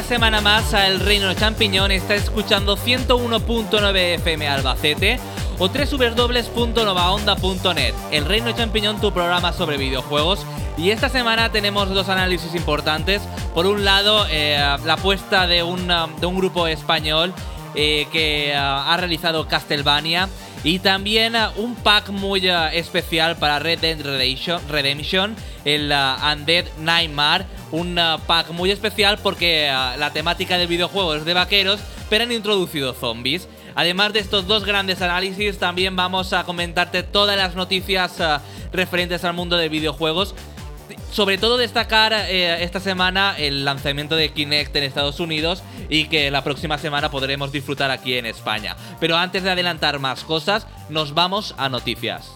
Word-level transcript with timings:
Una 0.00 0.08
semana 0.08 0.40
más 0.40 0.72
a 0.72 0.86
El 0.86 0.98
Reino 0.98 1.34
Champiñón. 1.34 1.90
Está 1.90 2.14
escuchando 2.14 2.78
101.9 2.78 3.96
FM 4.14 4.48
Albacete 4.48 5.20
o 5.58 5.68
www.novaonda.net. 5.68 7.92
El 8.10 8.24
Reino 8.24 8.50
Champiñón, 8.52 8.98
tu 8.98 9.12
programa 9.12 9.52
sobre 9.52 9.76
videojuegos. 9.76 10.46
Y 10.78 10.88
esta 10.90 11.10
semana 11.10 11.52
tenemos 11.52 11.90
dos 11.90 12.08
análisis 12.08 12.54
importantes. 12.54 13.20
Por 13.54 13.66
un 13.66 13.84
lado, 13.84 14.24
eh, 14.30 14.56
la 14.86 14.94
apuesta 14.94 15.46
de, 15.46 15.62
una- 15.62 16.06
de 16.18 16.24
un 16.24 16.38
grupo 16.38 16.66
español 16.66 17.34
eh, 17.74 18.06
que 18.10 18.54
ah, 18.56 18.90
ha 18.90 18.96
realizado 18.96 19.46
Castlevania. 19.48 20.30
Y 20.62 20.78
también 20.78 21.36
ah, 21.36 21.52
un 21.56 21.74
pack 21.74 22.10
muy 22.10 22.46
ah, 22.48 22.72
especial 22.72 23.36
para 23.36 23.58
Red 23.58 23.78
Dead 23.80 23.98
Redemption, 24.68 25.34
el 25.64 25.90
ah, 25.90 26.34
Undead 26.34 26.66
Nightmare. 26.78 27.46
Un 27.72 28.00
pack 28.26 28.50
muy 28.50 28.72
especial 28.72 29.18
porque 29.22 29.68
la 29.68 30.12
temática 30.12 30.58
del 30.58 30.66
videojuego 30.66 31.14
es 31.14 31.24
de 31.24 31.34
vaqueros, 31.34 31.78
pero 32.08 32.24
han 32.24 32.32
introducido 32.32 32.94
zombies. 32.94 33.48
Además 33.76 34.12
de 34.12 34.18
estos 34.18 34.48
dos 34.48 34.64
grandes 34.64 35.00
análisis, 35.02 35.56
también 35.56 35.94
vamos 35.94 36.32
a 36.32 36.42
comentarte 36.42 37.04
todas 37.04 37.36
las 37.36 37.54
noticias 37.54 38.16
referentes 38.72 39.22
al 39.22 39.34
mundo 39.34 39.56
de 39.56 39.68
videojuegos. 39.68 40.34
Sobre 41.10 41.38
todo 41.38 41.56
destacar 41.56 42.12
eh, 42.12 42.62
esta 42.62 42.80
semana 42.80 43.34
el 43.38 43.64
lanzamiento 43.64 44.16
de 44.16 44.30
Kinect 44.30 44.74
en 44.76 44.84
Estados 44.84 45.20
Unidos 45.20 45.62
y 45.88 46.06
que 46.06 46.30
la 46.30 46.44
próxima 46.44 46.78
semana 46.78 47.10
podremos 47.10 47.52
disfrutar 47.52 47.90
aquí 47.90 48.14
en 48.14 48.26
España. 48.26 48.76
Pero 48.98 49.16
antes 49.16 49.42
de 49.42 49.50
adelantar 49.50 49.98
más 49.98 50.24
cosas, 50.24 50.66
nos 50.88 51.14
vamos 51.14 51.54
a 51.58 51.68
noticias. 51.68 52.32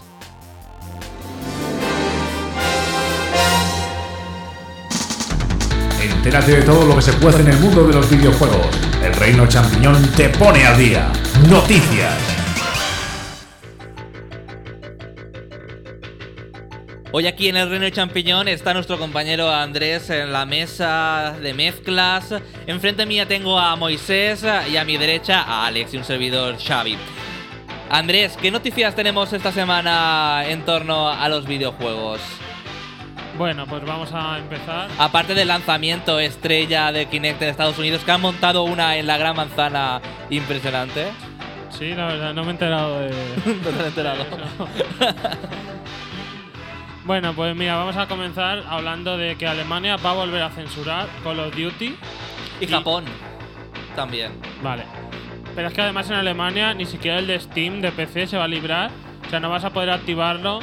Entérate 6.00 6.56
de 6.56 6.62
todo 6.62 6.86
lo 6.86 6.96
que 6.96 7.02
se 7.02 7.12
puede 7.14 7.40
en 7.40 7.48
el 7.48 7.58
mundo 7.58 7.86
de 7.86 7.94
los 7.94 8.08
videojuegos. 8.08 8.66
El 9.02 9.14
Reino 9.14 9.46
Champiñón 9.46 10.10
te 10.16 10.30
pone 10.30 10.64
al 10.64 10.78
día. 10.78 11.12
Noticias. 11.50 12.43
Hoy 17.16 17.28
aquí 17.28 17.48
en 17.48 17.56
el 17.56 17.70
Reino 17.70 17.84
de 17.84 17.92
Champiñón 17.92 18.48
está 18.48 18.74
nuestro 18.74 18.98
compañero 18.98 19.48
Andrés 19.48 20.10
en 20.10 20.32
la 20.32 20.44
mesa 20.46 21.36
de 21.40 21.54
mezclas. 21.54 22.34
Enfrente 22.66 23.06
mía 23.06 23.24
tengo 23.24 23.56
a 23.56 23.76
Moisés 23.76 24.44
y 24.68 24.76
a 24.76 24.84
mi 24.84 24.96
derecha 24.96 25.40
a 25.42 25.64
Alex 25.66 25.94
y 25.94 25.98
un 25.98 26.02
servidor 26.02 26.56
Xavi. 26.58 26.98
Andrés, 27.88 28.36
¿qué 28.36 28.50
noticias 28.50 28.96
tenemos 28.96 29.32
esta 29.32 29.52
semana 29.52 30.42
en 30.48 30.64
torno 30.64 31.08
a 31.08 31.28
los 31.28 31.46
videojuegos? 31.46 32.18
Bueno, 33.38 33.64
pues 33.68 33.84
vamos 33.84 34.10
a 34.12 34.38
empezar. 34.38 34.88
Aparte 34.98 35.34
del 35.34 35.46
lanzamiento 35.46 36.18
estrella 36.18 36.90
de 36.90 37.06
Kinect 37.06 37.40
en 37.42 37.48
Estados 37.48 37.78
Unidos, 37.78 38.02
que 38.02 38.10
han 38.10 38.22
montado 38.22 38.64
una 38.64 38.96
en 38.96 39.06
la 39.06 39.18
Gran 39.18 39.36
Manzana 39.36 40.00
impresionante. 40.30 41.06
Sí, 41.78 41.94
la 41.94 42.06
verdad, 42.06 42.34
no 42.34 42.42
me 42.42 42.48
he 42.48 42.50
enterado 42.50 42.98
de. 42.98 43.10
No 43.62 43.70
te 43.70 43.80
has 43.80 43.86
enterado. 43.86 44.26
bueno, 47.04 47.34
pues 47.34 47.54
mira, 47.54 47.76
vamos 47.76 47.96
a 47.96 48.06
comenzar 48.06 48.62
hablando 48.68 49.16
de 49.16 49.36
que 49.36 49.46
Alemania 49.46 49.96
va 49.96 50.10
a 50.10 50.14
volver 50.14 50.42
a 50.42 50.50
censurar 50.50 51.06
Call 51.22 51.40
of 51.40 51.54
Duty. 51.56 51.96
Y 52.60 52.66
Japón 52.66 53.04
también. 53.96 54.32
Vale. 54.62 54.84
Pero 55.54 55.68
es 55.68 55.74
que 55.74 55.82
además 55.82 56.08
en 56.10 56.16
Alemania 56.16 56.74
ni 56.74 56.86
siquiera 56.86 57.18
el 57.18 57.26
de 57.26 57.38
Steam 57.38 57.80
de 57.80 57.92
PC 57.92 58.26
se 58.26 58.36
va 58.36 58.44
a 58.44 58.48
librar. 58.48 58.90
O 59.26 59.30
sea, 59.30 59.40
no 59.40 59.50
vas 59.50 59.64
a 59.64 59.70
poder 59.70 59.90
activarlo 59.90 60.60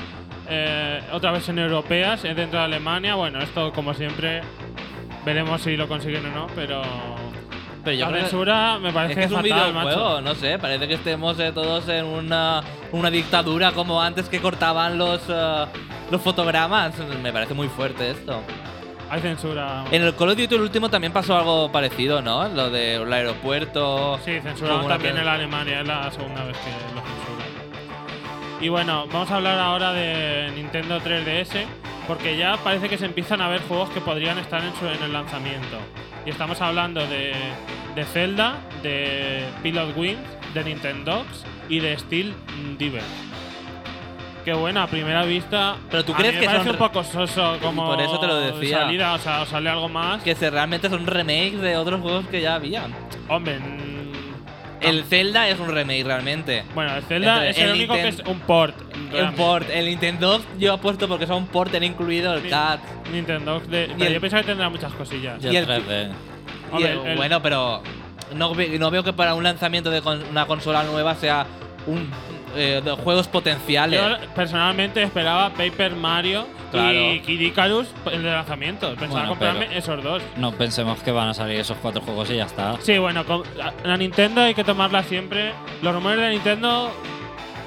eh, 0.50 1.02
otra 1.14 1.32
vez 1.32 1.48
en 1.50 1.60
europeas 1.60 2.24
eh, 2.26 2.34
dentro 2.34 2.60
de 2.60 2.66
Alemania. 2.66 3.16
Bueno, 3.16 3.40
esto 3.42 3.72
como 3.72 3.94
siempre 3.94 4.42
veremos 5.26 5.62
si 5.62 5.78
lo 5.78 5.88
consiguen 5.88 6.26
o 6.26 6.30
no, 6.32 6.48
pero. 6.56 6.82
Pero 7.84 7.98
yo 7.98 8.12
la 8.12 8.20
censura 8.20 8.78
me 8.80 8.90
Es 8.90 8.94
parece 8.94 9.16
que 9.16 9.24
es 9.26 9.32
un 9.32 9.38
fatal, 9.42 9.72
videojuego, 9.72 10.00
macho. 10.10 10.22
no 10.22 10.36
sé, 10.36 10.60
parece 10.60 10.88
que 10.88 10.94
estemos 10.96 11.40
eh, 11.40 11.52
todos 11.52 11.88
en 11.90 12.06
una, 12.06 12.62
una 12.92 13.10
dictadura 13.10 13.72
como 13.72 14.00
antes 14.00 14.30
que 14.30 14.40
cortaban 14.40 15.00
los, 15.00 15.20
eh, 15.28 15.66
los 16.12 16.22
fotogramas. 16.22 16.94
Me 17.22 17.32
parece 17.34 17.54
muy 17.54 17.68
fuerte 17.70 18.12
esto. 18.12 18.42
Hay 19.10 19.20
censura. 19.22 19.84
En 19.92 20.04
el 20.04 20.16
Call 20.16 20.30
of 20.30 20.38
Duty 20.38 20.56
el 20.56 20.62
último 20.62 20.90
también 20.90 21.12
pasó 21.12 21.36
algo 21.38 21.72
parecido, 21.72 22.22
¿no? 22.22 22.48
Lo 22.48 22.70
del 22.70 23.12
aeropuerto. 23.12 24.20
Sí, 24.24 24.40
censuraron 24.42 24.88
también 24.88 25.18
en 25.18 25.28
Alemania, 25.28 25.82
es 25.82 25.88
la 25.88 26.10
segunda 26.12 26.44
vez 26.46 26.56
que 26.58 26.70
lo 26.96 27.02
censuran. 27.02 28.62
Y 28.62 28.70
bueno, 28.70 29.08
vamos 29.12 29.30
a 29.32 29.36
hablar 29.38 29.60
ahora 29.60 29.92
de 29.92 30.52
Nintendo 30.56 31.02
3DS, 31.02 31.66
porque 32.08 32.38
ya 32.38 32.56
parece 32.64 32.88
que 32.88 32.98
se 32.98 33.06
empiezan 33.06 33.42
a 33.42 33.50
ver 33.50 33.60
juegos 33.68 33.90
que 33.90 34.00
podrían 34.00 34.38
estar 34.38 34.64
en, 34.64 34.74
su- 34.76 34.88
en 34.88 35.02
el 35.04 35.12
lanzamiento. 35.12 35.78
Y 36.26 36.30
estamos 36.30 36.62
hablando 36.62 37.06
de, 37.08 37.34
de 37.96 38.06
Zelda, 38.06 38.60
de 38.84 39.44
Pilot 39.64 39.98
Wings, 39.98 40.20
de 40.54 40.64
Nintendogs 40.64 41.44
y 41.68 41.80
de 41.80 41.98
Steel 41.98 42.34
Diver. 42.78 43.02
Que 44.46 44.54
bueno, 44.54 44.82
a 44.82 44.88
primera 44.88 45.24
vista. 45.24 45.76
Pero 45.90 46.04
tú 46.04 46.14
a 46.14 46.18
crees 46.18 46.34
mí 46.34 46.40
que 46.40 46.48
me 46.48 46.54
parece 46.54 46.66
son 46.66 46.74
un 46.82 46.88
poco 46.88 47.04
soso 47.04 47.58
como 47.62 47.86
por 47.86 48.02
eso 48.02 48.20
te 48.20 48.28
lo 48.28 48.36
decía. 48.40 48.80
salida, 48.80 49.14
o 49.14 49.18
sea, 49.20 49.42
o 49.42 49.46
sale 49.46 49.70
algo 49.70 49.88
más. 49.90 50.24
Que 50.24 50.34
se, 50.36 50.50
realmente 50.50 50.90
son 50.90 51.06
remakes 51.06 51.62
de 51.62 51.78
otros 51.78 52.02
juegos 52.02 52.26
que 52.28 52.42
ya 52.42 52.56
había. 52.56 52.86
Hombre, 53.30 53.60
El 54.82 55.04
Zelda 55.04 55.48
es 55.48 55.60
un 55.60 55.68
remake 55.70 56.04
realmente. 56.04 56.64
Bueno, 56.74 56.96
el 56.96 57.04
Zelda 57.04 57.48
es 57.48 57.58
el, 57.60 57.70
el 57.70 57.76
único 57.76 57.94
que 57.94 58.08
es 58.08 58.20
un 58.26 58.40
port. 58.40 58.76
Un 59.14 59.34
port. 59.36 59.70
El 59.70 59.86
Nintendo 59.86 60.42
yo 60.58 60.74
apuesto 60.74 61.08
porque 61.08 61.28
son 61.28 61.38
un 61.44 61.48
port, 61.48 61.72
tener 61.72 61.92
incluido 61.92 62.34
el 62.34 62.44
Ni- 62.44 62.50
CAT. 62.50 62.80
Nintendo. 63.12 63.60
De, 63.60 63.84
Y 63.84 63.88
pero 63.94 64.06
el- 64.06 64.14
yo 64.16 64.20
pienso 64.22 64.38
que 64.38 64.44
tendrá 64.44 64.70
muchas 64.70 64.92
cosillas. 64.94 65.44
Y 65.44 65.50
Y 65.50 65.56
el 65.58 65.58
el- 65.58 65.86
3D. 65.86 66.10
Y 66.10 66.74
Hombre, 66.76 66.92
el- 66.94 67.08
el- 67.10 67.18
bueno, 67.18 67.42
pero 67.44 67.84
no, 68.34 68.56
ve- 68.56 68.80
no 68.80 68.90
veo 68.90 69.04
que 69.04 69.14
para 69.14 69.36
un 69.36 69.44
lanzamiento 69.44 69.92
de 69.92 70.02
con- 70.02 70.24
una 70.32 70.48
consola 70.48 70.82
nueva 70.84 71.14
sea 71.14 71.46
un 71.86 72.10
eh, 72.56 72.82
de 72.84 72.92
juegos 72.92 73.28
potenciales. 73.28 74.00
Yo 74.00 74.28
personalmente 74.36 75.02
esperaba 75.04 75.50
Paper 75.52 75.96
Mario 75.96 76.46
Claro. 76.72 77.12
y 77.14 77.20
Kid 77.22 77.40
Icarus 77.42 77.88
el 78.12 78.24
de 78.24 78.32
lanzamiento. 78.32 78.88
Pensaba 78.96 79.10
Bueno, 79.12 79.30
comprarme 79.30 79.78
esos 79.78 80.02
dos. 80.04 80.22
No 80.38 80.52
pensemos 80.54 81.02
que 81.04 81.12
van 81.12 81.30
a 81.30 81.34
salir 81.34 81.60
esos 81.60 81.78
cuatro 81.82 82.02
juegos 82.02 82.30
y 82.30 82.38
ya 82.38 82.46
está. 82.46 82.76
Sí, 82.82 82.98
bueno, 82.98 83.26
con- 83.26 83.44
la- 83.84 83.98
Nintendo 83.98 84.42
hay 84.42 84.54
que 84.54 84.64
tomarla 84.64 85.04
siempre. 85.04 85.52
Los 85.82 85.94
rumores 85.94 86.20
de 86.20 86.30
Nintendo 86.32 86.92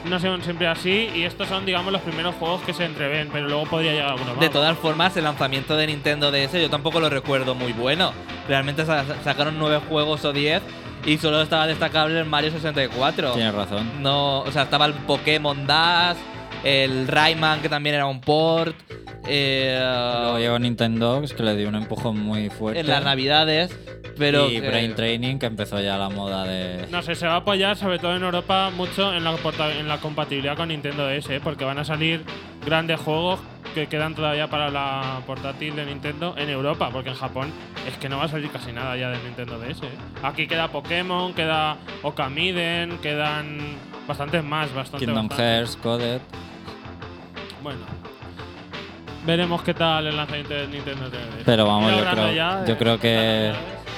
no 0.05 0.21
son 0.21 0.43
siempre 0.43 0.67
así 0.67 1.11
y 1.15 1.23
estos 1.23 1.49
son, 1.49 1.65
digamos, 1.65 1.91
los 1.93 2.03
primeros 2.03 2.35
juegos 2.35 2.61
que 2.63 2.75
se 2.75 2.85
entreven, 2.85 3.31
pero 3.33 3.47
luego 3.49 3.65
podría 3.65 3.93
llegar 3.93 4.11
alguno 4.11 4.33
más. 4.33 4.41
De 4.41 4.51
todas 4.51 4.77
formas, 4.77 5.17
el 5.17 5.25
lanzamiento 5.25 5.77
de 5.77 5.87
Nintendo 5.87 6.31
DS 6.31 6.61
yo 6.61 6.69
tampoco 6.69 7.01
lo 7.01 7.09
recuerdo 7.09 7.55
muy 7.55 7.73
bueno. 7.73 8.13
Realmente 8.49 8.85
sa- 8.85 9.05
sacaron 9.23 9.59
nueve 9.59 9.81
juegos 9.89 10.23
o 10.27 10.33
diez 10.35 10.63
y 11.07 11.19
solo 11.19 11.43
estaba 11.43 11.67
destacable 11.67 12.19
el 12.19 12.25
Mario 12.27 12.51
64. 12.51 13.33
Tienes 13.33 13.55
razón. 13.55 14.03
No, 14.03 14.41
o 14.41 14.51
sea, 14.53 14.63
estaba 14.63 14.87
el 14.87 14.95
Pokémon 14.95 15.67
Dash, 15.67 16.17
el 16.63 17.07
Rayman 17.09 17.61
que 17.61 17.69
también 17.69 17.95
era 17.97 18.07
un 18.07 18.21
port. 18.21 18.75
eh, 19.27 19.79
Luego 20.23 20.39
llegó 20.39 20.59
Nintendo, 20.59 21.23
que 21.37 21.43
le 21.43 21.57
dio 21.57 21.69
un 21.69 21.75
empujón 21.77 22.19
muy 22.21 22.51
fuerte. 22.51 22.81
en 22.81 22.89
las 22.89 23.05
navidades. 23.05 23.77
Pero 24.17 24.49
y 24.49 24.61
que- 24.61 24.69
Brain 24.69 24.95
Training, 24.95 25.39
que 25.39 25.47
empezó 25.47 25.81
ya 25.81 25.99
la 25.99 26.09
moda 26.09 26.45
de. 26.45 26.87
No 26.91 27.03
sé, 27.03 27.17
se 27.17 27.27
va 27.27 27.33
a 27.35 27.37
apoyar 27.39 27.77
sobre 27.77 27.99
todo 27.99 28.15
en 28.15 28.23
Europa 28.23 28.71
mucho 28.71 29.13
en 29.13 29.25
la, 29.25 29.35
en 29.79 29.89
la 29.89 29.99
compatibilidad 29.99 30.57
con 30.57 30.69
Nintendo 30.69 31.09
DS, 31.09 31.31
¿eh? 31.35 31.41
porque 31.43 31.65
van 31.65 31.79
a 31.81 31.85
salir 31.85 32.23
grandes 32.65 33.01
juegos 33.01 33.41
que 33.75 33.87
quedan 33.89 34.15
todavía 34.15 34.49
para 34.49 34.71
la 34.71 35.21
portátil 35.27 35.75
de 35.77 35.85
Nintendo 35.85 36.35
en 36.39 36.49
Europa, 36.49 36.89
porque 36.93 37.11
en 37.11 37.17
Japón 37.17 37.53
es 37.87 37.97
que 37.99 38.09
no 38.09 38.19
va 38.19 38.25
a 38.25 38.29
salir 38.29 38.51
casi 38.51 38.73
nada 38.73 38.97
ya 38.97 39.11
de 39.11 39.19
Nintendo 39.23 39.59
DS. 39.59 39.83
¿eh? 39.83 39.89
Aquí 40.23 40.47
queda 40.47 40.69
Pokémon, 40.69 41.35
queda 41.35 41.77
Okamiden, 42.03 42.99
quedan 42.99 43.59
bastantes 44.09 44.43
más, 44.45 44.73
bastante 44.73 45.05
Kingdom 45.05 45.29
bastante. 45.29 45.43
Hearts, 45.57 45.77
Coded. 45.77 46.21
Bueno, 47.63 47.81
veremos 49.27 49.63
qué 49.63 49.75
tal 49.75 50.07
el 50.07 50.17
lanzamiento 50.17 50.55
de 50.55 50.67
Nintendo 50.69 51.07
3DS. 51.11 51.43
Pero 51.45 51.67
vamos, 51.67 51.91
yo 51.93 52.05
creo, 52.11 52.27
de- 52.27 52.69
yo 52.69 52.79
creo 52.79 53.01
que 53.01 53.53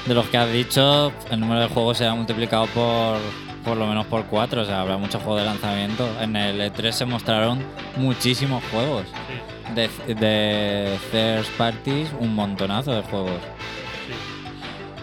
de 0.06 0.14
los 0.14 0.26
que 0.28 0.38
has 0.38 0.50
dicho, 0.52 1.12
el 1.30 1.40
número 1.40 1.60
de 1.60 1.68
juegos 1.68 1.98
se 1.98 2.06
ha 2.06 2.14
multiplicado 2.14 2.66
por 2.68 3.18
por 3.64 3.76
lo 3.76 3.88
menos 3.88 4.06
por 4.06 4.26
cuatro. 4.26 4.62
O 4.62 4.64
sea, 4.64 4.80
habrá 4.82 4.96
muchos 4.96 5.20
juegos 5.20 5.40
de 5.42 5.46
lanzamiento. 5.48 6.08
En 6.20 6.36
el 6.36 6.60
E3 6.60 6.92
se 6.92 7.04
mostraron 7.04 7.58
muchísimos 7.96 8.62
juegos. 8.70 9.06
Sí. 9.08 9.55
De, 9.74 9.88
de 10.14 10.98
third 11.10 11.46
parties, 11.58 12.08
un 12.20 12.34
montonazo 12.34 12.92
de 12.94 13.02
juegos. 13.02 13.40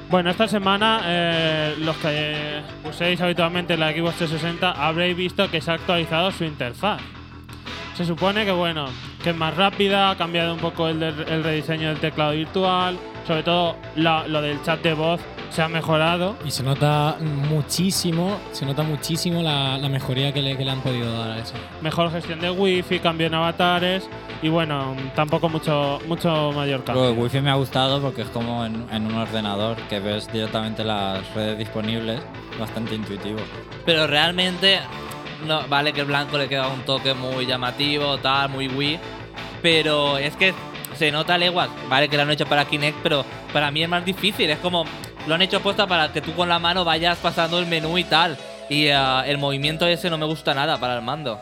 Bueno, 0.10 0.30
esta 0.30 0.48
semana 0.48 1.02
eh, 1.06 1.76
los 1.80 1.96
que 1.98 2.62
uséis 2.88 3.20
habitualmente 3.20 3.76
la 3.78 3.92
Xbox 3.92 4.16
360 4.18 4.72
habréis 4.72 5.18
visto 5.18 5.50
que 5.50 5.60
se 5.60 5.72
ha 5.72 5.74
actualizado 5.76 6.32
su 6.32 6.44
interfaz. 6.44 7.02
Se 7.96 8.06
supone 8.06 8.46
que 8.46 8.52
bueno, 8.52 8.86
que 9.24 9.32
es 9.32 9.36
más 9.36 9.56
rápida, 9.56 10.12
ha 10.12 10.16
cambiado 10.18 10.54
un 10.54 10.60
poco 10.60 10.88
el, 10.88 11.02
el 11.04 11.44
rediseño 11.44 11.90
del 11.90 11.98
teclado 12.00 12.32
virtual, 12.32 12.98
sobre 13.28 13.44
todo 13.44 13.76
la- 13.96 14.28
lo 14.28 14.42
del 14.42 14.62
chat 14.64 14.82
de 14.82 14.94
voz 14.94 15.20
se 15.54 15.62
ha 15.62 15.68
mejorado. 15.70 16.36
Y 16.46 16.52
se 16.52 16.64
nota 16.64 17.16
muchísimo, 17.22 18.40
se 18.52 18.66
nota 18.66 18.84
muchísimo 18.84 19.42
la, 19.42 19.78
la 19.78 19.88
mejoría 19.90 20.34
que 20.34 20.42
le, 20.42 20.58
que 20.58 20.66
le 20.66 20.72
han 20.72 20.82
podido 20.82 21.18
dar 21.18 21.32
a 21.32 21.40
eso. 21.40 21.54
Mejor 21.82 22.12
gestión 22.12 22.40
de 22.42 22.50
wifi, 22.52 23.00
cambio 23.00 23.28
en 23.28 23.36
avatares 23.36 24.10
y 24.42 24.50
bueno, 24.50 24.96
tampoco 25.16 25.48
mucho, 25.50 26.00
mucho 26.08 26.52
mayor 26.54 26.80
Lo 26.80 26.86
cambio. 26.86 27.04
de 27.04 27.12
Wi-Fi 27.14 27.40
me 27.42 27.50
ha 27.52 27.56
gustado 27.56 28.02
porque 28.02 28.24
es 28.24 28.30
como 28.30 28.66
en, 28.66 28.86
en 28.92 29.06
un 29.06 29.16
ordenador 29.16 29.78
que 29.90 30.00
ves 30.00 30.32
directamente 30.34 30.84
las 30.84 31.34
redes 31.34 31.58
disponibles, 31.58 32.20
bastante 32.60 32.96
intuitivo. 32.96 33.40
Pero 33.86 34.06
realmente, 34.08 34.80
no, 35.48 35.62
vale 35.70 35.94
que 35.94 36.02
el 36.02 36.08
blanco 36.08 36.38
le 36.38 36.50
queda 36.50 36.68
un 36.68 36.82
toque 36.82 37.14
muy 37.14 37.46
llamativo, 37.46 38.18
tal, 38.18 38.50
muy 38.50 38.68
Wii. 38.68 39.00
Pero 39.62 40.18
es 40.18 40.36
que 40.36 40.54
se 40.96 41.12
nota 41.12 41.38
leguas. 41.38 41.70
Vale 41.90 42.08
que 42.10 42.16
lo 42.18 42.24
han 42.24 42.32
hecho 42.32 42.46
para 42.46 42.66
Kinect, 42.66 42.98
pero 43.04 43.26
para 43.52 43.72
mí 43.72 43.84
es 43.84 43.90
más 43.90 44.04
difícil. 44.06 44.50
Es 44.50 44.60
como, 44.60 44.86
lo 45.28 45.36
han 45.36 45.42
hecho 45.42 45.60
puesta 45.62 45.88
para 45.88 46.12
que 46.12 46.22
tú 46.22 46.34
con 46.34 46.50
la 46.50 46.60
mano 46.60 46.84
vayas 46.86 47.18
pasando 47.18 47.60
el 47.60 47.66
menú 47.66 47.98
y 47.98 48.04
tal. 48.04 48.38
Y 48.70 48.90
ah, 48.90 49.24
el 49.28 49.38
movimiento 49.38 49.86
ese 49.86 50.10
no 50.10 50.18
me 50.18 50.26
gusta 50.26 50.54
nada 50.54 50.78
para 50.80 50.96
el 50.96 51.02
mando. 51.02 51.40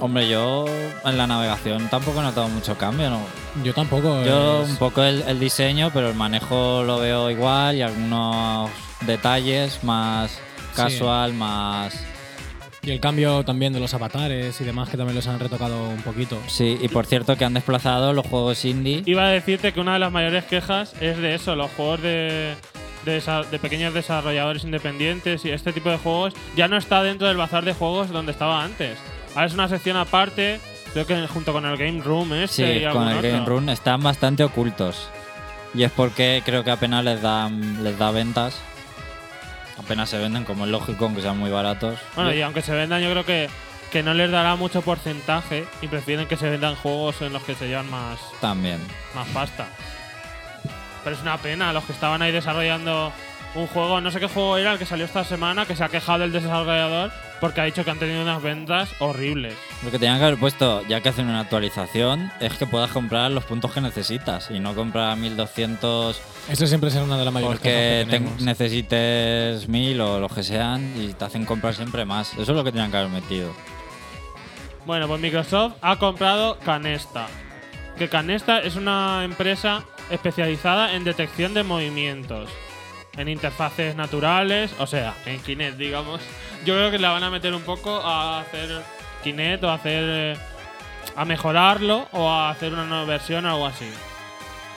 Hombre, 0.00 0.28
yo 0.28 0.64
en 1.04 1.18
la 1.18 1.26
navegación 1.26 1.88
tampoco 1.90 2.20
he 2.20 2.22
notado 2.22 2.48
mucho 2.48 2.78
cambio, 2.78 3.10
¿no? 3.10 3.20
Yo 3.62 3.74
tampoco. 3.74 4.22
Yo 4.24 4.62
es- 4.62 4.70
un 4.70 4.76
poco 4.76 5.02
el, 5.02 5.22
el 5.28 5.38
diseño, 5.38 5.90
pero 5.92 6.08
el 6.08 6.14
manejo 6.14 6.82
lo 6.84 6.98
veo 7.00 7.30
igual 7.30 7.76
y 7.76 7.82
algunos 7.82 8.70
detalles 9.02 9.82
más 9.84 10.38
casual, 10.74 11.34
más... 11.34 11.94
Y 12.82 12.90
el 12.92 13.00
cambio 13.00 13.44
también 13.44 13.72
de 13.74 13.80
los 13.80 13.92
avatares 13.92 14.58
y 14.60 14.64
demás, 14.64 14.88
que 14.88 14.96
también 14.96 15.14
los 15.14 15.26
han 15.26 15.38
retocado 15.38 15.88
un 15.90 16.00
poquito. 16.02 16.38
Sí, 16.46 16.78
y 16.80 16.88
por 16.88 17.04
cierto 17.06 17.36
que 17.36 17.44
han 17.44 17.52
desplazado 17.52 18.12
los 18.14 18.26
juegos 18.26 18.64
indie. 18.64 19.02
Iba 19.04 19.26
a 19.26 19.28
decirte 19.30 19.72
que 19.72 19.80
una 19.80 19.92
de 19.94 19.98
las 19.98 20.10
mayores 20.12 20.44
quejas 20.44 20.94
es 21.00 21.18
de 21.18 21.34
eso, 21.34 21.56
los 21.56 21.70
juegos 21.72 22.00
de, 22.00 22.54
de, 23.04 23.20
desa- 23.20 23.44
de 23.50 23.58
pequeños 23.58 23.92
desarrolladores 23.92 24.64
independientes 24.64 25.44
y 25.44 25.50
este 25.50 25.74
tipo 25.74 25.90
de 25.90 25.98
juegos 25.98 26.32
ya 26.56 26.68
no 26.68 26.78
está 26.78 27.02
dentro 27.02 27.28
del 27.28 27.36
bazar 27.36 27.64
de 27.66 27.74
juegos 27.74 28.08
donde 28.10 28.32
estaba 28.32 28.64
antes. 28.64 28.98
Ahora 29.34 29.46
es 29.46 29.52
una 29.54 29.68
sección 29.68 29.98
aparte, 29.98 30.58
creo 30.94 31.06
que 31.06 31.26
junto 31.26 31.52
con 31.52 31.66
el 31.66 31.76
Game 31.76 32.00
Room 32.02 32.32
este 32.32 32.78
Sí, 32.78 32.84
y 32.84 32.90
con 32.90 33.06
el 33.08 33.18
otro. 33.18 33.30
Game 33.30 33.44
Run 33.46 33.68
están 33.68 34.02
bastante 34.02 34.42
ocultos. 34.42 35.08
Y 35.74 35.82
es 35.84 35.92
porque 35.92 36.42
creo 36.46 36.64
que 36.64 36.70
apenas 36.70 37.04
les 37.04 37.20
dan 37.20 37.84
les 37.84 37.96
da 37.98 38.10
ventas. 38.10 38.58
Apenas 39.82 40.10
se 40.10 40.18
venden, 40.18 40.44
como 40.44 40.64
es 40.66 40.70
lógico, 40.70 41.06
aunque 41.06 41.22
sean 41.22 41.38
muy 41.38 41.50
baratos. 41.50 41.98
Bueno, 42.14 42.32
y 42.32 42.42
aunque 42.42 42.62
se 42.62 42.72
vendan, 42.72 43.00
yo 43.02 43.10
creo 43.10 43.24
que, 43.24 43.48
que 43.90 44.02
no 44.02 44.12
les 44.14 44.30
dará 44.30 44.54
mucho 44.56 44.82
porcentaje 44.82 45.66
y 45.80 45.88
prefieren 45.88 46.26
que 46.28 46.36
se 46.36 46.48
vendan 46.50 46.76
juegos 46.76 47.22
en 47.22 47.32
los 47.32 47.42
que 47.42 47.54
se 47.54 47.66
llevan 47.66 47.90
más, 47.90 48.20
También. 48.40 48.78
más 49.14 49.26
pasta. 49.28 49.66
Pero 51.02 51.16
es 51.16 51.22
una 51.22 51.38
pena, 51.38 51.72
los 51.72 51.84
que 51.84 51.92
estaban 51.92 52.20
ahí 52.20 52.30
desarrollando 52.30 53.10
un 53.54 53.66
juego, 53.68 54.00
no 54.00 54.10
sé 54.10 54.20
qué 54.20 54.28
juego 54.28 54.58
era 54.58 54.72
el 54.72 54.78
que 54.78 54.84
salió 54.86 55.06
esta 55.06 55.24
semana, 55.24 55.64
que 55.64 55.74
se 55.74 55.82
ha 55.82 55.88
quejado 55.88 56.18
del 56.20 56.32
desarrollador 56.32 57.10
porque 57.40 57.60
ha 57.60 57.64
dicho 57.64 57.84
que 57.84 57.90
han 57.90 57.98
tenido 57.98 58.22
unas 58.22 58.42
ventas 58.42 58.90
horribles. 58.98 59.54
Lo 59.84 59.90
que 59.90 59.98
tenían 59.98 60.18
que 60.18 60.24
haber 60.26 60.38
puesto, 60.38 60.82
ya 60.86 61.00
que 61.00 61.08
hacen 61.08 61.26
una 61.28 61.40
actualización, 61.40 62.30
es 62.40 62.52
que 62.54 62.66
puedas 62.66 62.90
comprar 62.90 63.30
los 63.30 63.44
puntos 63.44 63.72
que 63.72 63.80
necesitas 63.80 64.50
y 64.50 64.60
no 64.60 64.74
comprar 64.74 65.16
1200 65.16 66.20
Eso 66.48 66.66
siempre 66.66 66.90
será 66.90 67.04
una 67.04 67.18
de 67.18 67.24
las 67.24 67.32
mayores 67.34 67.58
porque 67.58 68.06
que 68.10 68.18
te- 68.18 68.44
necesites 68.44 69.68
1000 69.68 70.00
o 70.00 70.20
los 70.20 70.32
que 70.32 70.42
sean 70.42 70.92
y 71.00 71.14
te 71.14 71.24
hacen 71.24 71.44
comprar 71.46 71.74
siempre 71.74 72.04
más. 72.04 72.32
Eso 72.34 72.42
es 72.42 72.48
lo 72.48 72.62
que 72.64 72.72
tenían 72.72 72.90
que 72.90 72.96
haber 72.98 73.10
metido. 73.10 73.52
Bueno, 74.86 75.06
pues 75.08 75.20
Microsoft 75.20 75.74
ha 75.82 75.96
comprado 75.96 76.58
Canesta. 76.58 77.26
Que 77.98 78.08
Canesta 78.08 78.60
es 78.60 78.76
una 78.76 79.24
empresa 79.24 79.84
especializada 80.10 80.94
en 80.94 81.04
detección 81.04 81.54
de 81.54 81.62
movimientos. 81.62 82.48
En 83.16 83.28
interfaces 83.28 83.96
naturales, 83.96 84.72
o 84.78 84.86
sea, 84.86 85.14
en 85.26 85.40
Kinect, 85.40 85.76
digamos. 85.76 86.20
Yo 86.64 86.74
creo 86.74 86.90
que 86.90 86.98
la 86.98 87.10
van 87.10 87.24
a 87.24 87.30
meter 87.30 87.52
un 87.54 87.62
poco 87.62 88.00
a 88.02 88.40
hacer 88.40 88.82
Kinect 89.24 89.64
o 89.64 89.70
a 89.70 89.74
hacer. 89.74 90.04
eh, 90.06 90.36
a 91.16 91.24
mejorarlo 91.24 92.06
o 92.12 92.30
a 92.30 92.50
hacer 92.50 92.72
una 92.72 92.84
nueva 92.84 93.04
versión 93.04 93.44
o 93.46 93.48
algo 93.50 93.66
así. 93.66 93.90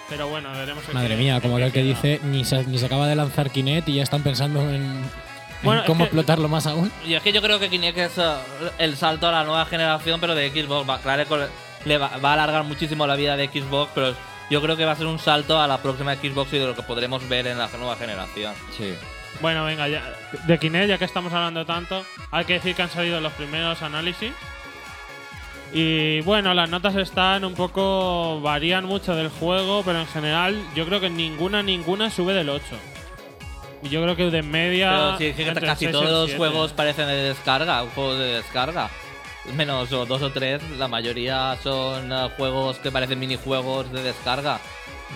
Pero 0.09 0.27
bueno, 0.27 0.51
veremos. 0.53 0.83
Madre 0.93 1.15
mía, 1.15 1.39
como 1.41 1.57
aquel 1.57 1.71
que 1.71 1.81
queda. 1.81 1.89
dice, 1.93 2.19
ni 2.23 2.43
se, 2.43 2.63
ni 2.65 2.77
se 2.79 2.85
acaba 2.87 3.07
de 3.07 3.15
lanzar 3.15 3.49
Kinect 3.51 3.87
y 3.89 3.95
ya 3.95 4.03
están 4.03 4.23
pensando 4.23 4.61
en, 4.61 4.75
en 4.75 5.09
Bueno, 5.61 5.81
es 5.81 5.87
cómo 5.87 5.99
que- 5.99 6.03
explotarlo 6.05 6.47
más 6.47 6.65
aún. 6.65 6.91
Y 7.05 7.13
es 7.13 7.21
que 7.21 7.31
yo 7.33 7.41
creo 7.41 7.59
que 7.59 7.69
Kinect 7.69 7.97
es 7.97 8.17
uh, 8.17 8.33
el 8.79 8.95
salto 8.97 9.27
a 9.27 9.31
la 9.31 9.43
nueva 9.43 9.65
generación, 9.65 10.19
pero 10.19 10.33
de 10.33 10.49
Xbox. 10.49 10.89
Va, 10.89 10.99
claro, 10.99 11.25
que 11.27 11.47
le 11.87 11.97
va, 11.97 12.09
va 12.23 12.31
a 12.31 12.33
alargar 12.33 12.63
muchísimo 12.63 13.05
la 13.05 13.15
vida 13.15 13.37
de 13.37 13.47
Xbox, 13.47 13.91
pero 13.93 14.15
yo 14.53 14.61
creo 14.61 14.77
que 14.77 14.85
va 14.85 14.91
a 14.91 14.95
ser 14.95 15.07
un 15.07 15.17
salto 15.17 15.59
a 15.59 15.67
la 15.67 15.79
próxima 15.79 16.13
Xbox 16.13 16.53
y 16.53 16.59
de 16.59 16.67
lo 16.67 16.75
que 16.75 16.83
podremos 16.83 17.27
ver 17.27 17.47
en 17.47 17.57
la 17.57 17.67
nueva 17.75 17.95
generación. 17.95 18.53
Sí. 18.77 18.93
Bueno, 19.41 19.65
venga, 19.65 19.87
ya, 19.87 20.13
de 20.45 20.59
Kinect, 20.59 20.89
ya 20.89 20.99
que 20.99 21.05
estamos 21.05 21.33
hablando 21.33 21.65
tanto, 21.65 22.05
hay 22.29 22.45
que 22.45 22.53
decir 22.53 22.75
que 22.75 22.83
han 22.83 22.91
salido 22.91 23.19
los 23.19 23.33
primeros 23.33 23.81
análisis. 23.81 24.31
Y 25.73 26.21
bueno, 26.21 26.53
las 26.53 26.69
notas 26.69 26.95
están 26.97 27.43
un 27.45 27.55
poco. 27.55 28.41
varían 28.41 28.85
mucho 28.85 29.15
del 29.15 29.29
juego, 29.29 29.81
pero 29.83 29.99
en 29.99 30.07
general 30.07 30.63
yo 30.75 30.85
creo 30.85 31.01
que 31.01 31.09
ninguna, 31.09 31.63
ninguna 31.63 32.11
sube 32.11 32.35
del 32.35 32.49
8. 32.49 32.63
Y 33.81 33.89
yo 33.89 34.03
creo 34.03 34.15
que 34.15 34.29
de 34.29 34.43
media. 34.43 34.91
Pero 34.91 35.17
sí, 35.17 35.25
es 35.25 35.35
que 35.35 35.61
casi 35.61 35.85
6 35.85 35.89
y 35.89 35.91
todos 35.91 36.11
los 36.11 36.25
7. 36.25 36.37
juegos 36.37 36.73
parecen 36.73 37.07
de 37.07 37.15
descarga, 37.15 37.83
juegos 37.95 38.19
de 38.19 38.25
descarga. 38.35 38.91
Menos 39.55 39.91
o 39.91 40.05
dos 40.05 40.21
o 40.21 40.31
tres, 40.31 40.61
la 40.77 40.87
mayoría 40.87 41.57
son 41.61 42.11
uh, 42.11 42.29
juegos 42.37 42.77
que 42.79 42.91
parecen 42.91 43.19
minijuegos 43.19 43.91
de 43.91 44.01
descarga 44.01 44.59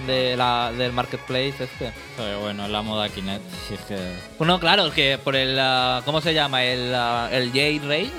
de 0.05 0.35
la, 0.35 0.71
del 0.77 0.91
marketplace 0.91 1.63
este. 1.63 1.91
Pero 2.17 2.41
bueno, 2.41 2.67
la 2.67 2.81
moda 2.81 3.09
Kinect. 3.09 3.43
Si 3.67 3.73
es 3.73 3.79
que 3.81 3.97
Bueno, 4.37 4.59
claro, 4.59 4.87
es 4.87 4.93
que 4.93 5.17
por 5.17 5.35
el. 5.35 5.57
uh, 5.57 6.03
¿Cómo 6.03 6.21
se 6.21 6.33
llama? 6.33 6.63
El, 6.63 6.91
uh, 6.91 7.33
el 7.33 7.49
J-Ray. 7.49 8.11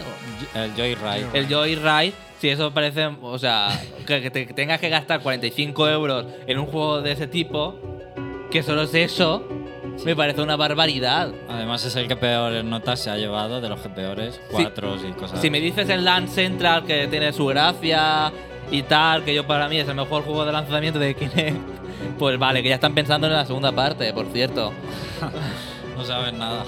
el 0.54 0.70
Joyride. 0.72 1.28
El 1.34 1.46
Joyride. 1.46 2.14
Si 2.40 2.48
eso 2.48 2.72
parece. 2.72 3.06
O 3.20 3.38
sea, 3.38 3.68
que, 4.06 4.22
que 4.22 4.30
te 4.30 4.46
que 4.46 4.54
tengas 4.54 4.80
que 4.80 4.88
gastar 4.88 5.20
45 5.20 5.88
euros 5.88 6.26
en 6.46 6.58
un 6.58 6.66
juego 6.66 7.02
de 7.02 7.12
ese 7.12 7.26
tipo, 7.26 7.78
que 8.50 8.62
solo 8.62 8.82
es 8.82 8.94
eso, 8.94 9.46
me 10.04 10.16
parece 10.16 10.42
una 10.42 10.56
barbaridad. 10.56 11.32
Además 11.48 11.84
es 11.84 11.96
el 11.96 12.08
que 12.08 12.16
peores 12.16 12.64
notas 12.64 13.00
se 13.00 13.10
ha 13.10 13.16
llevado, 13.16 13.60
de 13.60 13.68
los 13.68 13.80
que 13.80 13.88
peores, 13.88 14.40
cuatro 14.50 14.96
y 14.96 15.12
cosas 15.12 15.40
Si 15.40 15.50
me 15.50 15.60
dices 15.60 15.88
el 15.88 16.04
Land 16.04 16.28
Central 16.28 16.84
que 16.84 17.06
tiene 17.08 17.32
su 17.32 17.46
gracia 17.46 18.32
y 18.70 18.82
tal, 18.82 19.24
que 19.24 19.34
yo 19.34 19.46
para 19.46 19.68
mí 19.68 19.78
es 19.78 19.88
el 19.88 19.94
mejor 19.94 20.22
juego 20.24 20.44
de 20.44 20.52
lanzamiento 20.52 20.98
de 20.98 21.14
Kinect, 21.14 21.56
pues 22.18 22.38
vale, 22.38 22.62
que 22.62 22.68
ya 22.68 22.76
están 22.76 22.94
pensando 22.94 23.26
en 23.26 23.32
la 23.32 23.44
segunda 23.44 23.72
parte, 23.72 24.12
por 24.12 24.26
cierto. 24.26 24.72
No 25.96 26.04
saben 26.04 26.38
nada. 26.38 26.62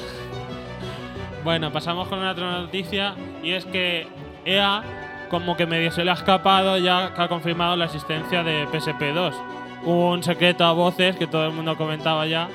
Bueno, 1.44 1.72
pasamos 1.72 2.08
con 2.08 2.26
otra 2.26 2.50
noticia 2.62 3.14
y 3.44 3.52
es 3.52 3.64
que 3.64 4.08
EA 4.44 4.82
como 5.30 5.56
que 5.56 5.66
medio 5.66 5.92
se 5.92 6.04
le 6.04 6.10
ha 6.10 6.14
escapado 6.14 6.76
ya 6.76 7.14
que 7.14 7.22
ha 7.22 7.28
confirmado 7.28 7.76
la 7.76 7.84
existencia 7.84 8.42
de 8.42 8.66
PSP2. 8.66 9.32
Un 9.84 10.22
secreto 10.22 10.64
a 10.64 10.72
voces 10.72 11.16
que 11.16 11.26
todo 11.26 11.46
el 11.46 11.52
mundo 11.52 11.76
comentaba 11.76 12.26
ya. 12.26 12.48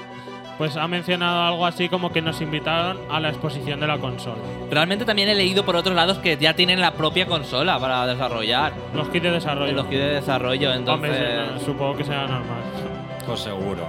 Pues 0.57 0.77
ha 0.77 0.87
mencionado 0.87 1.41
algo 1.41 1.65
así 1.65 1.89
como 1.89 2.13
que 2.13 2.21
nos 2.21 2.39
invitaron 2.39 2.97
a 3.09 3.19
la 3.19 3.29
exposición 3.29 3.79
de 3.81 3.87
la 3.87 3.97
consola. 3.97 4.37
Realmente 4.71 5.03
también 5.03 5.27
he 5.27 5.35
leído 5.35 5.65
por 5.65 5.75
otros 5.75 5.95
lados 5.95 6.19
que 6.19 6.37
ya 6.37 6.53
tienen 6.55 6.79
la 6.79 6.91
propia 6.91 7.25
consola 7.25 7.77
para 7.77 8.07
desarrollar. 8.07 8.71
Los 8.93 9.09
kits 9.09 9.23
de 9.23 9.31
desarrollo. 9.31 9.73
Los 9.73 9.87
kits 9.87 9.99
de 9.99 10.09
desarrollo, 10.11 10.73
entonces. 10.73 11.11
Hombre, 11.11 11.51
no, 11.53 11.59
supongo 11.59 11.97
que 11.97 12.05
será 12.05 12.21
normal. 12.21 12.61
Pues 13.25 13.39
seguro. 13.41 13.85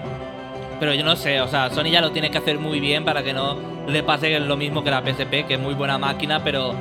Pero 0.80 0.92
yo 0.92 1.04
no 1.04 1.16
sé, 1.16 1.40
o 1.40 1.48
sea, 1.48 1.70
Sony 1.70 1.84
ya 1.84 2.00
lo 2.00 2.10
tiene 2.10 2.30
que 2.30 2.38
hacer 2.38 2.58
muy 2.58 2.80
bien 2.80 3.04
para 3.04 3.22
que 3.22 3.32
no 3.32 3.56
le 3.86 4.02
pase 4.02 4.38
lo 4.40 4.56
mismo 4.56 4.82
que 4.82 4.90
la 4.90 5.00
PSP, 5.02 5.46
que 5.46 5.54
es 5.54 5.60
muy 5.60 5.74
buena 5.74 5.98
máquina, 5.98 6.42
pero 6.42 6.74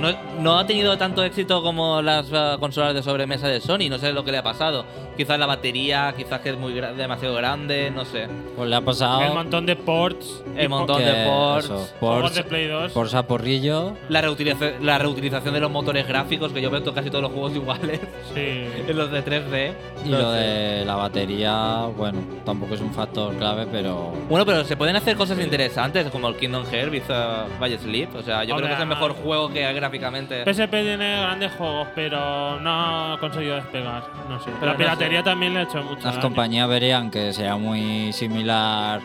no, 0.00 0.12
no 0.40 0.58
ha 0.58 0.66
tenido 0.66 0.96
tanto 0.98 1.22
éxito 1.22 1.62
como 1.62 2.02
las 2.02 2.26
eh, 2.32 2.56
consolas 2.58 2.94
de 2.94 3.02
sobremesa 3.02 3.48
de 3.48 3.60
Sony. 3.60 3.88
No 3.88 3.98
sé 3.98 4.12
lo 4.12 4.24
que 4.24 4.32
le 4.32 4.38
ha 4.38 4.42
pasado. 4.42 4.84
Quizás 5.16 5.38
la 5.38 5.46
batería, 5.46 6.14
quizás 6.16 6.40
que 6.40 6.50
es 6.50 6.56
muy 6.58 6.72
gra- 6.74 6.94
demasiado 6.94 7.34
grande, 7.34 7.90
no 7.90 8.04
sé. 8.04 8.26
Pues 8.56 8.68
le 8.70 8.76
ha 8.76 8.80
pasado 8.80 9.20
El 9.22 9.34
montón 9.34 9.66
de 9.66 9.76
ports. 9.76 10.42
El 10.56 10.68
montón 10.68 11.04
de 11.04 11.24
ports. 11.26 11.64
eso, 11.66 11.88
ports, 12.00 12.34
de 12.34 12.44
Play 12.44 12.68
2. 12.68 12.92
ports 12.92 13.14
a 13.14 13.26
porrillo. 13.26 13.94
La, 14.08 14.22
reutiliza- 14.22 14.78
la 14.80 14.98
reutilización 14.98 15.52
de 15.54 15.60
los 15.60 15.70
motores 15.70 16.06
gráficos, 16.08 16.52
que 16.52 16.62
yo 16.62 16.70
veo 16.70 16.82
casi 16.94 17.10
todos 17.10 17.22
los 17.22 17.32
juegos 17.32 17.54
iguales 17.56 18.00
Sí. 18.34 18.64
en 18.88 18.96
los 18.96 19.10
de 19.12 19.24
3D. 19.24 19.72
Y 20.06 20.08
lo 20.08 20.30
de 20.32 20.84
la 20.86 20.96
batería, 20.96 21.86
bueno, 21.96 22.18
tampoco 22.46 22.74
es 22.74 22.80
un 22.80 22.92
factor 22.94 23.34
clave, 23.36 23.66
pero 23.70 24.12
Bueno, 24.28 24.46
pero 24.46 24.64
se 24.64 24.76
pueden 24.76 24.96
hacer 24.96 25.16
cosas 25.16 25.38
interesantes 25.38 26.08
como 26.10 26.28
el 26.28 26.36
Kingdom 26.36 26.64
Hearts 26.66 27.10
uh, 27.10 27.60
by 27.60 27.76
Sleep. 27.78 28.14
O 28.16 28.22
sea, 28.22 28.44
yo 28.44 28.54
Hombre, 28.54 28.68
creo 28.68 28.68
que 28.68 28.72
es 28.82 28.86
el 28.88 28.92
ah. 28.92 28.94
mejor 28.94 29.12
juego 29.22 29.52
que 29.52 29.66
hay 29.66 29.74
gráficamente. 29.90 30.44
PSP 30.44 30.70
tiene 30.70 31.20
grandes 31.20 31.52
juegos, 31.52 31.88
pero 31.94 32.60
no 32.60 33.12
ha 33.14 33.18
conseguido 33.18 33.56
despegar. 33.56 34.04
No 34.28 34.38
sé. 34.40 34.50
Pero 34.58 34.66
la 34.66 34.72
no 34.72 34.78
piratería 34.78 35.18
sé. 35.18 35.24
también 35.24 35.54
le 35.54 35.60
ha 35.60 35.62
hecho 35.64 35.82
mucho 35.82 36.04
las 36.04 36.14
daño. 36.14 36.20
compañías 36.20 36.68
verían 36.68 37.10
que 37.10 37.32
sea 37.32 37.56
muy 37.56 38.12
similar 38.12 39.00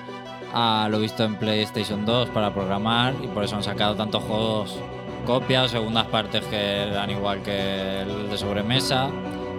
a 0.54 0.88
lo 0.90 1.00
visto 1.00 1.24
en 1.24 1.36
PlayStation 1.36 2.06
2 2.06 2.30
para 2.30 2.54
programar 2.54 3.14
y 3.22 3.28
por 3.28 3.44
eso 3.44 3.56
han 3.56 3.64
sacado 3.64 3.96
tantos 3.96 4.24
juegos 4.24 4.80
copias, 5.26 5.72
segundas 5.72 6.06
partes 6.08 6.46
que 6.46 6.88
dan 6.94 7.10
igual 7.10 7.42
que 7.42 8.02
el 8.02 8.30
de 8.30 8.38
sobremesa 8.38 9.10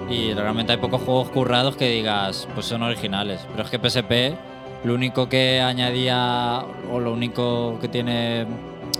y 0.08 0.32
realmente 0.32 0.72
hay 0.72 0.78
pocos 0.78 1.02
juegos 1.02 1.28
currados 1.30 1.76
que 1.76 1.90
digas 1.90 2.48
pues 2.54 2.66
son 2.66 2.82
originales, 2.82 3.44
pero 3.50 3.64
es 3.64 3.70
que 3.70 3.78
PSP 3.78 4.38
Lo 4.84 4.94
único 4.94 5.28
que 5.28 5.60
añadía, 5.60 6.62
o 6.92 7.00
lo 7.00 7.12
único 7.12 7.78
que 7.80 7.88
tiene 7.88 8.46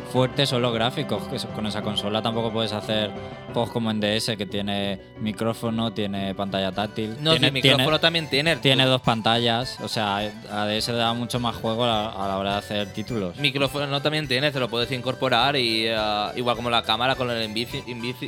fuerte 0.06 0.46
son 0.46 0.62
los 0.62 0.72
gráficos. 0.72 1.22
Que 1.28 1.36
con 1.54 1.66
esa 1.66 1.82
consola 1.82 2.22
tampoco 2.22 2.52
puedes 2.52 2.72
hacer 2.72 3.10
juegos 3.52 3.70
como 3.70 3.90
en 3.90 4.00
DS, 4.00 4.36
que 4.36 4.46
tiene 4.46 4.98
micrófono, 5.18 5.92
tiene 5.92 6.34
pantalla 6.34 6.72
táctil. 6.72 7.16
No, 7.20 7.32
tiene, 7.32 7.48
sí, 7.48 7.52
micrófono 7.52 7.84
tiene- 7.84 7.98
también 7.98 8.30
tiene. 8.30 8.56
tiene 8.56 8.84
dos 8.86 9.00
pantallas. 9.02 9.78
O 9.80 9.88
sea, 9.88 10.16
a 10.50 10.66
DS 10.66 10.88
le 10.92 10.98
da 10.98 11.12
mucho 11.12 11.40
más 11.40 11.56
juego 11.56 11.84
a 11.84 11.86
la, 11.88 12.08
a 12.10 12.28
la 12.28 12.38
hora 12.38 12.52
de 12.52 12.58
hacer 12.58 12.92
títulos. 12.92 13.36
Micrófono 13.36 14.00
también 14.02 14.26
tiene, 14.28 14.50
te 14.50 14.60
lo 14.60 14.68
puedes 14.68 14.90
incorporar 14.92 15.56
y 15.56 15.88
ah, 15.88 16.32
igual 16.36 16.56
como 16.56 16.70
la 16.70 16.82
cámara 16.82 17.14
con 17.14 17.30
el 17.30 17.42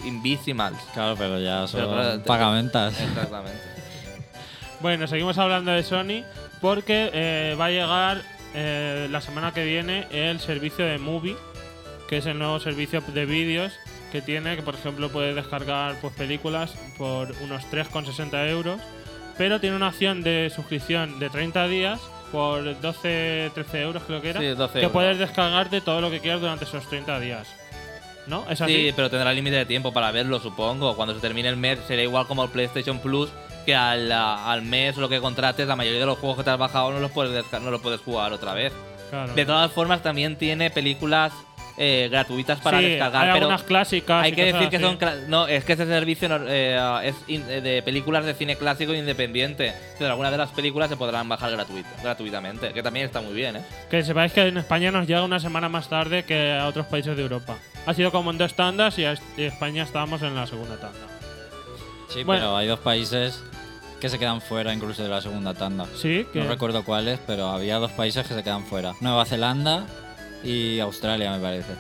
Invisimals. 0.05 0.79
Claro, 0.95 1.15
pero 1.17 1.39
ya 1.41 1.67
son 1.67 1.81
Pero, 1.81 1.93
claro, 1.93 2.19
te- 2.19 2.25
pagamentas. 2.27 3.01
Exactamente. 3.01 3.59
Bueno, 4.81 5.09
seguimos 5.09 5.37
hablando 5.39 5.73
de 5.73 5.83
Sony 5.83 6.23
porque 6.61 7.11
eh, 7.13 7.57
va 7.61 7.65
a 7.65 7.71
llegar 7.71 8.23
eh, 8.55 9.09
la 9.11 9.21
semana 9.21 9.53
que 9.53 9.65
viene 9.65 10.07
el 10.13 10.39
servicio 10.39 10.85
de 10.85 10.99
Movie, 10.99 11.37
que 12.09 12.19
es 12.19 12.27
el 12.27 12.39
nuevo 12.39 12.59
servicio 12.61 13.01
de 13.01 13.27
vídeos 13.27 13.73
que 14.13 14.23
tiene, 14.23 14.57
que 14.57 14.63
por 14.63 14.75
ejemplo 14.75 15.11
puedes 15.11 15.35
descargar 15.37 15.97
pues, 16.01 16.15
películas 16.15 16.73
por 16.97 17.31
unos 17.43 17.63
3,60 17.71 18.49
euros, 18.49 18.81
pero 19.37 19.61
tiene 19.61 19.77
una 19.77 19.89
opción 19.89 20.23
de 20.23 20.51
suscripción 20.55 21.19
de 21.19 21.29
30 21.31 21.69
días 21.69 22.01
por 22.33 22.81
12, 22.81 23.51
13 23.55 23.83
euros 23.83 24.03
creo 24.07 24.21
que 24.21 24.31
era, 24.31 24.41
Sí, 24.41 24.47
12 24.49 24.73
que 24.73 24.79
euros. 24.81 24.93
puedes 24.93 25.19
descargarte 25.19 25.81
todo 25.81 26.01
lo 26.01 26.11
que 26.11 26.21
quieras 26.21 26.41
durante 26.41 26.65
esos 26.65 26.89
30 26.89 27.21
días. 27.21 27.49
¿No? 28.27 28.45
¿Es 28.51 28.61
así? 28.61 28.75
Sí, 28.75 28.93
pero 28.95 29.09
tendrá 29.09 29.33
límite 29.33 29.57
de 29.57 29.65
tiempo 29.65 29.91
para 29.91 30.11
verlo, 30.11 30.39
supongo. 30.39 30.95
Cuando 30.97 31.15
se 31.15 31.21
termine 31.21 31.49
el 31.49 31.57
mes 31.57 31.79
será 31.89 32.03
igual 32.03 32.27
como 32.27 32.45
el 32.45 32.51
PlayStation 32.51 32.99
Plus, 32.99 33.31
que 33.65 33.75
al, 33.75 34.13
al 34.13 34.61
mes 34.61 34.99
o 34.99 35.01
lo 35.01 35.09
que 35.09 35.19
contrates, 35.19 35.67
la 35.67 35.77
mayoría 35.77 36.01
de 36.01 36.05
los 36.07 36.19
juegos 36.19 36.37
que 36.37 36.45
te 36.45 36.51
has 36.51 36.59
bajado 36.59 36.91
no 36.93 37.01
los 37.01 37.11
puedes, 37.11 37.43
no 37.53 37.71
los 37.71 37.81
puedes 37.81 38.03
jugar 38.03 38.35
otra 38.35 38.53
vez. 38.53 38.75
Claro. 39.09 39.33
De 39.33 39.47
todas 39.47 39.73
formas, 39.73 40.03
también 40.03 40.37
tiene 40.37 40.69
películas 40.71 41.33
eh, 41.79 42.09
gratuitas 42.11 42.61
para 42.61 42.79
Sí, 42.79 42.85
descargar, 42.87 43.23
hay 43.27 43.33
pero 43.35 43.47
algunas 43.47 43.63
clásicas. 43.63 44.25
hay 44.25 44.33
que 44.33 44.45
decir 44.53 44.69
que 44.69 44.77
así. 44.77 44.85
son 44.85 44.99
cla- 44.99 45.27
no 45.29 45.47
es 45.47 45.65
que 45.65 45.75
ese 45.75 45.87
servicio 45.87 46.29
no- 46.29 46.41
eh, 46.49 46.77
es 47.09 47.15
in- 47.29 47.45
eh, 47.49 47.61
de 47.61 47.83
películas 47.83 48.25
de 48.25 48.35
cine 48.35 48.57
clásico 48.57 48.93
e 48.93 48.99
independiente 48.99 49.73
pero 49.99 50.11
algunas 50.11 50.33
de 50.33 50.39
las 50.39 50.51
películas 50.51 50.89
se 50.91 50.97
podrán 50.97 51.29
bajar 51.29 51.51
gratuita, 51.53 51.89
gratuitamente 52.03 52.73
que 52.73 52.83
también 52.83 53.07
está 53.07 53.21
muy 53.21 53.33
bien 53.35 53.57
¿eh? 53.57 53.63
Que 53.91 54.03
sepáis 54.03 54.33
que 54.33 54.49
en 54.49 54.57
España 54.59 54.91
nos 54.91 55.07
llega 55.07 55.23
una 55.23 55.39
semana 55.41 55.69
más 55.69 55.89
tarde 55.89 56.25
que 56.25 56.53
a 56.53 56.67
otros 56.67 56.87
países 56.87 57.17
de 57.17 57.23
Europa. 57.23 57.57
Ha 57.87 57.95
sido 57.95 58.11
como 58.11 58.31
en 58.33 58.39
dos 58.39 58.55
tandas 58.55 58.99
y 58.99 59.05
a 59.05 59.15
y 59.37 59.45
España 59.45 59.85
estábamos 59.85 60.21
en 60.23 60.35
la 60.35 60.47
segunda 60.47 60.77
tanda. 60.77 60.99
Sí, 62.09 62.25
Bueno. 62.25 62.41
pero 62.43 62.57
hay 62.57 62.67
dos 62.67 62.81
países 62.81 63.43
que 64.01 64.09
se 64.09 64.19
quedan 64.19 64.41
fuera 64.41 64.73
incluso 64.73 65.03
de 65.03 65.09
la 65.09 65.21
segunda 65.21 65.55
tanda. 65.55 65.87
Sí, 65.97 66.27
que 66.33 66.41
No 66.41 66.49
recuerdo 66.49 66.85
cuáles, 66.85 67.19
pero 67.27 67.49
había 67.49 67.77
dos 67.79 67.91
países 67.93 68.27
que 68.27 68.35
se 68.35 68.43
quedan 68.43 68.65
fuera. 68.65 68.95
Nueva 69.01 69.25
Zelanda 69.25 69.87
y 70.43 70.81
Australia, 70.81 71.33
me 71.33 71.39
parece. 71.41 71.73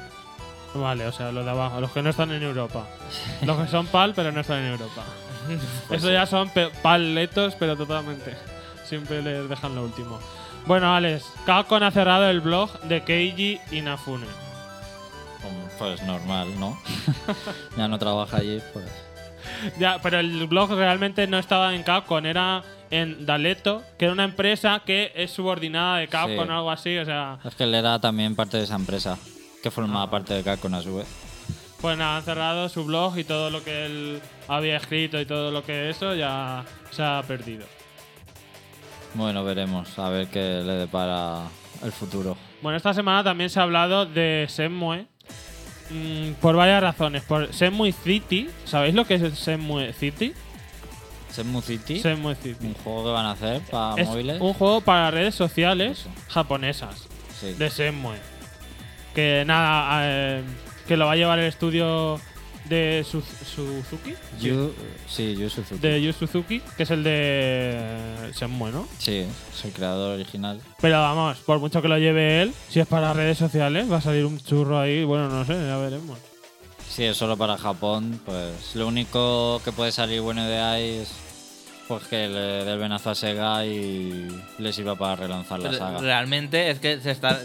Vale, 0.74 1.06
o 1.06 1.12
sea, 1.12 1.32
los 1.32 1.44
de 1.44 1.50
abajo, 1.50 1.80
los 1.80 1.90
que 1.92 2.02
no 2.02 2.10
están 2.10 2.30
en 2.32 2.42
Europa. 2.42 2.86
Los 3.42 3.56
que 3.58 3.68
son 3.68 3.86
PAL, 3.86 4.12
pero 4.14 4.32
no 4.32 4.40
están 4.40 4.58
en 4.58 4.72
Europa. 4.72 5.04
Pues 5.88 6.00
Eso 6.00 6.08
sí. 6.08 6.12
ya 6.12 6.26
son 6.26 6.50
paletos, 6.82 7.54
pero 7.58 7.74
totalmente. 7.74 8.36
Siempre 8.84 9.22
les 9.22 9.48
dejan 9.48 9.74
lo 9.74 9.84
último. 9.84 10.18
Bueno, 10.66 10.94
Alex, 10.94 11.24
Capcom 11.46 11.82
ha 11.82 11.90
cerrado 11.90 12.28
el 12.28 12.42
blog 12.42 12.70
de 12.82 13.02
Keiji 13.02 13.58
Inafune. 13.70 14.26
Pues 15.78 16.02
normal, 16.02 16.48
¿no? 16.60 16.78
ya 17.78 17.88
no 17.88 17.98
trabaja 17.98 18.38
allí, 18.38 18.60
pues. 18.74 18.84
Ya, 19.78 19.98
pero 20.02 20.18
el 20.18 20.46
blog 20.46 20.70
realmente 20.72 21.26
no 21.26 21.38
estaba 21.38 21.74
en 21.74 21.82
Capcom, 21.82 22.26
era 22.26 22.62
en 22.90 23.26
Daleto, 23.26 23.82
que 23.98 24.04
era 24.06 24.12
una 24.14 24.24
empresa 24.24 24.82
que 24.84 25.12
es 25.14 25.30
subordinada 25.30 25.98
de 25.98 26.08
Capcom 26.08 26.44
Sí. 26.46 26.50
o 26.50 26.54
algo 26.54 26.70
así, 26.70 26.96
o 26.98 27.04
sea, 27.04 27.38
Es 27.44 27.54
que 27.54 27.64
él 27.64 27.74
era 27.74 27.98
también 28.00 28.34
parte 28.36 28.56
de 28.56 28.64
esa 28.64 28.76
empresa, 28.76 29.18
que 29.62 29.70
formaba 29.70 30.04
Ah. 30.04 30.10
parte 30.10 30.34
de 30.34 30.42
Capcom 30.42 30.72
a 30.74 30.82
su 30.82 30.96
vez. 30.96 31.06
pues 31.80 31.96
nada, 31.96 32.16
han 32.16 32.22
cerrado 32.24 32.68
su 32.68 32.84
blog 32.84 33.16
y 33.18 33.22
todo 33.24 33.50
lo 33.50 33.62
que 33.62 33.86
él 33.86 34.20
había 34.48 34.76
escrito 34.78 35.20
y 35.20 35.26
todo 35.26 35.52
lo 35.52 35.62
que 35.62 35.90
eso 35.90 36.12
ya 36.14 36.64
se 36.90 37.02
ha 37.04 37.22
perdido. 37.26 37.66
Bueno, 39.14 39.44
veremos, 39.44 39.98
a 39.98 40.08
ver 40.10 40.26
qué 40.28 40.40
le 40.64 40.72
depara 40.74 41.44
el 41.84 41.92
futuro. 41.92 42.36
Bueno, 42.62 42.76
esta 42.76 42.92
semana 42.92 43.22
también 43.24 43.48
se 43.48 43.60
ha 43.60 43.62
hablado 43.62 44.06
de 44.06 44.46
Shenmue 44.50 45.06
mm, 45.90 46.32
por 46.40 46.56
varias 46.56 46.82
razones. 46.82 47.22
Por 47.22 47.50
Shenmue 47.52 47.92
City, 47.92 48.50
¿sabéis 48.64 48.94
lo 48.94 49.04
que 49.06 49.14
es 49.14 49.22
el 49.22 49.94
City? 49.94 50.34
Shenmue 51.38 51.62
City, 51.62 52.00
Shenmue 52.00 52.34
City. 52.34 52.66
un 52.66 52.74
juego 52.74 53.04
que 53.04 53.10
van 53.10 53.26
a 53.26 53.30
hacer 53.32 53.62
para 53.70 54.00
Es 54.02 54.08
móviles. 54.08 54.40
un 54.40 54.52
juego 54.54 54.80
para 54.80 55.10
redes 55.10 55.34
sociales 55.34 56.06
japonesas. 56.28 57.06
Sí. 57.40 57.54
de 57.54 57.68
Shenmue. 57.70 58.16
Que 59.14 59.44
nada, 59.46 60.00
eh, 60.02 60.42
que 60.88 60.96
lo 60.96 61.06
va 61.06 61.12
a 61.12 61.16
llevar 61.16 61.38
el 61.38 61.46
estudio 61.46 62.20
de 62.64 63.04
Su- 63.08 63.22
Suzuki. 63.22 64.14
Yu, 64.40 64.72
sí, 65.08 65.34
Yu 65.36 65.48
Suzuki. 65.48 65.80
De 65.80 66.02
Yu 66.02 66.12
Suzuki, 66.12 66.60
que 66.76 66.82
es 66.82 66.90
el 66.90 67.02
de 67.04 68.32
Shenmue, 68.34 68.70
¿no? 68.72 68.86
Sí, 68.98 69.18
es 69.54 69.64
el 69.64 69.72
creador 69.72 70.14
original. 70.16 70.60
Pero 70.80 71.00
vamos, 71.00 71.38
por 71.38 71.60
mucho 71.60 71.80
que 71.80 71.88
lo 71.88 71.96
lleve 71.98 72.42
él, 72.42 72.52
si 72.68 72.80
es 72.80 72.86
para 72.86 73.12
redes 73.12 73.38
sociales, 73.38 73.90
va 73.90 73.98
a 73.98 74.00
salir 74.02 74.24
un 74.26 74.38
churro 74.40 74.78
ahí. 74.78 75.04
Bueno, 75.04 75.28
no 75.28 75.44
sé, 75.44 75.52
ya 75.54 75.76
veremos. 75.78 76.18
Si 76.90 77.04
es 77.04 77.16
solo 77.16 77.36
para 77.36 77.56
Japón, 77.56 78.20
pues 78.26 78.74
lo 78.74 78.86
único 78.88 79.60
que 79.64 79.70
puede 79.72 79.92
salir 79.92 80.20
bueno 80.20 80.44
de 80.44 80.58
ahí 80.58 80.88
es 81.02 81.10
pues 81.88 82.04
que 82.04 82.28
le 82.28 82.38
dé 82.64 82.72
el 82.72 82.78
venazo 82.78 83.10
a 83.10 83.14
Sega 83.14 83.64
y 83.64 84.28
le 84.58 84.72
sirva 84.72 84.94
para 84.94 85.16
relanzar 85.16 85.58
la 85.58 85.72
saga. 85.72 85.98
realmente 85.98 86.70
es 86.70 86.78
que 86.80 87.00
se 87.00 87.10
está 87.10 87.38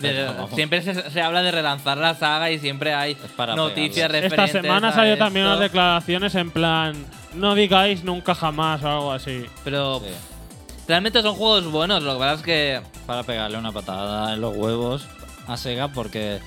de- 0.00 0.28
siempre 0.54 0.82
se, 0.82 1.10
se 1.10 1.20
habla 1.22 1.42
de 1.42 1.50
relanzar 1.52 1.96
la 1.98 2.14
saga 2.14 2.50
y 2.50 2.58
siempre 2.58 2.94
hay 2.94 3.14
para 3.36 3.54
noticias 3.54 4.08
pegarle. 4.08 4.18
Esta 4.26 4.28
referentes 4.42 4.62
semana 4.62 4.92
salió 4.92 5.16
también 5.18 5.46
unas 5.46 5.60
declaraciones 5.60 6.34
en 6.34 6.50
plan, 6.50 6.94
no 7.34 7.54
digáis 7.54 8.02
nunca 8.04 8.34
jamás 8.34 8.82
o 8.82 8.88
algo 8.88 9.12
así. 9.12 9.44
pero 9.62 10.00
Sí. 10.00 10.06
realmente 10.88 11.22
son 11.22 11.34
juegos 11.36 11.70
buenos 11.70 12.02
lo 12.02 12.14
que 12.14 12.18
pasa 12.18 12.34
es 12.34 12.42
que 12.42 12.80
Para 13.06 13.22
pegarle 13.22 13.56
una 13.58 13.70
patada 13.72 14.34
en 14.34 14.40
los 14.40 14.56
huevos 14.56 15.06
a 15.46 15.56
Sega 15.56 15.88
porque 15.88 16.40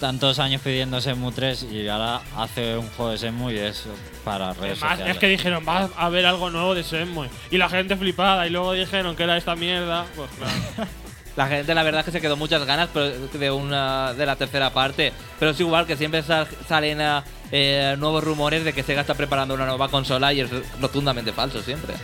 tantos 0.00 0.38
años 0.38 0.60
pidiendo 0.62 1.00
Shenmue 1.00 1.32
3 1.32 1.66
y 1.72 1.88
ahora 1.88 2.20
hace 2.36 2.76
un 2.76 2.88
juego 2.90 3.10
de 3.12 3.18
Shenmue 3.18 3.54
y 3.54 3.58
es 3.58 3.84
para 4.24 4.52
redes 4.52 4.78
Además, 4.82 4.90
sociales. 4.90 5.14
es 5.14 5.18
que 5.20 5.28
dijeron, 5.28 5.64
va 5.68 5.88
a 5.96 6.06
haber 6.06 6.26
algo 6.26 6.50
nuevo 6.50 6.74
de 6.74 6.82
Shenmue. 6.82 7.28
Y 7.50 7.58
la 7.58 7.68
gente 7.68 7.96
flipada, 7.96 8.46
y 8.46 8.50
luego 8.50 8.72
dijeron 8.72 9.16
que 9.16 9.24
era 9.24 9.36
esta 9.36 9.56
mierda. 9.56 10.06
Pues 10.14 10.30
claro. 10.38 10.90
la 11.36 11.46
gente 11.46 11.72
la 11.74 11.82
verdad 11.84 12.00
es 12.00 12.04
que 12.06 12.10
se 12.12 12.20
quedó 12.20 12.36
muchas 12.36 12.64
ganas 12.64 12.88
pero 12.92 13.10
de 13.28 13.50
una 13.52 14.12
de 14.12 14.26
la 14.26 14.34
tercera 14.34 14.70
parte 14.72 15.12
pero 15.38 15.52
es 15.52 15.60
igual 15.60 15.86
que 15.86 15.96
siempre 15.96 16.20
sal- 16.24 16.48
salen 16.68 17.00
ah, 17.00 17.22
eh, 17.52 17.94
nuevos 17.96 18.24
rumores 18.24 18.64
de 18.64 18.72
que 18.72 18.82
Sega 18.82 19.02
está 19.02 19.14
preparando 19.14 19.54
una 19.54 19.64
nueva 19.64 19.88
consola 19.88 20.32
y 20.32 20.40
es 20.40 20.50
rotundamente 20.80 21.32
falso 21.32 21.62
siempre 21.62 21.94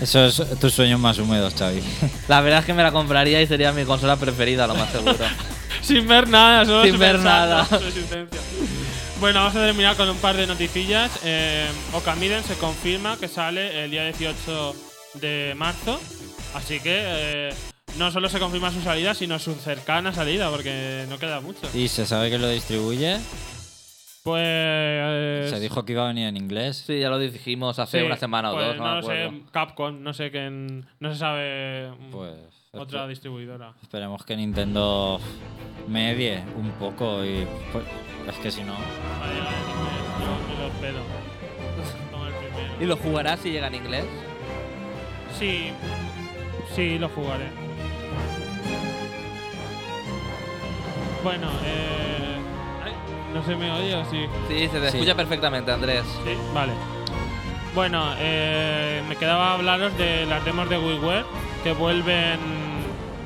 Eso 0.00 0.24
es 0.26 0.42
tus 0.60 0.74
sueños 0.74 1.00
más 1.00 1.18
húmedos, 1.18 1.54
Xavi. 1.58 1.82
la 2.28 2.40
verdad 2.40 2.60
es 2.60 2.66
que 2.66 2.72
me 2.74 2.84
la 2.84 2.92
compraría 2.92 3.42
y 3.42 3.48
sería 3.48 3.72
mi 3.72 3.84
consola 3.84 4.14
preferida 4.16 4.68
lo 4.68 4.76
más 4.76 4.88
seguro 4.92 5.16
Sin 5.82 6.06
ver 6.06 6.28
nada, 6.28 6.64
solo 6.64 6.84
Sin 6.84 6.98
ver 6.98 7.18
nada. 7.18 7.68
Bueno, 9.20 9.38
vamos 9.38 9.54
a 9.54 9.66
terminar 9.66 9.96
con 9.96 10.08
un 10.08 10.16
par 10.16 10.36
de 10.36 10.48
noticias. 10.48 11.20
Eh, 11.24 11.68
Okamiden 11.92 12.42
se 12.42 12.56
confirma 12.56 13.16
que 13.16 13.28
sale 13.28 13.84
el 13.84 13.92
día 13.92 14.04
18 14.06 14.74
de 15.14 15.54
marzo. 15.56 16.00
Así 16.54 16.80
que 16.80 17.02
eh, 17.04 17.54
no 17.98 18.10
solo 18.10 18.28
se 18.28 18.40
confirma 18.40 18.72
su 18.72 18.80
salida, 18.80 19.14
sino 19.14 19.38
su 19.38 19.54
cercana 19.54 20.12
salida, 20.12 20.50
porque 20.50 21.06
no 21.08 21.20
queda 21.20 21.40
mucho. 21.40 21.68
Y 21.72 21.86
se 21.86 22.04
sabe 22.04 22.30
que 22.30 22.38
lo 22.38 22.48
distribuye. 22.48 23.18
Pues. 24.24 25.50
Se 25.50 25.60
dijo 25.60 25.84
que 25.84 25.92
iba 25.92 26.02
a 26.02 26.08
venir 26.08 26.26
en 26.26 26.36
inglés. 26.36 26.82
sí 26.84 26.98
ya 26.98 27.08
lo 27.08 27.20
dijimos 27.20 27.78
hace 27.78 28.00
sí, 28.00 28.04
una 28.04 28.16
semana 28.16 28.50
o 28.50 28.54
pues 28.54 28.66
dos 28.66 28.76
no, 28.76 28.84
no 28.84 28.94
me 28.96 29.00
lo 29.02 29.06
sé, 29.06 29.42
Capcom, 29.52 30.02
no 30.02 30.12
sé 30.14 30.32
quién. 30.32 30.84
No 30.98 31.12
se 31.12 31.18
sabe. 31.20 31.92
Pues 32.10 32.61
otra 32.74 33.06
distribuidora. 33.06 33.74
esperemos 33.82 34.24
que 34.24 34.34
Nintendo 34.34 35.20
medie 35.88 36.42
un 36.56 36.70
poco 36.72 37.22
y 37.24 37.46
pues, 37.70 37.84
es 38.28 38.34
que 38.38 38.50
si 38.50 38.62
no 38.62 38.72
Va 38.72 38.78
a 39.28 39.32
llegar 39.32 39.52
en 39.52 39.70
inglés, 39.70 40.04
yo 40.20 40.48
me 40.48 40.60
lo 40.62 40.66
espero. 40.68 40.98
Como 42.12 42.26
el 42.26 42.32
primero. 42.32 42.74
¿Y 42.80 42.86
lo 42.86 42.96
jugarás 42.96 43.40
si 43.40 43.50
llega 43.50 43.66
en 43.66 43.74
inglés? 43.74 44.04
Sí, 45.38 45.70
sí, 46.74 46.98
lo 46.98 47.08
jugaré. 47.10 47.44
Bueno, 51.22 51.48
eh. 51.64 52.36
ay, 52.84 52.92
no 53.34 53.44
se 53.44 53.54
me 53.54 53.70
oye 53.70 53.94
o 53.96 54.04
sí. 54.10 54.24
Sí, 54.48 54.68
se 54.68 54.80
te 54.80 54.90
Sí. 54.90 54.96
escucha 54.96 55.14
perfectamente, 55.14 55.70
Andrés. 55.70 56.04
Sí, 56.24 56.32
vale. 56.54 56.72
Bueno, 57.74 58.04
eh, 58.18 59.02
me 59.08 59.16
quedaba 59.16 59.54
hablaros 59.54 59.96
de 59.96 60.26
las 60.26 60.44
demos 60.44 60.68
de 60.68 60.78
WiiWare 60.78 61.24
que 61.64 61.72
vuelven 61.72 62.38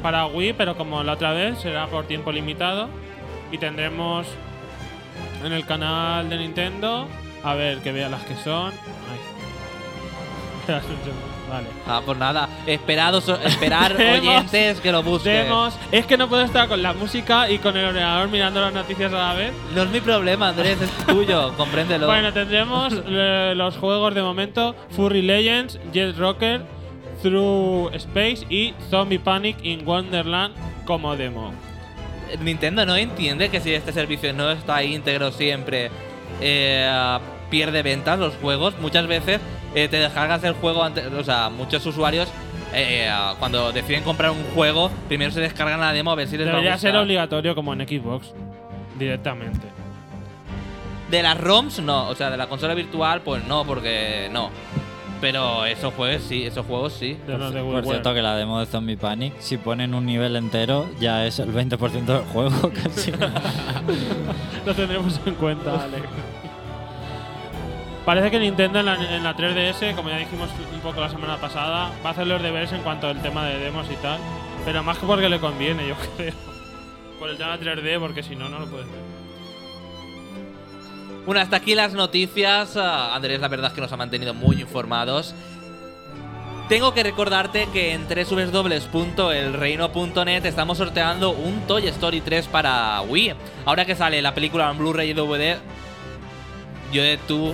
para 0.02 0.26
Wii, 0.26 0.52
pero 0.52 0.76
como 0.76 1.02
la 1.02 1.14
otra 1.14 1.32
vez 1.32 1.58
será 1.58 1.88
por 1.88 2.06
tiempo 2.06 2.30
limitado. 2.30 2.88
Y 3.50 3.58
tendremos 3.58 4.28
en 5.44 5.52
el 5.52 5.66
canal 5.66 6.28
de 6.28 6.38
Nintendo, 6.38 7.08
a 7.42 7.54
ver 7.54 7.78
que 7.78 7.90
vea 7.90 8.08
las 8.08 8.22
que 8.22 8.36
son. 8.36 8.68
Ahí. 8.68 9.18
vale. 11.48 11.68
Ah, 11.86 12.02
pues 12.04 12.18
nada, 12.18 12.48
esperados, 12.66 13.28
esperar 13.28 13.96
oyentes 14.12 14.80
que 14.80 14.92
lo 14.92 15.02
busquen. 15.02 15.44
Demos. 15.44 15.74
Es 15.92 16.06
que 16.06 16.16
no 16.16 16.28
puedo 16.28 16.42
estar 16.42 16.68
con 16.68 16.82
la 16.82 16.92
música 16.92 17.50
y 17.50 17.58
con 17.58 17.76
el 17.76 17.86
ordenador 17.86 18.28
mirando 18.28 18.60
las 18.60 18.72
noticias 18.72 19.12
a 19.12 19.16
la 19.16 19.34
vez. 19.34 19.52
No 19.74 19.82
es 19.82 19.90
mi 19.90 20.00
problema, 20.00 20.48
Andrés, 20.48 20.80
es 20.80 20.90
tuyo, 21.06 21.52
compréndelo. 21.56 22.06
Bueno, 22.06 22.32
tendremos 22.32 22.94
eh, 23.06 23.54
los 23.56 23.76
juegos 23.76 24.14
de 24.14 24.22
momento: 24.22 24.74
Furry 24.90 25.22
Legends, 25.22 25.78
Jet 25.92 26.16
Rocker, 26.16 26.64
Through 27.22 27.94
Space 27.94 28.46
y 28.48 28.74
Zombie 28.90 29.18
Panic 29.18 29.56
in 29.62 29.86
Wonderland 29.86 30.54
como 30.84 31.16
demo. 31.16 31.52
Nintendo 32.40 32.84
no 32.84 32.96
entiende 32.96 33.50
que 33.50 33.60
si 33.60 33.72
este 33.72 33.92
servicio 33.92 34.32
no 34.32 34.50
está 34.50 34.82
íntegro 34.82 35.30
siempre, 35.30 35.90
eh, 36.40 37.18
pierde 37.50 37.82
ventas 37.82 38.18
los 38.18 38.34
juegos. 38.36 38.78
Muchas 38.80 39.06
veces 39.06 39.40
eh, 39.76 39.86
te 39.88 39.98
descargas 39.98 40.42
el 40.42 40.54
juego, 40.54 40.82
antes, 40.82 41.06
o 41.06 41.22
sea, 41.22 41.50
muchos 41.50 41.84
usuarios 41.86 42.28
eh, 42.74 43.08
cuando 43.38 43.70
deciden 43.72 44.02
comprar 44.02 44.30
un 44.30 44.42
juego, 44.54 44.90
primero 45.06 45.30
se 45.30 45.40
descargan 45.40 45.78
la 45.80 45.92
demo 45.92 46.10
a 46.10 46.14
ver 46.14 46.26
si 46.26 46.36
les 46.36 46.46
va 46.46 46.50
a 46.50 46.54
Debería 46.54 46.72
gustar. 46.72 46.90
ser 46.92 47.00
obligatorio 47.00 47.54
como 47.54 47.72
en 47.72 47.86
Xbox. 47.86 48.32
Directamente. 48.98 49.68
De 51.10 51.22
las 51.22 51.38
ROMs 51.38 51.80
no, 51.80 52.08
o 52.08 52.14
sea, 52.14 52.30
de 52.30 52.36
la 52.36 52.48
consola 52.48 52.74
virtual 52.74 53.20
pues 53.20 53.44
no, 53.44 53.64
porque 53.64 54.28
no. 54.32 54.50
Pero 55.20 55.64
esos 55.64 55.94
juegos 55.94 56.22
sí, 56.22 56.44
esos 56.44 56.66
juegos 56.66 56.92
sí. 56.92 57.16
De 57.26 57.38
los 57.38 57.52
de 57.54 57.62
Por 57.62 57.84
cierto, 57.84 58.12
que 58.12 58.20
la 58.20 58.36
demo 58.36 58.60
de 58.60 58.66
Zombie 58.66 58.96
Panic, 58.98 59.34
si 59.38 59.56
ponen 59.56 59.94
un 59.94 60.04
nivel 60.04 60.36
entero, 60.36 60.86
ya 61.00 61.24
es 61.26 61.38
el 61.38 61.54
20% 61.54 62.04
del 62.04 62.24
juego 62.24 62.70
casi. 62.82 63.12
Lo 64.66 64.74
tendremos 64.74 65.18
en 65.24 65.34
cuenta, 65.36 65.70
Alex. 65.84 66.04
Parece 68.06 68.30
que 68.30 68.38
Nintendo 68.38 68.78
en 68.78 68.86
la, 68.86 68.94
en 68.94 69.24
la 69.24 69.36
3DS, 69.36 69.96
como 69.96 70.08
ya 70.08 70.18
dijimos 70.18 70.48
un 70.72 70.80
poco 70.80 71.00
la 71.00 71.10
semana 71.10 71.38
pasada, 71.38 71.90
va 72.04 72.10
a 72.10 72.12
hacer 72.12 72.28
los 72.28 72.40
deberes 72.40 72.72
en 72.72 72.82
cuanto 72.82 73.08
al 73.08 73.20
tema 73.20 73.44
de 73.44 73.58
demos 73.58 73.90
y 73.90 73.96
tal. 73.96 74.20
Pero 74.64 74.84
más 74.84 74.98
que 74.98 75.06
porque 75.06 75.28
le 75.28 75.40
conviene, 75.40 75.88
yo 75.88 75.96
creo. 76.16 76.32
Por 77.18 77.30
el 77.30 77.36
tema 77.36 77.58
3D, 77.58 77.98
porque 77.98 78.22
si 78.22 78.36
no, 78.36 78.48
no 78.48 78.60
lo 78.60 78.66
puedes 78.66 78.86
ver. 78.86 79.16
Bueno, 81.26 81.40
hasta 81.40 81.56
aquí 81.56 81.74
las 81.74 81.94
noticias. 81.94 82.76
Ah, 82.76 83.16
Andrés, 83.16 83.40
la 83.40 83.48
verdad 83.48 83.70
es 83.70 83.74
que 83.74 83.80
nos 83.80 83.90
ha 83.90 83.96
mantenido 83.96 84.34
muy 84.34 84.60
informados. 84.60 85.34
Tengo 86.68 86.94
que 86.94 87.02
recordarte 87.02 87.66
que 87.72 87.92
en 87.92 88.06
www.elreino.net 88.06 90.46
estamos 90.46 90.78
sorteando 90.78 91.30
un 91.30 91.66
Toy 91.66 91.88
Story 91.88 92.20
3 92.20 92.46
para 92.46 93.00
Wii. 93.02 93.34
Ahora 93.64 93.84
que 93.84 93.96
sale 93.96 94.22
la 94.22 94.32
película 94.32 94.70
en 94.70 94.78
Blu-ray 94.78 95.10
y 95.10 95.12
DVD, 95.12 95.58
yo 96.92 97.02
de 97.02 97.18
tú, 97.18 97.52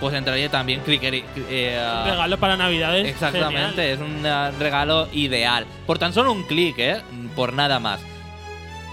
pues 0.00 0.14
entraría 0.14 0.50
también 0.50 0.80
cliquería. 0.80 1.24
eh, 1.48 1.78
ah, 1.80 2.04
Regalo 2.06 2.38
para 2.38 2.56
Navidades. 2.56 3.06
Exactamente, 3.08 3.92
es 3.92 4.00
un 4.00 4.24
ah, 4.26 4.50
regalo 4.58 5.08
ideal. 5.12 5.66
Por 5.86 5.98
tan 5.98 6.12
solo 6.12 6.32
un 6.32 6.42
clic, 6.44 6.78
¿eh? 6.78 7.00
Por 7.34 7.52
nada 7.52 7.78
más. 7.80 8.00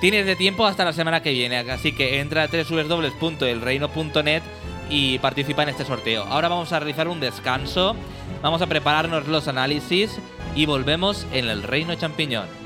Tienes 0.02 0.26
de 0.26 0.36
tiempo 0.36 0.66
hasta 0.66 0.84
la 0.84 0.92
semana 0.94 1.22
que 1.24 1.32
viene, 1.32 1.58
así 1.58 1.94
que 1.94 2.20
entra 2.20 2.44
a 2.44 2.48
www.elreino.net 2.48 4.44
y 4.90 5.18
participa 5.20 5.64
en 5.64 5.70
este 5.70 5.86
sorteo. 5.86 6.24
Ahora 6.24 6.50
vamos 6.50 6.74
a 6.74 6.80
realizar 6.80 7.08
un 7.08 7.22
descanso, 7.22 7.96
vamos 8.42 8.62
a 8.62 8.68
prepararnos 8.68 9.28
los 9.28 9.48
análisis 9.48 10.20
y 10.56 10.66
volvemos 10.66 11.26
en 11.32 11.48
el 11.48 11.64
Reino 11.64 11.96
Champiñón. 11.96 12.63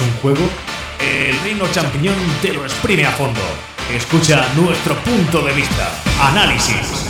Un 0.00 0.10
juego? 0.20 0.48
El 1.00 1.38
Reino 1.40 1.66
Champiñón 1.72 2.16
te 2.42 2.52
lo 2.52 2.64
exprime 2.64 3.06
a 3.06 3.10
fondo. 3.12 3.40
Escucha 3.92 4.46
nuestro 4.56 4.96
punto 4.96 5.42
de 5.42 5.52
vista. 5.52 5.90
Análisis. 6.20 7.07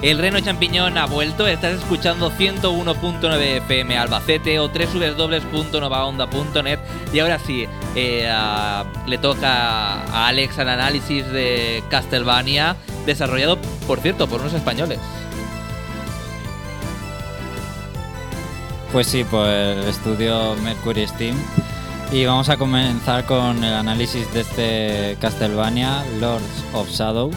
El 0.00 0.18
Reno 0.18 0.38
Champiñón 0.38 0.96
ha 0.96 1.06
vuelto, 1.06 1.48
estás 1.48 1.74
escuchando 1.74 2.30
101.9 2.30 3.40
FM 3.64 3.98
Albacete 3.98 4.60
o 4.60 4.68
www.novaonda.net 4.68 6.78
y 7.12 7.18
ahora 7.18 7.40
sí, 7.40 7.66
eh, 7.96 8.32
le 9.06 9.18
toca 9.18 9.94
a 9.94 10.28
Alex 10.28 10.56
el 10.58 10.68
análisis 10.68 11.26
de 11.32 11.82
Castlevania, 11.90 12.76
desarrollado, 13.06 13.58
por 13.88 13.98
cierto, 13.98 14.28
por 14.28 14.40
unos 14.40 14.54
españoles. 14.54 15.00
Pues 18.92 19.08
sí, 19.08 19.24
por 19.24 19.48
el 19.48 19.82
estudio 19.82 20.54
Mercury 20.62 21.08
Steam. 21.08 21.36
Y 22.12 22.24
vamos 22.24 22.48
a 22.48 22.56
comenzar 22.56 23.26
con 23.26 23.64
el 23.64 23.74
análisis 23.74 24.32
de 24.32 24.42
este 24.42 25.16
Castlevania, 25.20 26.04
Lords 26.20 26.64
of 26.72 26.88
Shadow, 26.88 27.32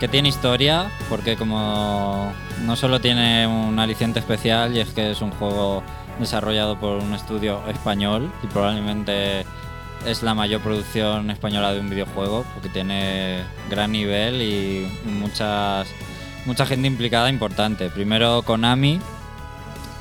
que 0.00 0.08
tiene 0.08 0.28
historia, 0.28 0.90
porque 1.08 1.36
como 1.36 2.32
no 2.64 2.76
solo 2.76 3.00
tiene 3.00 3.46
un 3.46 3.78
aliciente 3.78 4.18
especial, 4.18 4.76
y 4.76 4.80
es 4.80 4.88
que 4.90 5.10
es 5.10 5.22
un 5.22 5.30
juego 5.30 5.82
desarrollado 6.18 6.78
por 6.78 7.02
un 7.02 7.14
estudio 7.14 7.60
español, 7.68 8.30
y 8.42 8.46
probablemente 8.46 9.44
es 10.06 10.22
la 10.22 10.34
mayor 10.34 10.60
producción 10.60 11.30
española 11.30 11.72
de 11.72 11.80
un 11.80 11.88
videojuego, 11.88 12.44
porque 12.54 12.68
tiene 12.68 13.42
gran 13.70 13.92
nivel 13.92 14.42
y 14.42 14.86
muchas, 15.04 15.88
mucha 16.44 16.66
gente 16.66 16.86
implicada 16.86 17.30
importante. 17.30 17.88
Primero 17.90 18.42
Konami, 18.42 19.00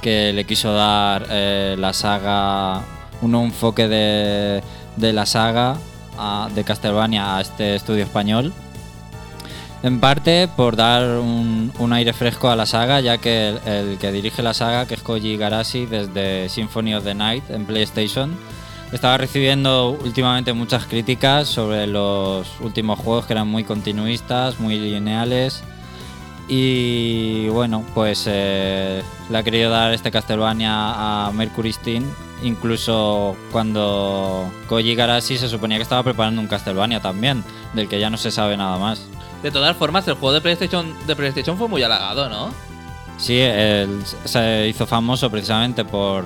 que 0.02 0.34
le 0.34 0.44
quiso 0.44 0.74
dar 0.74 1.26
eh, 1.30 1.76
la 1.80 1.94
saga, 1.94 2.82
un 3.22 3.34
enfoque 3.36 3.88
de, 3.88 4.62
de 4.98 5.14
la 5.14 5.26
saga 5.26 5.78
de 6.54 6.64
Castlevania 6.64 7.38
a 7.38 7.42
este 7.42 7.76
estudio 7.76 8.04
español. 8.04 8.54
En 9.84 10.00
parte 10.00 10.48
por 10.48 10.76
dar 10.76 11.20
un, 11.20 11.72
un 11.78 11.94
aire 11.94 12.14
fresco 12.14 12.50
a 12.50 12.56
la 12.56 12.66
saga, 12.66 13.02
ya 13.02 13.18
que 13.20 13.50
el, 13.66 13.98
que 14.00 14.12
dirige 14.12 14.42
la 14.42 14.54
saga, 14.54 14.88
que 14.88 14.96
es 14.96 15.02
Koji 15.02 15.38
Garashi 15.38 15.86
desde 15.86 16.50
Symphony 16.50 16.96
of 16.96 17.04
the 17.04 17.14
Night 17.14 17.50
en 17.50 17.66
PlayStation, 17.66 18.36
estaba 18.92 19.18
recibiendo 19.18 19.92
últimamente 19.92 20.54
muchas 20.54 20.86
críticas 20.86 21.48
sobre 21.48 21.86
los 21.86 22.48
últimos 22.62 22.98
juegos 23.00 23.26
que 23.26 23.34
eran 23.34 23.48
muy 23.48 23.64
continuistas, 23.64 24.60
muy 24.60 24.80
lineales. 24.80 25.64
Y 26.48 27.50
bueno, 27.50 27.84
pues 27.94 28.26
eh, 28.28 29.02
le 29.30 29.38
ha 29.38 29.44
querido 29.44 29.72
dar 29.72 29.94
este 29.94 30.12
Castlevania 30.12 31.28
a 31.28 31.32
Mercury 31.32 31.74
Steam, 31.74 32.04
incluso 32.44 33.36
cuando 33.52 34.52
Koji 34.70 34.94
Garashi 34.96 35.38
se 35.38 35.50
suponía 35.50 35.78
que 35.78 35.84
estaba 35.84 36.04
preparando 36.04 36.42
un 36.42 36.48
Castlevania 36.48 37.02
también, 37.02 37.44
del 37.74 37.88
que 37.88 38.00
ya 38.00 38.10
no 38.10 38.18
se 38.18 38.32
sabe 38.32 38.58
nada 38.58 38.78
más. 38.78 39.02
De 39.44 39.52
todas 39.52 39.76
formas, 39.78 40.08
el 40.08 40.16
juego 40.16 40.34
de 40.34 40.42
PlayStation, 40.42 40.94
de 41.06 41.16
PlayStation 41.16 41.58
fue 41.58 41.68
muy 41.68 41.84
halagado, 41.84 42.30
¿no? 42.30 42.52
Sí, 43.18 43.40
él 43.40 44.02
se 44.26 44.68
hizo 44.68 44.86
famoso 44.86 45.30
precisamente 45.30 45.86
por... 45.86 46.26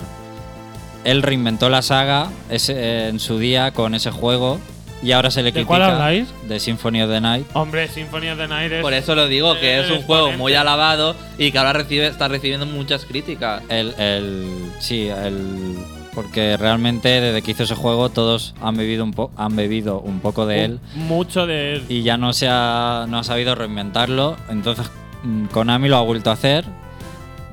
Él 1.04 1.22
reinventó 1.22 1.70
la 1.70 1.82
saga 1.82 2.30
ese- 2.50 3.08
en 3.10 3.20
su 3.20 3.38
día 3.40 3.72
con 3.72 3.94
ese 3.96 4.12
juego 4.12 4.60
y 5.02 5.14
ahora 5.14 5.32
se 5.32 5.42
le 5.42 5.46
¿De 5.46 5.52
critica 5.54 5.68
cuál 5.68 5.82
habláis? 5.84 6.28
de 6.48 6.60
Symphony 6.60 7.02
of 7.04 7.10
the 7.10 7.22
Night. 7.22 7.48
Hombre, 7.54 7.88
Symphony 7.88 8.30
of 8.30 8.38
the 8.38 8.48
Night 8.48 8.72
es... 8.74 8.82
Por 8.82 8.94
eso 8.94 9.16
lo 9.16 9.28
digo, 9.28 9.54
que 9.60 9.78
el 9.78 9.86
es 9.86 9.92
un 9.92 10.02
juego 10.04 10.32
muy 10.34 10.56
alabado 10.56 11.16
y 11.38 11.52
que 11.52 11.58
ahora 11.58 11.72
recibe, 11.74 12.08
está 12.08 12.28
recibiendo 12.28 12.66
muchas 12.66 13.06
críticas. 13.06 13.64
El, 13.70 13.94
el- 13.98 14.72
sí, 14.80 15.08
el, 15.08 15.78
porque 16.22 16.58
realmente 16.58 17.08
desde 17.22 17.42
que 17.42 17.52
hizo 17.52 17.64
ese 17.64 17.76
juego 17.76 18.10
todos 18.10 18.54
han 18.62 18.76
bebido 18.76 19.06
un, 19.06 19.14
po- 19.14 19.32
han 19.38 19.56
bebido 19.56 20.02
un 20.02 20.20
poco 20.20 20.46
de 20.46 20.66
él 20.66 20.80
Mucho 20.96 21.48
de 21.48 21.76
él. 21.76 21.86
y 21.88 22.02
ya 22.04 22.18
no 22.18 22.34
se 22.34 22.48
ha, 22.50 23.06
no 23.08 23.20
ha 23.20 23.24
sabido 23.24 23.56
reinventarlo. 23.56 24.36
Entonces 24.50 24.92
mm, 25.24 25.46
Konami 25.46 25.88
lo 25.88 25.96
ha 25.96 26.02
vuelto 26.02 26.30
a 26.30 26.34
hacer, 26.34 26.66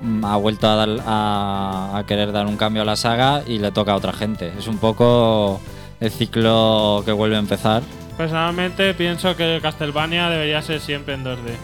mm, 0.02 0.24
ha 0.24 0.36
vuelto 0.36 0.68
a, 0.68 0.74
dar, 0.74 0.88
a, 1.06 1.92
a 1.96 2.06
querer 2.06 2.32
dar 2.32 2.46
un 2.46 2.56
cambio 2.56 2.82
a 2.82 2.84
la 2.84 2.96
saga 2.96 3.42
y 3.46 3.58
le 3.60 3.70
toca 3.70 3.92
a 3.92 3.96
otra 3.96 4.12
gente. 4.12 4.52
Es 4.58 4.66
un 4.66 4.78
poco 4.78 5.60
el 6.00 6.10
ciclo 6.10 7.02
que 7.04 7.12
vuelve 7.12 7.36
a 7.36 7.38
empezar. 7.38 7.82
Personalmente 8.16 8.94
pienso 8.94 9.36
que 9.36 9.60
Castlevania 9.62 10.28
debería 10.28 10.60
ser 10.60 10.80
siempre 10.80 11.14
en 11.14 11.24
2D. 11.24 11.54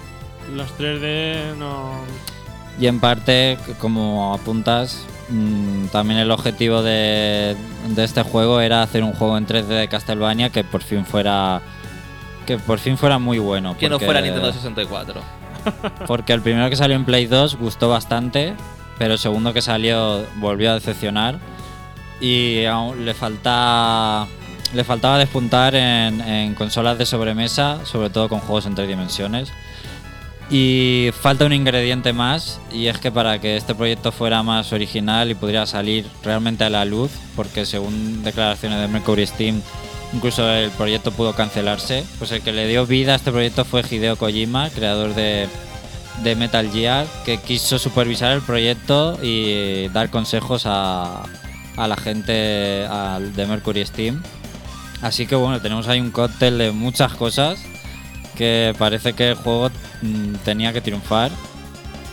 Los 0.55 0.69
3D 0.79 1.57
no... 1.59 1.91
Y 2.79 2.87
en 2.87 3.01
parte, 3.01 3.59
como 3.81 4.33
apuntas, 4.35 5.05
mm, 5.29 5.87
también 5.87 6.21
el 6.21 6.31
objetivo 6.31 6.83
de, 6.83 7.57
de 7.89 8.05
este 8.05 8.23
juego 8.23 8.61
era 8.61 8.83
hacer 8.83 9.03
un 9.03 9.13
juego 9.13 9.37
en 9.39 9.47
3D 9.47 9.67
de 9.67 9.89
Castlevania 9.89 10.51
que 10.51 10.65
por 10.65 10.83
fin 10.83 11.05
fuera 11.05 11.63
que 12.47 12.59
por 12.59 12.79
fin 12.79 12.99
fuera 12.99 13.19
muy 13.19 13.39
bueno. 13.39 13.77
Que 13.77 13.89
no 13.89 13.99
fuera 13.99 14.21
Nintendo 14.21 14.53
64. 14.53 15.21
Porque 16.07 16.33
el 16.33 16.43
primero 16.43 16.69
que 16.69 16.77
salió 16.77 16.97
en 16.97 17.05
Play 17.05 17.27
2 17.27 17.57
gustó 17.57 17.89
bastante, 17.89 18.55
pero 18.99 19.15
el 19.15 19.19
segundo 19.19 19.53
que 19.53 19.63
salió 19.63 20.25
volvió 20.37 20.73
a 20.73 20.75
decepcionar 20.75 21.39
y 22.21 22.65
aún 22.65 23.05
le 23.05 23.15
falta 23.15 24.27
le 24.75 24.85
faltaba 24.85 25.19
despuntar 25.19 25.75
en, 25.75 26.21
en 26.21 26.55
consolas 26.55 26.97
de 26.97 27.05
sobremesa, 27.05 27.85
sobre 27.85 28.11
todo 28.11 28.29
con 28.29 28.41
juegos 28.41 28.67
en 28.67 28.75
tres 28.75 28.89
dimensiones. 28.89 29.53
Y 30.55 31.09
falta 31.19 31.47
un 31.47 31.55
ingrediente 31.55 32.13
más, 32.13 32.61
y 32.71 32.89
es 32.89 32.99
que 32.99 33.11
para 33.11 33.41
que 33.41 33.57
este 33.57 33.75
proyecto 33.75 34.13
fuera 34.13 34.43
más 34.43 34.75
original 34.75 35.31
y 35.31 35.35
pudiera 35.35 35.65
salir 35.65 36.05
realmente 36.23 36.63
a 36.63 36.69
la 36.69 36.85
luz, 36.85 37.11
porque 37.35 37.65
según 37.65 38.23
declaraciones 38.23 38.79
de 38.79 38.87
Mercury 38.87 39.27
Steam, 39.27 39.63
incluso 40.13 40.47
el 40.53 40.71
proyecto 40.73 41.11
pudo 41.11 41.33
cancelarse, 41.33 42.05
pues 42.19 42.33
el 42.33 42.43
que 42.43 42.53
le 42.53 42.69
dio 42.69 42.85
vida 42.85 43.15
a 43.15 43.17
este 43.17 43.33
proyecto 43.33 43.65
fue 43.65 43.81
Hideo 43.81 44.17
Kojima, 44.17 44.69
creador 44.69 45.15
de, 45.15 45.49
Metal 46.37 46.71
Gear, 46.71 47.07
que 47.25 47.39
quiso 47.39 47.79
supervisar 47.79 48.33
el 48.33 48.43
proyecto 48.43 49.19
y 49.23 49.89
dar 49.89 50.11
consejos 50.11 50.65
a, 50.67 51.23
la 51.79 51.97
gente 51.97 52.33
de 52.33 53.47
Mercury 53.49 53.87
Steam. 53.87 54.23
Así 55.01 55.27
que 55.27 55.35
bueno, 55.35 55.63
tenemos 55.63 55.89
ahí 55.89 55.99
un 55.99 56.11
cóctel 56.11 56.59
de 56.59 56.73
muchas 56.73 57.15
cosas 57.15 57.72
que 58.37 58.75
parece 58.79 59.13
que 59.13 59.31
el 59.31 59.37
juego 59.37 59.71
mm, 60.03 60.35
tenía 60.45 60.73
que 60.73 60.81
triunfar. 60.81 61.31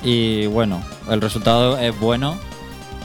Y 0.04 0.46
bueno, 0.48 0.82
el 1.10 1.22
resultado 1.22 1.78
es 1.78 1.98
bueno, 2.00 2.38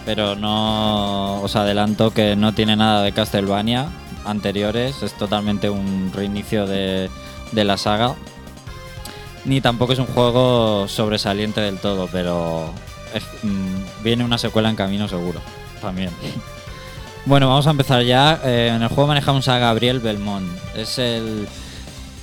pero 0.05 0.37
no 0.37 1.41
os 1.43 1.57
adelanto 1.57 2.13
que 2.13 2.37
no 2.37 2.55
tiene 2.55 2.77
nada 2.77 3.03
de 3.03 3.13
Castlevania 3.13 3.89
anteriores, 4.25 5.03
es 5.03 5.13
totalmente 5.15 5.69
un 5.69 6.11
reinicio 6.15 6.67
de, 6.67 7.11
de 7.53 7.65
la 7.65 7.77
saga. 7.77 8.15
Ni 9.45 9.61
tampoco 9.61 9.93
es 9.93 9.99
un 9.99 10.07
juego 10.07 10.89
sobresaliente 10.89 11.61
del 11.61 11.79
todo, 11.79 12.09
pero 12.11 12.73
mm, 13.43 14.03
viene 14.03 14.25
una 14.25 14.39
secuela 14.39 14.71
en 14.71 14.77
camino 14.77 15.09
seguro, 15.09 15.41
también. 15.81 16.11
Bueno, 17.27 17.49
vamos 17.49 17.67
a 17.67 17.71
empezar 17.71 18.03
ya. 18.03 18.39
Eh, 18.45 18.71
en 18.75 18.83
el 18.83 18.89
juego 18.89 19.07
manejamos 19.07 19.49
a 19.49 19.59
Gabriel 19.59 20.01
Belmont. 20.01 20.47
Es 20.77 20.99
el 20.99 21.49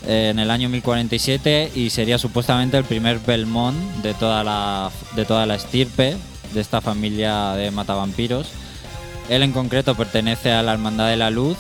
en 0.08 0.40
el 0.40 0.50
año 0.50 0.70
1047 0.70 1.72
y 1.76 1.90
sería 1.90 2.18
supuestamente 2.18 2.78
el 2.78 2.84
primer 2.84 3.20
Belmont 3.20 3.78
de 4.02 4.14
toda 4.14 4.44
la 4.44 4.90
de 5.16 5.26
toda 5.26 5.46
la 5.46 5.56
estirpe 5.56 6.18
de 6.54 6.62
esta 6.62 6.82
familia 6.82 7.54
de 7.54 7.72
matavampiros. 7.72 8.52
Él 9.30 9.44
en 9.44 9.52
concreto 9.52 9.96
pertenece 9.96 10.52
a 10.52 10.64
la 10.64 10.74
Hermandad 10.74 11.10
de 11.10 11.18
la 11.18 11.30
Luz, 11.30 11.58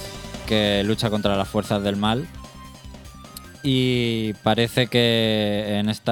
que 0.47 0.84
lucha 0.84 1.10
contra 1.10 1.36
las 1.36 1.47
fuerzas 1.47 1.84
del 1.84 1.95
mal. 1.95 2.27
Y 3.63 4.34
parece 4.43 4.88
que 4.88 5.77
en 5.80 5.89
este 5.89 6.12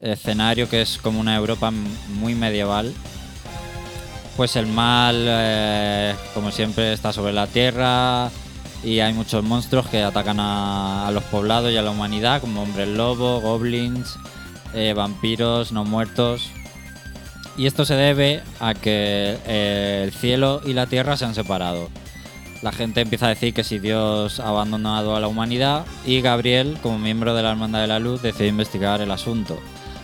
escenario, 0.00 0.68
que 0.68 0.82
es 0.82 0.98
como 0.98 1.18
una 1.20 1.34
Europa 1.34 1.72
muy 2.20 2.34
medieval, 2.34 2.92
pues 4.36 4.54
el 4.56 4.66
mal, 4.66 5.16
eh, 5.26 6.14
como 6.34 6.52
siempre, 6.52 6.92
está 6.92 7.12
sobre 7.12 7.32
la 7.32 7.46
tierra 7.46 8.30
y 8.82 9.00
hay 9.00 9.12
muchos 9.12 9.44
monstruos 9.44 9.86
que 9.88 10.02
atacan 10.02 10.40
a, 10.40 11.06
a 11.06 11.10
los 11.10 11.24
poblados 11.24 11.72
y 11.72 11.76
a 11.76 11.82
la 11.82 11.90
humanidad, 11.90 12.40
como 12.40 12.62
hombres 12.62 12.88
lobo, 12.88 13.40
goblins, 13.40 14.16
eh, 14.74 14.92
vampiros, 14.94 15.72
no 15.72 15.84
muertos. 15.84 16.50
Y 17.56 17.66
esto 17.66 17.84
se 17.84 17.94
debe 17.94 18.42
a 18.60 18.74
que 18.74 19.36
eh, 19.46 20.02
el 20.04 20.12
cielo 20.12 20.60
y 20.64 20.74
la 20.74 20.86
tierra 20.86 21.16
se 21.16 21.24
han 21.24 21.34
separado. 21.34 21.88
La 22.62 22.72
gente 22.72 23.00
empieza 23.00 23.26
a 23.26 23.30
decir 23.30 23.54
que 23.54 23.64
si 23.64 23.78
Dios 23.78 24.40
ha 24.40 24.48
abandonado 24.48 25.16
a 25.16 25.20
la 25.20 25.28
humanidad 25.28 25.84
y 26.04 26.20
Gabriel, 26.20 26.78
como 26.82 26.98
miembro 26.98 27.34
de 27.34 27.42
la 27.42 27.50
Hermandad 27.50 27.80
de 27.80 27.86
la 27.86 27.98
Luz, 27.98 28.22
decide 28.22 28.48
investigar 28.48 29.00
el 29.00 29.10
asunto. 29.10 29.58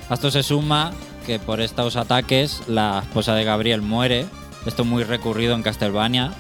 A 0.09 0.15
esto 0.15 0.31
se 0.31 0.43
suma 0.43 0.93
que 1.27 1.39
por 1.39 1.61
estos 1.61 1.97
ataques 1.97 2.63
la 2.69 3.01
esposa 3.05 3.35
de 3.35 3.45
Gabriel 3.45 3.83
muere. 3.83 4.27
Esto 4.67 4.83
es 4.83 4.89
muy 4.89 5.05
recurrido 5.05 5.55
en 5.55 5.63
Castlevania. 5.63 6.33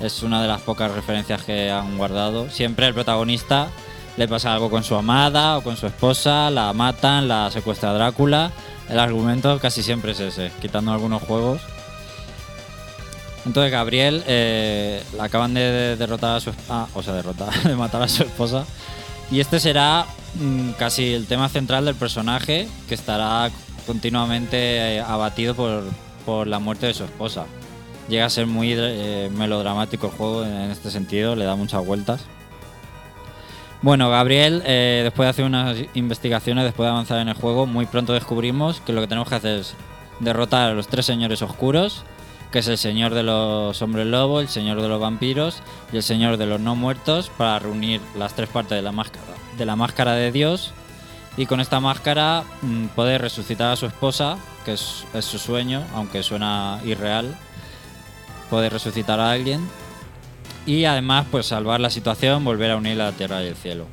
Es 0.00 0.22
una 0.22 0.40
de 0.40 0.48
las 0.48 0.62
pocas 0.62 0.90
referencias 0.92 1.42
que 1.42 1.70
han 1.70 1.98
guardado. 1.98 2.48
Siempre 2.50 2.86
el 2.86 2.94
protagonista 2.94 3.68
le 4.16 4.28
pasa 4.28 4.52
algo 4.52 4.70
con 4.70 4.82
su 4.82 4.94
amada 4.94 5.58
o 5.58 5.62
con 5.62 5.76
su 5.76 5.86
esposa, 5.86 6.50
la 6.50 6.72
matan, 6.72 7.28
la 7.28 7.50
secuestra 7.50 7.92
Drácula. 7.92 8.50
El 8.88 8.98
argumento 8.98 9.58
casi 9.60 9.82
siempre 9.82 10.12
es 10.12 10.20
ese, 10.20 10.50
quitando 10.60 10.92
algunos 10.92 11.22
juegos. 11.22 11.60
Entonces 13.46 13.72
Gabriel 13.72 14.22
eh, 14.26 15.02
la 15.16 15.24
acaban 15.24 15.54
de 15.54 15.96
derrotar 15.96 16.36
a 16.36 16.40
su 16.40 16.52
ah, 16.68 16.86
o 16.94 17.02
sea, 17.02 17.14
derrotar, 17.14 17.52
de 17.62 17.76
matar 17.76 18.02
a 18.02 18.08
su 18.08 18.22
esposa. 18.22 18.64
Y 19.30 19.40
este 19.40 19.60
será 19.60 20.06
mm, 20.34 20.72
casi 20.72 21.14
el 21.14 21.26
tema 21.26 21.48
central 21.48 21.84
del 21.84 21.94
personaje 21.94 22.68
que 22.88 22.94
estará 22.94 23.50
continuamente 23.86 25.00
abatido 25.00 25.54
por, 25.54 25.84
por 26.26 26.46
la 26.46 26.58
muerte 26.58 26.86
de 26.86 26.94
su 26.94 27.04
esposa. 27.04 27.46
Llega 28.10 28.24
a 28.24 28.30
ser 28.30 28.48
muy 28.48 28.74
eh, 28.76 29.30
melodramático 29.32 30.08
el 30.08 30.12
juego 30.12 30.44
en, 30.44 30.72
este 30.72 30.90
sentido, 30.90 31.36
le 31.36 31.44
da 31.44 31.54
muchas 31.54 31.86
vueltas. 31.86 32.22
Bueno, 33.82 34.10
Gabriel, 34.10 34.64
eh, 34.66 35.02
después 35.04 35.26
de 35.26 35.30
hacer 35.30 35.44
unas 35.44 35.76
investigaciones, 35.94 36.64
después 36.64 36.86
de 36.86 36.90
avanzar 36.90 37.20
en 37.20 37.28
el 37.28 37.34
juego, 37.34 37.66
muy 37.66 37.86
pronto 37.86 38.12
descubrimos 38.12 38.80
que 38.80 38.92
lo 38.92 39.00
que 39.00 39.06
tenemos 39.06 39.28
que 39.28 39.36
hacer 39.36 39.60
es 39.60 39.74
derrotar 40.18 40.70
a 40.70 40.74
los 40.74 40.88
tres 40.88 41.06
señores 41.06 41.40
oscuros, 41.40 42.02
que 42.50 42.58
es 42.58 42.66
el 42.66 42.78
señor 42.78 43.14
de 43.14 43.22
los 43.22 43.80
hombres 43.80 44.08
lobo, 44.08 44.40
el 44.40 44.48
señor 44.48 44.82
de 44.82 44.88
los 44.88 45.00
vampiros 45.00 45.62
y 45.92 45.96
el 45.96 46.02
señor 46.02 46.36
de 46.36 46.46
los 46.46 46.60
no 46.60 46.74
muertos, 46.74 47.30
para 47.38 47.60
reunir 47.60 48.00
las 48.18 48.34
tres 48.34 48.48
partes 48.48 48.76
de 48.76 48.82
la 48.82 48.90
máscara 48.90 49.24
de, 49.56 49.64
la 49.64 49.76
máscara 49.76 50.14
de 50.14 50.32
Dios. 50.32 50.72
Y 51.36 51.46
con 51.46 51.60
esta 51.60 51.78
máscara 51.78 52.42
mm, 52.62 52.86
poder 52.88 53.22
resucitar 53.22 53.70
a 53.70 53.76
su 53.76 53.86
esposa, 53.86 54.36
que 54.64 54.72
es, 54.72 55.06
es 55.14 55.24
su 55.24 55.38
sueño, 55.38 55.84
aunque 55.94 56.24
suena 56.24 56.80
irreal. 56.84 57.36
Poder 58.50 58.72
resucitar 58.72 59.20
a 59.20 59.30
alguien 59.30 59.60
y 60.66 60.84
además 60.84 61.26
pues 61.30 61.46
salvar 61.46 61.80
la 61.80 61.90
situación, 61.90 62.44
volver 62.44 62.70
a 62.70 62.76
unir 62.76 62.96
la 62.96 63.12
tierra 63.12 63.42
y 63.42 63.46
el 63.46 63.56
cielo. 63.56 63.86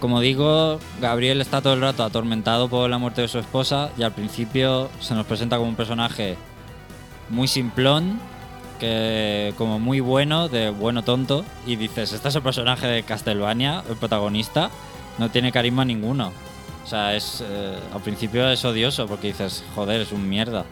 Como 0.00 0.20
digo, 0.20 0.78
Gabriel 1.00 1.40
está 1.40 1.62
todo 1.62 1.74
el 1.74 1.80
rato 1.80 2.04
atormentado 2.04 2.68
por 2.68 2.90
la 2.90 2.98
muerte 2.98 3.22
de 3.22 3.28
su 3.28 3.38
esposa 3.38 3.90
y 3.96 4.02
al 4.02 4.12
principio 4.12 4.90
se 5.00 5.14
nos 5.14 5.26
presenta 5.26 5.56
como 5.56 5.68
un 5.68 5.76
personaje 5.76 6.36
muy 7.30 7.48
simplón, 7.48 8.20
que 8.78 9.54
como 9.56 9.78
muy 9.78 10.00
bueno, 10.00 10.48
de 10.48 10.68
bueno 10.70 11.02
tonto, 11.04 11.44
y 11.66 11.76
dices, 11.76 12.12
este 12.12 12.28
es 12.28 12.34
el 12.34 12.42
personaje 12.42 12.86
de 12.86 13.02
Castlevania, 13.02 13.82
el 13.88 13.96
protagonista, 13.96 14.70
no 15.18 15.30
tiene 15.30 15.52
carisma 15.52 15.84
ninguno. 15.84 16.32
O 16.84 16.86
sea, 16.86 17.14
es 17.14 17.42
eh, 17.46 17.78
al 17.94 18.02
principio 18.02 18.46
es 18.50 18.62
odioso 18.64 19.06
porque 19.06 19.28
dices, 19.28 19.64
joder, 19.74 20.02
es 20.02 20.12
un 20.12 20.28
mierda. 20.28 20.66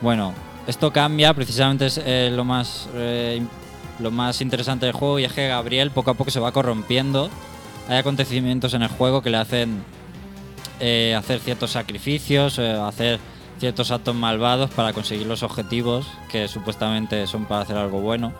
Bueno, 0.00 0.34
esto 0.66 0.92
cambia, 0.92 1.34
precisamente 1.34 1.86
es 1.86 2.00
eh, 2.04 2.30
lo 2.32 2.44
más 2.44 2.88
eh, 2.94 3.42
lo 3.98 4.10
más 4.10 4.40
interesante 4.40 4.86
del 4.86 4.94
juego 4.94 5.18
y 5.18 5.24
es 5.24 5.32
que 5.32 5.48
Gabriel 5.48 5.90
poco 5.90 6.10
a 6.10 6.14
poco 6.14 6.30
se 6.30 6.40
va 6.40 6.52
corrompiendo. 6.52 7.28
Hay 7.88 7.98
acontecimientos 7.98 8.72
en 8.74 8.82
el 8.82 8.88
juego 8.88 9.20
que 9.20 9.30
le 9.30 9.36
hacen 9.36 9.82
eh, 10.80 11.14
hacer 11.18 11.40
ciertos 11.40 11.72
sacrificios, 11.72 12.58
hacer 12.58 13.18
ciertos 13.58 13.90
actos 13.90 14.14
malvados 14.14 14.70
para 14.70 14.92
conseguir 14.94 15.26
los 15.26 15.42
objetivos 15.42 16.06
que 16.30 16.48
supuestamente 16.48 17.26
son 17.26 17.44
para 17.44 17.62
hacer 17.62 17.76
algo 17.76 18.00
bueno. 18.00 18.32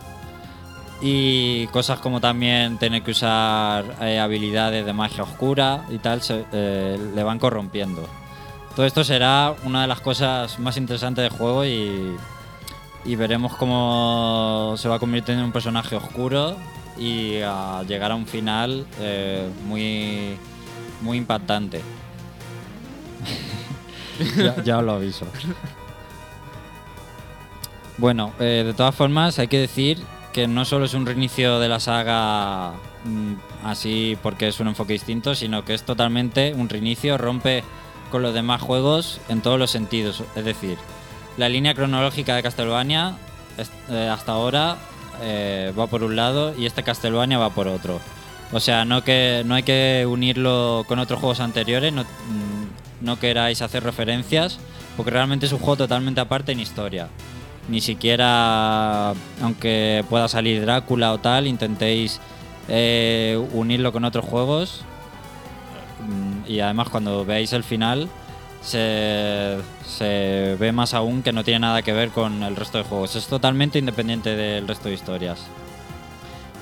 Y 1.03 1.67
cosas 1.69 1.99
como 1.99 2.21
también 2.21 2.79
tener 2.79 3.03
que 3.03 3.11
usar 3.11 3.85
habilidades 4.03 4.85
de 4.87 4.93
magia 4.93 5.25
oscura 5.25 5.85
y 5.91 5.99
tal, 5.99 6.23
se- 6.23 6.45
le 6.53 7.23
van 7.23 7.39
corrompiendo. 7.39 8.07
Todo 8.75 8.87
esto 8.87 9.05
será 9.05 9.55
una 9.65 9.83
de 9.83 9.89
las 9.89 10.01
cosas 10.01 10.59
más 10.59 10.77
interesantes 10.77 11.23
del 11.23 11.33
juego 11.33 11.65
y, 11.65 12.17
y 13.05 13.17
veremos 13.17 13.57
cómo 13.57 14.75
se 14.77 14.89
va 14.89 14.99
convirtiendo 14.99 15.41
en 15.43 15.47
un 15.47 15.53
personaje 15.53 15.97
oscuro 15.97 16.57
y 16.97 17.41
a 17.41 17.83
llegar 17.87 18.13
a 18.13 18.15
un 18.15 18.27
final 18.27 18.87
eh, 19.01 19.49
muy, 19.67 20.37
muy 21.01 21.19
impactante. 21.19 21.81
ya, 24.65 24.79
os 24.79 24.85
lo 24.85 24.93
aviso. 24.93 25.27
Bueno, 27.97 28.33
eh, 28.39 28.63
de 28.67 28.75
todas 28.75 28.95
formas 28.95 29.39
hay 29.39 29.49
que 29.49 29.59
decir 29.59 29.99
que 30.33 30.47
no 30.47 30.65
solo 30.65 30.85
es 30.85 30.95
un 30.95 31.07
reinicio 31.07 31.59
de 31.59 31.69
la 31.69 31.81
saga 31.81 32.73
mm, 33.05 33.35
así 33.65 34.17
porque 34.23 34.49
es 34.49 34.61
un 34.61 34.69
enfoque 34.69 34.93
distinto, 34.93 35.35
sino 35.35 35.65
que 35.65 35.75
es 35.75 35.83
totalmente 35.83 36.55
un 36.55 36.69
reinicio, 36.69 37.19
rompe 37.19 37.65
con 38.11 38.23
los 38.23 38.35
demás 38.35 38.61
juegos 38.61 39.21
en 39.29 39.41
todos 39.41 39.59
los 39.59 39.71
sentidos. 39.71 40.23
Es 40.37 40.45
decir, 40.45 40.77
la 41.37 41.49
línea 41.49 41.75
cronológica 41.75 42.37
de 42.37 42.43
Castlevania 42.43 43.15
eh, 43.89 44.09
hasta 44.13 44.33
ahora 44.33 44.77
eh, 45.23 45.73
va 45.79 45.87
por 45.87 46.03
un 46.03 46.17
lado 46.17 46.55
y 46.57 46.67
este 46.67 46.83
Castlevania 46.83 47.39
va 47.39 47.51
por 47.51 47.69
otro. 47.69 48.01
O 48.53 48.61
sea, 48.61 48.85
no, 48.85 49.05
que, 49.05 49.43
no 49.47 49.55
hay 49.55 49.63
que 49.63 50.07
unirlo 50.09 50.85
con 50.89 50.99
otros 50.99 51.21
juegos 51.21 51.41
anteriores, 51.41 51.93
no, 51.93 52.03
mm, 52.03 53.17
queráis 53.21 53.63
hacer 53.63 53.85
referencias, 53.85 54.59
porque 54.97 55.13
realmente 55.13 55.47
es 55.47 55.53
un 55.53 55.59
juego 55.59 55.77
totalmente 55.77 56.21
aparte 56.21 56.53
en 56.53 56.61
historia. 56.61 57.09
Ni 57.69 57.81
siquiera, 57.81 59.15
aunque 59.41 60.05
pueda 60.09 60.27
salir 60.27 60.63
Drácula 60.63 61.13
o 61.13 61.19
tal, 61.19 61.47
intentéis 61.47 62.21
eh, 62.69 63.41
unirlo 63.53 63.93
con 63.93 64.05
otros 64.05 64.25
juegos. 64.25 64.83
Mm, 66.07 66.51
Y 66.51 66.61
además 66.61 66.89
cuando 66.89 67.25
veáis 67.25 67.53
el 67.53 67.65
final, 67.65 68.09
se, 68.63 69.59
se 69.87 70.57
ve 70.59 70.73
más 70.73 70.95
aún 70.95 71.23
que 71.23 71.33
no 71.33 71.45
tiene 71.45 71.61
nada 71.61 71.83
que 71.83 71.93
ver 71.93 72.11
con 72.11 72.43
el 72.43 72.57
resto 72.57 72.79
de 72.79 72.85
juegos. 72.85 73.17
Es 73.17 73.27
totalmente 73.27 73.79
independiente 73.79 74.37
del 74.37 74.67
resto 74.69 74.89
de 74.89 74.95
historias. 74.95 75.41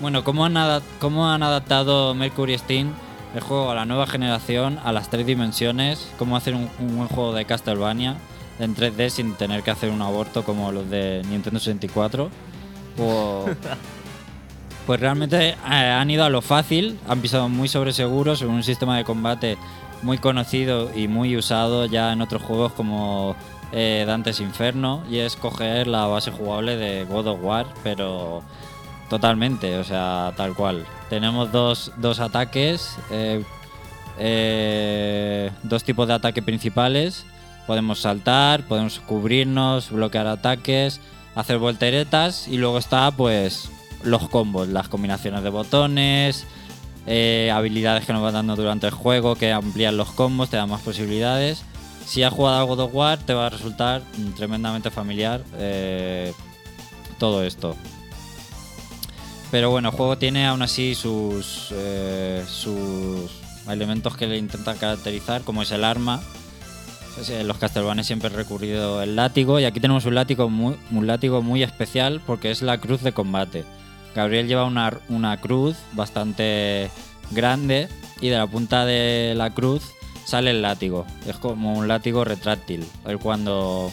Bueno, 0.01 0.22
¿cómo 0.22 0.44
han, 0.44 0.55
cómo 1.01 1.29
han 1.31 1.42
adaptado 1.42 2.14
Mercury 2.14 2.57
Steam 2.59 2.92
el 3.35 3.40
juego 3.40 3.70
a 3.70 3.74
la 3.74 3.85
nueva 3.85 4.07
generación, 4.07 4.79
a 4.85 4.92
las 4.92 5.11
tres 5.11 5.27
dimensiones? 5.27 6.09
¿Cómo 6.18 6.37
hacer 6.37 6.55
un, 6.55 6.68
un 6.79 6.96
buen 6.96 7.09
juego 7.09 7.33
de 7.35 7.44
Castlevania 7.44 8.16
en 8.61 8.77
3D 8.77 9.09
sin 9.11 9.35
tener 9.35 9.62
que 9.62 9.70
hacer 9.72 9.90
un 9.90 10.01
aborto 10.03 10.44
como 10.44 10.70
los 10.70 10.88
de 10.88 11.22
Nintendo 11.29 11.59
64? 11.59 12.31
O, 13.01 13.46
pues 14.88 15.01
realmente 15.01 15.51
eh, 15.51 15.55
han 15.66 16.11
ido 16.11 16.24
a 16.24 16.31
lo 16.31 16.40
fácil, 16.40 16.98
han 17.07 17.20
pisado 17.20 17.51
muy 17.51 17.68
sobre 17.68 17.92
seguros 17.92 18.40
en 18.40 18.48
un 18.48 18.62
sistema 18.62 18.96
de 18.96 19.05
combate 19.05 19.59
muy 20.01 20.16
conocido 20.16 20.90
y 20.96 21.09
muy 21.09 21.37
usado 21.37 21.85
ya 21.85 22.11
en 22.11 22.22
otros 22.22 22.40
juegos 22.40 22.72
como 22.72 23.37
eh, 23.70 24.05
Dante's 24.07 24.40
Inferno 24.40 25.03
y 25.11 25.18
es 25.18 25.37
coger 25.37 25.88
la 25.88 26.07
base 26.07 26.31
jugable 26.31 26.77
de 26.77 27.05
God 27.05 27.27
of 27.27 27.40
War, 27.42 27.66
pero 27.85 28.42
totalmente, 29.11 29.77
o 29.77 29.85
sea, 29.85 30.33
tal 30.38 30.55
cual. 30.55 30.87
Tenemos 31.11 31.53
dos, 31.53 31.92
dos 31.98 32.18
ataques, 32.18 32.96
eh, 33.11 33.44
eh, 34.18 35.51
dos 35.64 35.85
tipos 35.85 36.09
de 36.09 36.14
ataque 36.14 36.40
principales. 36.40 37.27
Podemos 37.66 38.01
saltar, 38.01 38.62
podemos 38.66 39.01
cubrirnos, 39.01 39.90
bloquear 39.90 40.29
ataques, 40.29 41.03
hacer 41.35 41.59
volteretas 41.59 42.48
y 42.48 42.57
luego 42.57 42.79
está 42.79 43.11
pues 43.11 43.70
los 44.03 44.29
combos, 44.29 44.69
las 44.69 44.89
combinaciones 44.89 45.43
de 45.43 45.51
botones, 45.51 46.47
eh, 47.07 47.51
habilidades 47.55 48.05
que 48.05 48.13
nos 48.13 48.23
van 48.23 48.35
dando 48.35 48.55
durante 48.55 48.87
el 48.87 48.93
juego 48.93 49.35
que 49.35 49.53
amplían 49.53 49.97
los 49.97 50.11
combos, 50.11 50.51
te 50.51 50.57
dan 50.57 50.69
más 50.69 50.83
posibilidades. 50.83 51.63
Si 52.07 52.23
has 52.23 52.33
jugado 52.33 52.59
a 52.59 52.63
God 52.65 52.81
of 52.81 52.95
War 52.95 53.19
te 53.19 53.35
va 53.35 53.47
a 53.47 53.51
resultar 53.51 54.03
tremendamente 54.37 54.91
familiar 54.91 55.43
eh, 55.57 56.33
todo 57.19 57.45
esto. 57.45 57.77
Pero 59.51 59.71
bueno, 59.71 59.89
el 59.89 59.95
juego 59.95 60.19
tiene 60.19 60.47
aún 60.47 60.61
así 60.63 60.95
sus, 60.95 61.69
eh, 61.73 62.45
sus 62.47 63.31
elementos 63.69 64.17
que 64.17 64.27
le 64.27 64.37
intentan 64.37 64.77
caracterizar, 64.77 65.43
como 65.43 65.63
es 65.63 65.71
el 65.71 65.85
arma. 65.85 66.21
En 67.29 67.49
los 67.49 67.59
Castlevania 67.59 68.05
siempre 68.05 68.29
he 68.29 68.33
recurrido 68.33 69.03
el 69.03 69.17
látigo 69.17 69.59
y 69.59 69.65
aquí 69.65 69.81
tenemos 69.81 70.05
un 70.05 70.15
látigo 70.15 70.47
un 70.47 71.07
látigo 71.07 71.43
muy 71.43 71.65
especial 71.65 72.21
porque 72.25 72.51
es 72.51 72.63
la 72.63 72.79
cruz 72.79 73.03
de 73.03 73.13
combate. 73.13 73.65
Gabriel 74.14 74.49
lleva 74.49 74.64
una, 74.64 74.99
una 75.09 75.37
cruz 75.38 75.77
bastante 75.92 76.90
grande 77.31 77.88
y 78.21 78.29
de 78.29 78.38
la 78.38 78.47
punta 78.47 78.85
de 78.85 79.35
la 79.37 79.55
cruz 79.55 79.83
sale 80.25 80.51
el 80.51 80.62
látigo. 80.62 81.07
Es 81.27 81.37
como 81.37 81.75
un 81.75 81.88
látigo 81.88 82.25
retráctil. 82.25 82.87
Él 83.07 83.18
cuando 83.18 83.90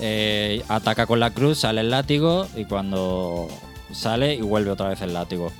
eh, 0.00 0.64
ataca 0.68 1.06
con 1.06 1.20
la 1.20 1.30
cruz 1.30 1.60
sale 1.60 1.82
el 1.82 1.90
látigo 1.90 2.46
y 2.56 2.64
cuando 2.64 3.48
sale 3.92 4.34
y 4.34 4.40
vuelve 4.40 4.70
otra 4.70 4.88
vez 4.88 5.02
el 5.02 5.12
látigo. 5.12 5.52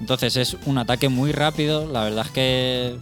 Entonces 0.00 0.36
es 0.36 0.56
un 0.66 0.78
ataque 0.78 1.08
muy 1.08 1.32
rápido. 1.32 1.90
La 1.90 2.04
verdad 2.04 2.26
es 2.26 2.32
que 2.32 2.96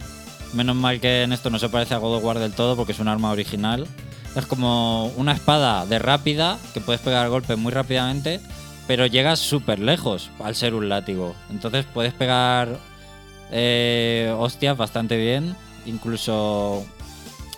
menos 0.53 0.75
mal 0.75 0.99
que 0.99 1.23
en 1.23 1.33
esto 1.33 1.49
no 1.49 1.59
se 1.59 1.69
parece 1.69 1.93
a 1.93 1.97
God 1.97 2.17
of 2.17 2.23
War 2.23 2.39
del 2.39 2.53
todo 2.53 2.75
porque 2.75 2.91
es 2.91 2.99
un 2.99 3.07
arma 3.07 3.31
original. 3.31 3.87
Es 4.35 4.45
como 4.45 5.07
una 5.15 5.31
espada 5.31 5.85
de 5.85 5.97
rápida 5.97 6.59
que 6.73 6.81
puedes 6.81 7.01
pegar 7.01 7.29
golpes 7.29 7.57
muy 7.57 7.71
rápidamente, 7.71 8.41
pero 8.87 9.05
llegas 9.05 9.39
súper 9.39 9.79
lejos 9.79 10.29
al 10.39 10.55
ser 10.55 10.73
un 10.73 10.89
látigo. 10.89 11.35
Entonces 11.49 11.85
puedes 11.93 12.13
pegar 12.13 12.79
eh, 13.51 14.33
hostias 14.37 14.77
bastante 14.77 15.17
bien. 15.17 15.55
Incluso 15.85 16.85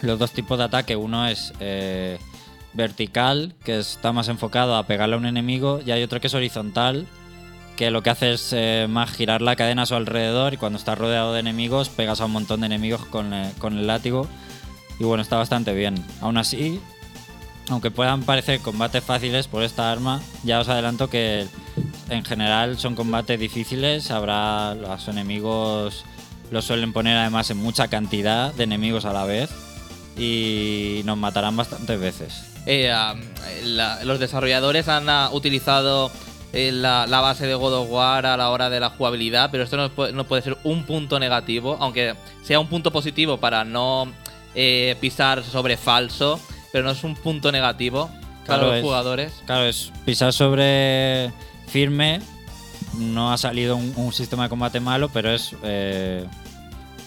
los 0.02 0.20
dos 0.20 0.32
tipos 0.32 0.58
de 0.58 0.66
ataque. 0.66 0.96
Uno 0.96 1.28
es 1.28 1.54
eh, 1.60 2.20
vertical, 2.74 3.54
que 3.64 3.80
está 3.80 4.12
más 4.12 4.28
enfocado 4.28 4.76
a 4.76 4.86
pegarle 4.86 5.16
a 5.16 5.18
un 5.20 5.26
enemigo, 5.26 5.82
y 5.86 5.92
hay 5.92 6.04
otro 6.04 6.20
que 6.20 6.28
es 6.28 6.34
horizontal, 6.34 7.08
que 7.76 7.92
lo 7.92 8.02
que 8.02 8.10
hace 8.10 8.34
es 8.34 8.54
eh, 8.54 8.88
más 8.90 9.12
girar 9.12 9.42
la 9.42 9.56
cadena 9.56 9.84
a 9.84 9.86
su 9.86 9.96
alrededor 9.96 10.54
y 10.54 10.58
cuando 10.58 10.80
estás 10.80 10.98
rodeado 10.98 11.34
de 11.34 11.42
enemigos 11.42 11.90
pegas 11.90 12.22
a 12.22 12.26
un 12.26 12.32
montón 12.32 12.62
de 12.62 12.66
enemigos 12.66 13.06
con, 13.06 13.34
eh, 13.34 13.52
con 13.60 13.78
el 13.78 13.86
látigo. 13.86 14.28
Y 15.00 15.04
bueno, 15.04 15.22
está 15.22 15.38
bastante 15.38 15.74
bien. 15.74 16.04
Aún 16.22 16.38
así, 16.38 16.82
aunque 17.70 17.92
puedan 17.92 18.24
parecer 18.24 18.60
combates 18.60 19.04
fáciles 19.04 19.48
por 19.48 19.64
esta 19.64 19.92
arma, 19.92 20.22
ya 20.44 20.60
os 20.60 20.70
adelanto 20.70 21.10
que 21.10 21.48
en 22.10 22.24
general 22.24 22.78
son 22.78 22.96
combates 22.96 23.40
difíciles. 23.40 24.12
Habrá 24.12 24.76
los 24.76 25.08
enemigos 25.08 26.06
los 26.52 26.66
suelen 26.66 26.94
poner 26.94 27.18
además 27.18 27.50
en 27.50 27.58
mucha 27.58 27.88
cantidad 27.88 28.54
de 28.54 28.64
enemigos 28.64 29.06
a 29.06 29.14
la 29.14 29.26
vez 29.26 29.50
y 30.18 31.02
nos 31.06 31.18
matarán 31.18 31.58
bastantes 31.58 32.00
veces. 32.00 32.44
Eh, 32.66 32.94
los 34.04 34.20
desarrolladores 34.20 34.88
han 34.88 35.10
ah, 35.10 35.30
utilizado 35.32 36.12
eh, 36.54 36.72
la, 36.72 37.06
base 37.06 37.46
de 37.46 37.56
God 37.56 37.74
of 37.74 37.92
War 37.92 38.26
a 38.26 38.38
la 38.38 38.50
hora 38.50 38.70
de 38.70 38.80
la 38.80 38.90
jugabilidad, 38.90 39.52
pero 39.52 39.64
esto 39.64 39.78
no 39.78 39.90
puede, 39.90 40.14
no 40.14 40.26
puede 40.26 40.42
ser 40.42 40.58
un 40.64 40.84
punto 40.86 41.20
negativo, 41.20 41.78
aunque 41.80 42.16
sea 42.44 42.60
un 42.60 42.68
punto 42.68 42.92
positivo 42.92 43.38
para 43.38 43.64
no 43.64 44.12
eh, 44.56 44.96
pisar 45.00 45.44
sobre 45.44 45.78
falso, 45.78 46.40
pero 46.72 46.84
no 46.86 46.92
es 46.92 47.04
un 47.04 47.16
punto 47.16 47.52
negativo 47.52 48.10
para 48.46 48.64
los 48.64 48.76
es- 48.76 48.84
jugadores. 48.84 49.34
Claro, 49.46 49.66
es 49.66 49.92
pisar 50.06 50.34
sobre 50.34 51.32
firme. 51.68 52.20
No 52.98 53.32
ha 53.34 53.38
salido 53.38 53.76
un, 53.76 53.94
un 53.96 54.14
sistema 54.14 54.44
de 54.44 54.50
combate 54.50 54.80
malo, 54.80 55.10
pero 55.10 55.32
es 55.32 55.54
eh, 55.64 56.26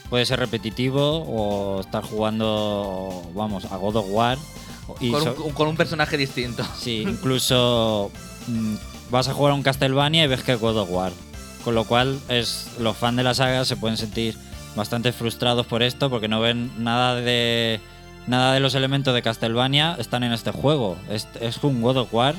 puede 0.09 0.27
ser 0.27 0.39
repetitivo 0.41 1.25
o 1.27 1.81
estar 1.81 2.03
jugando, 2.05 3.23
vamos, 3.35 3.65
a 3.67 3.77
God 3.77 3.97
of 3.97 4.07
War. 4.11 4.39
Y 5.01 5.11
Con 5.13 5.23
so- 5.23 5.37
un, 5.45 5.53
con 5.53 5.69
un 5.69 5.77
personaje 5.77 6.17
distinto. 6.17 6.65
Sí, 6.79 7.03
incluso 7.09 8.11
mm, 8.49 8.75
vas 9.11 9.29
a 9.29 9.33
jugar 9.35 9.53
a 9.53 9.55
un 9.55 9.63
Castlevania 9.63 10.25
y 10.25 10.27
ves 10.27 10.43
que 10.43 10.53
es 10.53 10.61
God 10.61 10.79
of 10.79 10.91
War. 10.91 11.13
Con 11.65 11.75
lo 11.75 11.85
cual, 11.85 12.19
es, 12.29 12.69
los 12.79 12.97
fans 12.97 13.17
de 13.17 13.23
la 13.23 13.35
saga 13.35 13.65
se 13.65 13.77
pueden 13.77 13.97
sentir 13.97 14.37
bastante 14.77 15.13
frustrados 15.13 15.67
por 15.67 15.83
esto 15.83 16.09
porque 16.11 16.29
no 16.29 16.41
ven 16.41 16.73
nada 16.83 17.17
de 17.17 17.81
nada 18.27 18.55
de 18.55 18.61
los 18.61 18.75
elementos 18.75 19.15
de 19.15 19.23
Castlevania 19.23 19.97
están 19.99 20.23
en 20.23 20.33
este 20.33 20.51
juego. 20.53 20.97
Es, 21.11 21.27
un 21.63 21.83
God 21.83 21.97
of 21.99 22.15
War, 22.15 22.35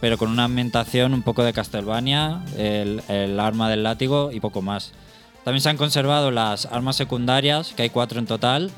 pero 0.00 0.18
con 0.18 0.30
una 0.30 0.44
ambientación 0.44 1.14
un 1.14 1.22
poco 1.22 1.42
de 1.44 1.52
Castlevania, 1.52 2.42
el, 2.56 3.38
arma 3.40 3.68
del 3.68 3.82
látigo 3.82 4.30
y 4.32 4.40
poco 4.40 4.62
más. 4.62 4.92
También 5.44 5.60
se 5.60 5.68
han 5.70 5.76
conservado 5.76 6.30
las 6.30 6.66
armas 6.66 6.96
secundarias, 6.96 7.72
que 7.76 7.82
hay 7.82 7.90
cuatro 7.90 8.18
en 8.18 8.26
total. 8.26 8.70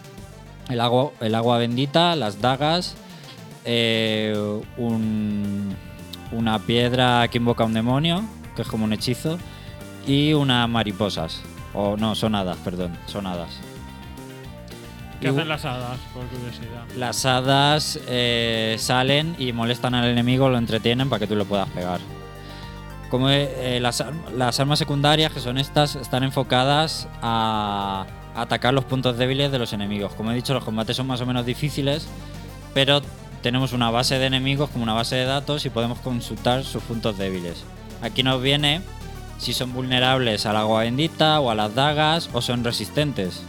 El 0.69 0.81
agua, 0.81 1.13
el 1.21 1.35
agua 1.35 1.57
bendita, 1.59 2.15
las 2.15 2.41
dagas, 2.43 2.95
eh, 3.65 4.35
un- 4.77 5.75
una 6.31 6.59
piedra 6.59 7.27
que 7.29 7.39
invoca 7.39 7.63
a 7.63 7.67
un 7.67 7.73
demonio, 7.73 8.23
que 8.55 8.63
es 8.63 8.69
como 8.69 8.85
un 8.85 8.93
hechizo, 8.93 9.39
y 10.07 10.35
unas 10.35 10.69
mariposas. 10.69 11.41
O 11.73 11.97
no, 11.97 12.15
son 12.15 12.35
hadas, 12.35 12.57
perdón, 12.59 12.97
son 13.07 13.27
hadas. 13.27 13.51
¿Qué 15.21 15.29
hacen 15.29 15.49
las 15.49 15.65
hadas, 15.65 15.99
por 16.15 16.25
curiosidad? 16.27 16.85
Las 16.97 17.25
hadas 17.27 17.99
eh, 18.07 18.77
salen 18.79 19.35
y 19.39 19.53
molestan 19.53 19.95
al 19.95 20.05
enemigo, 20.07 20.49
lo 20.49 20.59
entretienen 20.59 21.09
para 21.09 21.21
que 21.21 21.27
tú 21.27 21.35
lo 21.35 21.45
puedas 21.45 21.69
pegar. 21.71 22.01
Como 23.11 23.29
eh, 23.31 23.79
las, 23.81 24.01
ar- 24.01 24.13
las 24.37 24.61
armas 24.61 24.79
secundarias, 24.79 25.33
que 25.33 25.41
son 25.41 25.59
estas, 25.59 25.97
están 25.97 26.23
enfocadas 26.23 27.09
a 27.23 28.07
atacar 28.37 28.75
los 28.75 28.85
puntos 28.85 29.17
débiles 29.19 29.51
de 29.51 29.59
los 29.59 29.73
enemigos. 29.73 30.15
Como 30.15 30.31
he 30.31 30.35
dicho, 30.35 30.55
los 30.55 30.63
combates 30.63 30.97
son 30.97 31.07
más 31.07 31.21
o 31.21 31.27
menos 31.27 31.45
difíciles, 31.47 32.07
pero 32.75 33.01
tenemos 33.43 33.73
una 33.73 33.91
base 33.91 34.19
de 34.19 34.27
enemigos 34.27 34.71
como 34.71 34.85
una 34.85 34.93
base 34.95 35.17
de 35.17 35.25
datos 35.25 35.65
y 35.65 35.71
podemos 35.71 35.99
consultar 36.01 36.65
sus 36.65 36.83
puntos 36.83 37.17
débiles. 37.19 37.65
Aquí 38.03 38.23
nos 38.23 38.41
viene 38.43 38.83
si 39.39 39.53
son 39.55 39.73
vulnerables 39.73 40.47
al 40.47 40.57
agua 40.57 40.83
bendita 40.83 41.41
o 41.41 41.51
a 41.51 41.55
las 41.55 41.75
dagas 41.75 42.29
o 42.33 42.43
son 42.43 42.63
resistentes. 42.63 43.43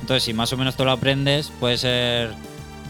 Entonces, 0.00 0.24
si 0.24 0.32
más 0.32 0.52
o 0.52 0.56
menos 0.56 0.76
tú 0.76 0.84
lo 0.84 0.92
aprendes, 0.92 1.52
puede 1.60 1.76
ser 1.76 2.30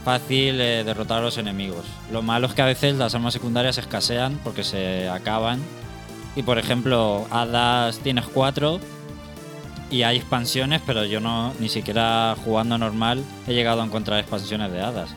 fácil 0.05 0.61
eh, 0.61 0.85
derrotar 0.85 1.19
a 1.19 1.23
los 1.23 1.39
enemigos. 1.39 1.85
Lo 2.11 2.23
malo 2.23 2.47
es 2.47 2.55
que 2.55 2.63
a 2.63 2.67
veces 2.67 2.97
las 2.97 3.15
armas 3.15 3.33
secundarias 3.33 3.79
escasean 3.79 4.39
porque 4.43 4.65
se 4.65 5.09
acaban. 5.09 5.61
Y 6.37 6.43
por 6.43 6.59
ejemplo, 6.59 7.27
hadas 7.31 7.99
tienes 7.99 8.25
cuatro 8.27 8.81
y 9.91 10.05
hay 10.05 10.19
expansiones, 10.19 10.81
pero 10.87 11.05
yo 11.05 11.21
no, 11.21 11.53
ni 11.59 11.69
siquiera 11.69 12.37
jugando 12.45 12.79
normal, 12.79 13.25
he 13.47 13.55
llegado 13.55 13.83
a 13.83 13.85
encontrar 13.85 14.21
expansiones 14.21 14.71
de 14.73 14.81
hadas. 14.81 15.11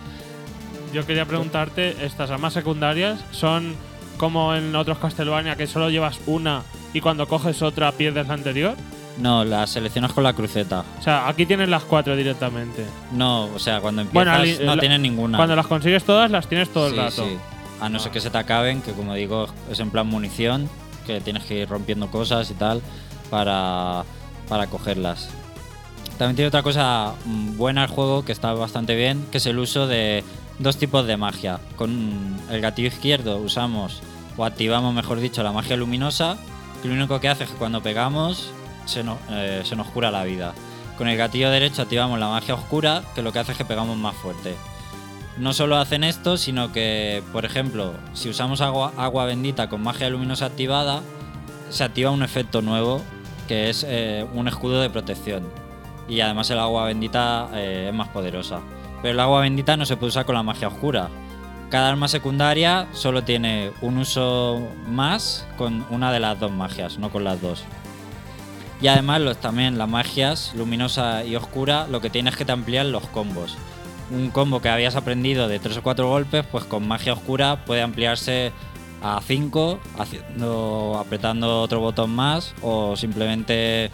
Yo 0.92 1.06
quería 1.06 1.26
preguntarte, 1.26 2.06
¿estas 2.06 2.32
armas 2.32 2.54
secundarias 2.54 3.20
son 3.32 3.76
como 4.18 4.56
en 4.56 4.76
otros 4.76 4.98
Castlevania 4.98 5.56
que 5.56 5.68
solo 5.68 5.90
llevas 5.90 6.20
una 6.26 6.64
y 6.94 7.02
cuando 7.02 7.28
coges 7.28 7.62
otra 7.62 7.92
pierdes 7.92 8.28
la 8.28 8.34
anterior? 8.34 8.76
No, 9.18 9.46
las 9.46 9.70
seleccionas 9.70 10.12
con 10.12 10.24
la 10.24 10.34
cruceta. 10.34 10.84
O 11.00 11.02
sea, 11.04 11.28
aquí 11.28 11.46
tienes 11.46 11.70
las 11.70 11.84
cuatro 11.84 12.16
directamente. 12.16 12.86
No, 13.12 13.46
o 13.46 13.60
sea, 13.60 13.80
cuando 13.80 14.02
empiezas 14.02 14.14
Bueno, 14.26 14.32
ali- 14.32 14.58
no 14.66 14.76
la- 14.76 14.80
tienes 14.80 15.00
ninguna. 15.00 15.38
Cuando 15.38 15.56
las 15.56 15.68
consigues 15.68 16.04
todas, 16.04 16.32
las 16.32 16.48
tienes 16.48 16.70
todo 16.74 16.88
el 16.88 16.94
Sí, 16.94 16.98
rato. 17.00 17.26
sí. 17.26 17.38
A 17.80 17.90
no 17.90 18.00
ser 18.00 18.12
que 18.12 18.22
se 18.22 18.30
te 18.30 18.38
acaben, 18.38 18.82
que 18.82 18.92
como 18.94 19.14
digo, 19.14 19.48
es 19.70 19.80
en 19.80 19.92
plan 19.92 20.08
munición, 20.08 20.70
que 21.06 21.22
tienes 21.22 21.44
que 21.44 21.60
ir 21.62 21.70
rompiendo 21.70 22.10
cosas 22.10 22.50
y 22.50 22.54
tal 22.54 22.82
para, 23.30 24.04
para 24.48 24.68
cogerlas. 24.68 25.30
También 26.18 26.36
tiene 26.36 26.48
otra 26.48 26.64
cosa 26.64 27.14
mm, 27.26 27.58
buena 27.58 27.84
el 27.84 27.90
juego 27.90 28.24
que 28.24 28.32
está 28.32 28.54
bastante 28.54 28.96
bien, 28.96 29.26
que 29.32 29.38
es 29.40 29.46
el 29.46 29.60
uso 29.60 29.86
de 29.88 30.24
dos 30.60 30.78
tipos 30.78 31.06
de 31.06 31.18
magia. 31.18 31.60
Con 31.76 32.38
el 32.50 32.62
gatillo 32.62 32.88
izquierdo 32.88 33.38
usamos 33.38 34.02
o 34.38 34.46
activamos, 34.46 34.94
mejor 34.94 35.20
dicho, 35.20 35.44
la 35.44 35.52
magia 35.52 35.76
luminosa, 35.76 36.38
que 36.82 36.88
lo 36.88 36.94
único 36.94 37.20
que 37.20 37.30
hace 37.30 37.44
es 37.44 37.50
que 37.50 37.58
cuando 37.58 37.82
pegamos 37.84 38.52
se 38.86 39.04
nos, 39.04 39.18
eh, 39.30 39.62
se 39.64 39.76
nos 39.76 39.88
cura 39.88 40.12
la 40.12 40.24
vida. 40.24 40.54
Con 40.98 41.08
el 41.08 41.18
gatillo 41.18 41.50
derecho 41.50 41.82
activamos 41.82 42.20
la 42.20 42.30
magia 42.30 42.54
oscura, 42.54 43.04
que 43.16 43.22
lo 43.22 43.32
que 43.32 43.40
hace 43.40 43.54
es 43.54 43.58
que 43.58 43.66
pegamos 43.66 43.98
más 43.98 44.16
fuerte. 44.16 44.56
No 45.38 45.54
solo 45.54 45.78
hacen 45.78 46.04
esto, 46.04 46.38
sino 46.38 46.72
que, 46.72 47.24
por 47.32 47.46
ejemplo, 47.46 47.94
si 48.14 48.30
usamos 48.30 48.62
agua, 48.62 48.94
agua 48.98 49.26
bendita 49.26 49.68
con 49.68 49.82
magia 49.82 50.10
luminosa 50.10 50.46
activada, 50.46 51.02
se 51.70 51.84
activa 51.84 52.12
un 52.12 52.22
efecto 52.22 52.62
nuevo, 52.62 53.02
que 53.48 53.70
es 53.70 53.84
eh, 53.88 54.28
un 54.34 54.48
escudo 54.48 54.80
de 54.82 54.92
protección. 54.92 55.44
Y 56.08 56.20
además 56.20 56.52
el 56.52 56.60
agua 56.60 56.86
bendita 56.86 57.50
eh, 57.54 57.88
es 57.90 57.96
más 57.96 58.10
poderosa. 58.10 58.60
Pero 59.02 59.14
el 59.14 59.20
agua 59.20 59.42
bendita 59.42 59.76
no 59.76 59.86
se 59.86 59.98
puede 59.98 60.10
usar 60.10 60.26
con 60.26 60.36
la 60.36 60.44
magia 60.44 60.68
oscura. 60.68 61.10
Cada 61.72 61.90
arma 61.90 62.08
secundaria 62.08 62.88
solo 62.92 63.24
tiene 63.24 63.72
un 63.82 63.98
uso 63.98 64.62
más 64.88 65.48
con 65.58 65.84
una 65.90 66.12
de 66.12 66.20
las 66.20 66.40
dos 66.40 66.52
magias, 66.52 67.00
no 67.00 67.10
con 67.10 67.24
las 67.24 67.42
dos. 67.42 67.64
Y 68.84 68.90
además 68.90 69.22
los, 69.22 69.38
también 69.38 69.78
las 69.78 69.88
magias 69.88 70.52
luminosa 70.56 71.24
y 71.24 71.38
oscura 71.38 71.88
lo 71.88 72.02
que 72.02 72.10
tiene 72.10 72.30
es 72.30 72.36
que 72.36 72.44
te 72.44 72.52
amplían 72.52 72.92
los 72.92 73.08
combos. 73.08 73.56
Un 74.12 74.30
combo 74.30 74.62
que 74.62 74.68
habías 74.68 74.98
aprendido 74.98 75.48
de 75.48 75.58
3 75.58 75.78
o 75.78 75.84
4 75.84 76.10
golpes, 76.10 76.46
pues 76.46 76.66
con 76.66 76.86
magia 76.86 77.14
oscura 77.14 77.64
puede 77.64 77.82
ampliarse 77.82 78.52
a 79.02 79.22
5, 79.26 79.80
haciendo, 79.98 80.98
apretando 81.00 81.62
otro 81.62 81.80
botón 81.80 82.14
más 82.14 82.54
o 82.62 82.98
simplemente 82.98 83.90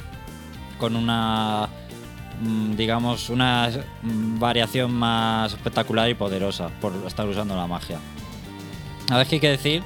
con 0.79 0.95
una 0.95 1.69
mm, 2.41 2.75
digamos 2.75 3.29
una 3.29 3.69
variación 4.01 4.91
más 4.91 5.53
espectacular 5.53 6.09
y 6.09 6.15
poderosa 6.15 6.69
por 6.81 6.93
estar 7.05 7.27
usando 7.27 7.55
la 7.55 7.67
magia. 7.67 7.99
A 9.11 9.17
ver 9.17 9.27
que 9.27 9.35
hay 9.35 9.39
que 9.39 9.49
decir 9.51 9.83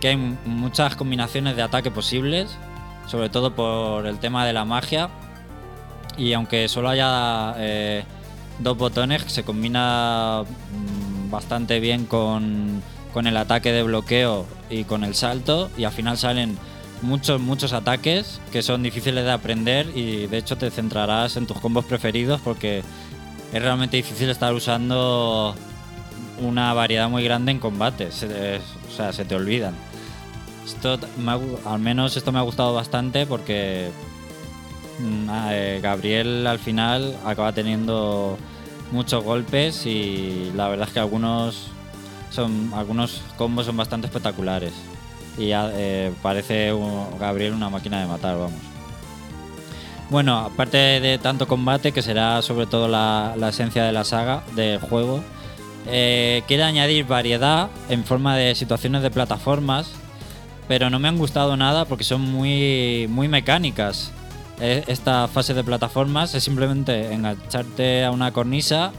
que 0.00 0.08
hay 0.08 0.16
muchas 0.16 0.96
combinaciones 0.96 1.56
de 1.56 1.62
ataque 1.62 1.90
posibles, 1.90 2.56
sobre 3.06 3.28
todo 3.28 3.54
por 3.54 4.06
el 4.06 4.18
tema 4.18 4.46
de 4.46 4.52
la 4.52 4.64
magia. 4.64 5.08
Y 6.16 6.32
aunque 6.32 6.68
solo 6.68 6.88
haya 6.88 7.54
eh, 7.58 8.04
dos 8.58 8.76
botones, 8.76 9.22
se 9.26 9.44
combina 9.44 10.42
mm, 10.44 11.30
bastante 11.30 11.80
bien 11.80 12.06
con, 12.06 12.82
con 13.12 13.26
el 13.26 13.36
ataque 13.36 13.72
de 13.72 13.82
bloqueo 13.82 14.46
y 14.70 14.84
con 14.84 15.04
el 15.04 15.14
salto. 15.14 15.70
Y 15.76 15.84
al 15.84 15.92
final 15.92 16.16
salen 16.16 16.58
muchos, 17.02 17.40
muchos 17.40 17.72
ataques 17.72 18.40
que 18.52 18.62
son 18.62 18.82
difíciles 18.82 19.24
de 19.24 19.32
aprender 19.32 19.90
y 19.94 20.26
de 20.26 20.38
hecho 20.38 20.56
te 20.56 20.70
centrarás 20.70 21.36
en 21.36 21.46
tus 21.46 21.58
combos 21.60 21.84
preferidos 21.84 22.40
porque 22.40 22.82
es 23.52 23.62
realmente 23.62 23.96
difícil 23.96 24.28
estar 24.30 24.52
usando 24.52 25.54
una 26.40 26.72
variedad 26.74 27.08
muy 27.08 27.24
grande 27.24 27.52
en 27.52 27.58
combate. 27.58 28.08
O 28.08 28.92
sea, 28.92 29.12
se 29.12 29.24
te 29.24 29.34
olvidan. 29.34 29.74
Esto 30.66 30.98
al 31.64 31.78
menos 31.78 32.16
esto 32.16 32.32
me 32.32 32.40
ha 32.40 32.42
gustado 32.42 32.74
bastante 32.74 33.24
porque 33.24 33.88
mm, 34.98 35.28
eh, 35.50 35.80
Gabriel 35.80 36.44
al 36.46 36.58
final 36.58 37.16
acaba 37.24 37.52
teniendo 37.52 38.36
muchos 38.90 39.22
golpes 39.22 39.86
y 39.86 40.50
la 40.56 40.68
verdad 40.68 40.88
es 40.88 40.94
que 40.94 41.00
algunos 41.00 41.68
son 42.30 42.72
algunos 42.74 43.22
combos 43.36 43.66
son 43.66 43.76
bastante 43.76 44.08
espectaculares 44.08 44.72
y 45.38 45.50
eh, 45.52 46.12
parece 46.20 46.72
Gabriel 47.20 47.52
una 47.52 47.70
máquina 47.70 48.00
de 48.00 48.06
matar, 48.06 48.36
vamos. 48.36 48.60
Bueno, 50.08 50.38
aparte 50.38 50.78
de 50.78 51.18
tanto 51.18 51.46
combate, 51.46 51.92
que 51.92 52.00
será 52.00 52.40
sobre 52.42 52.66
todo 52.66 52.88
la, 52.88 53.34
la 53.36 53.50
esencia 53.50 53.84
de 53.84 53.92
la 53.92 54.04
saga, 54.04 54.44
del 54.54 54.78
juego, 54.78 55.20
eh, 55.88 56.42
quiere 56.46 56.62
añadir 56.62 57.06
variedad 57.06 57.68
en 57.88 58.04
forma 58.04 58.36
de 58.36 58.54
situaciones 58.54 59.02
de 59.02 59.10
plataformas 59.10 59.92
pero 60.68 60.90
no 60.90 60.98
me 60.98 61.08
han 61.08 61.18
gustado 61.18 61.56
nada 61.56 61.84
porque 61.84 62.04
son 62.04 62.20
muy, 62.20 63.06
muy 63.08 63.28
mecánicas. 63.28 64.12
Eh, 64.60 64.84
Esta 64.86 65.28
fase 65.28 65.54
de 65.54 65.62
plataformas 65.64 66.34
es 66.34 66.44
simplemente 66.44 67.12
engancharte 67.12 68.04
a 68.04 68.10
una 68.10 68.32
cornisa 68.32 68.92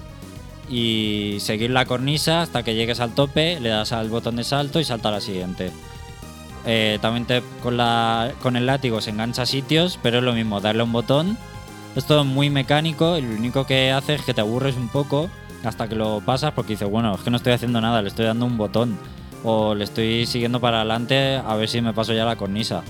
y 0.70 1.38
seguir 1.40 1.72
la 1.72 1.86
cornisa 1.86 2.42
hasta 2.42 2.64
que 2.64 2.76
llegues 2.76 3.00
al 3.00 3.16
tope, 3.16 3.60
le 3.60 3.70
das 3.70 3.92
al 3.94 4.10
botón 4.10 4.36
de 4.36 4.44
salto 4.44 4.80
y 4.80 4.84
salta 4.84 5.10
a 5.10 5.14
la 5.14 5.22
siguiente. 5.22 5.72
Eh, 6.66 7.00
también 7.02 7.26
te- 7.26 7.44
con, 7.64 7.78
la, 7.78 8.34
con 8.42 8.58
el 8.58 8.66
látigo 8.66 9.00
se 9.00 9.12
engancha 9.12 9.46
sitios, 9.46 9.98
pero 10.04 10.18
es 10.18 10.24
lo 10.24 10.34
mismo, 10.34 10.60
darle 10.60 10.84
un 10.84 10.92
botón. 10.92 11.38
Es 11.96 12.06
todo 12.06 12.26
muy 12.26 12.50
mecánico 12.50 13.18
y 13.18 13.22
lo 13.22 13.30
único 13.36 13.66
que 13.66 13.92
hace 13.92 14.16
es 14.16 14.22
que 14.22 14.34
te 14.34 14.42
aburres 14.42 14.76
un 14.76 14.90
poco 14.90 15.30
hasta 15.64 15.88
que 15.88 15.96
lo 15.96 16.22
pasas 16.22 16.52
porque 16.54 16.74
dices, 16.74 16.90
bueno, 16.90 17.16
es 17.16 17.22
que 17.22 17.32
no 17.32 17.38
estoy 17.38 17.54
haciendo 17.54 17.82
nada, 17.82 18.02
le 18.02 18.10
estoy 18.10 18.26
dando 18.26 18.46
un 18.46 18.58
botón. 18.58 19.00
O 19.44 19.76
le 19.76 19.84
estoy 19.84 20.26
siguiendo 20.26 20.60
para 20.60 20.78
adelante 20.78 21.36
a 21.38 21.56
ver 21.56 21.70
si 21.70 21.80
me 21.82 21.94
paso 21.94 22.14
ya 22.14 22.26
la 22.26 22.36
cornisa. 22.36 22.84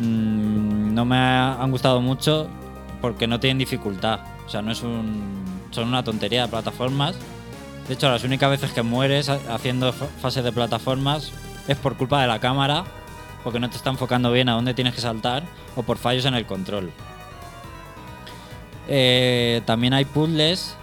Mm, 0.00 0.94
no 0.94 1.04
me 1.04 1.16
ha- 1.16 1.54
han 1.62 1.70
gustado 1.70 2.00
mucho 2.00 2.48
porque 3.00 3.26
no 3.26 3.40
tienen 3.40 3.58
dificultad. 3.58 4.20
O 4.46 4.48
sea, 4.48 4.62
no 4.62 4.72
es 4.72 4.82
un. 4.82 5.42
Son 5.70 5.88
una 5.88 6.02
tontería 6.02 6.42
de 6.42 6.48
plataformas. 6.48 7.16
De 7.86 7.94
hecho, 7.94 8.08
las 8.10 8.24
únicas 8.24 8.50
veces 8.50 8.72
que 8.72 8.82
mueres 8.82 9.28
ha- 9.28 9.40
haciendo 9.54 9.92
fa- 9.92 10.06
fases 10.20 10.44
de 10.44 10.52
plataformas 10.52 11.32
es 11.66 11.76
por 11.76 11.96
culpa 11.96 12.20
de 12.22 12.28
la 12.28 12.38
cámara, 12.38 12.84
porque 13.44 13.60
no 13.60 13.68
te 13.68 13.76
está 13.76 13.90
enfocando 13.90 14.30
bien 14.32 14.48
a 14.48 14.52
dónde 14.52 14.74
tienes 14.74 14.94
que 14.94 15.00
saltar, 15.00 15.42
o 15.76 15.82
por 15.82 15.98
fallos 15.98 16.24
en 16.24 16.34
el 16.34 16.46
control. 16.46 16.90
Eh, 18.88 19.60
también 19.66 19.92
hay 19.92 20.04
puzzles, 20.06 20.76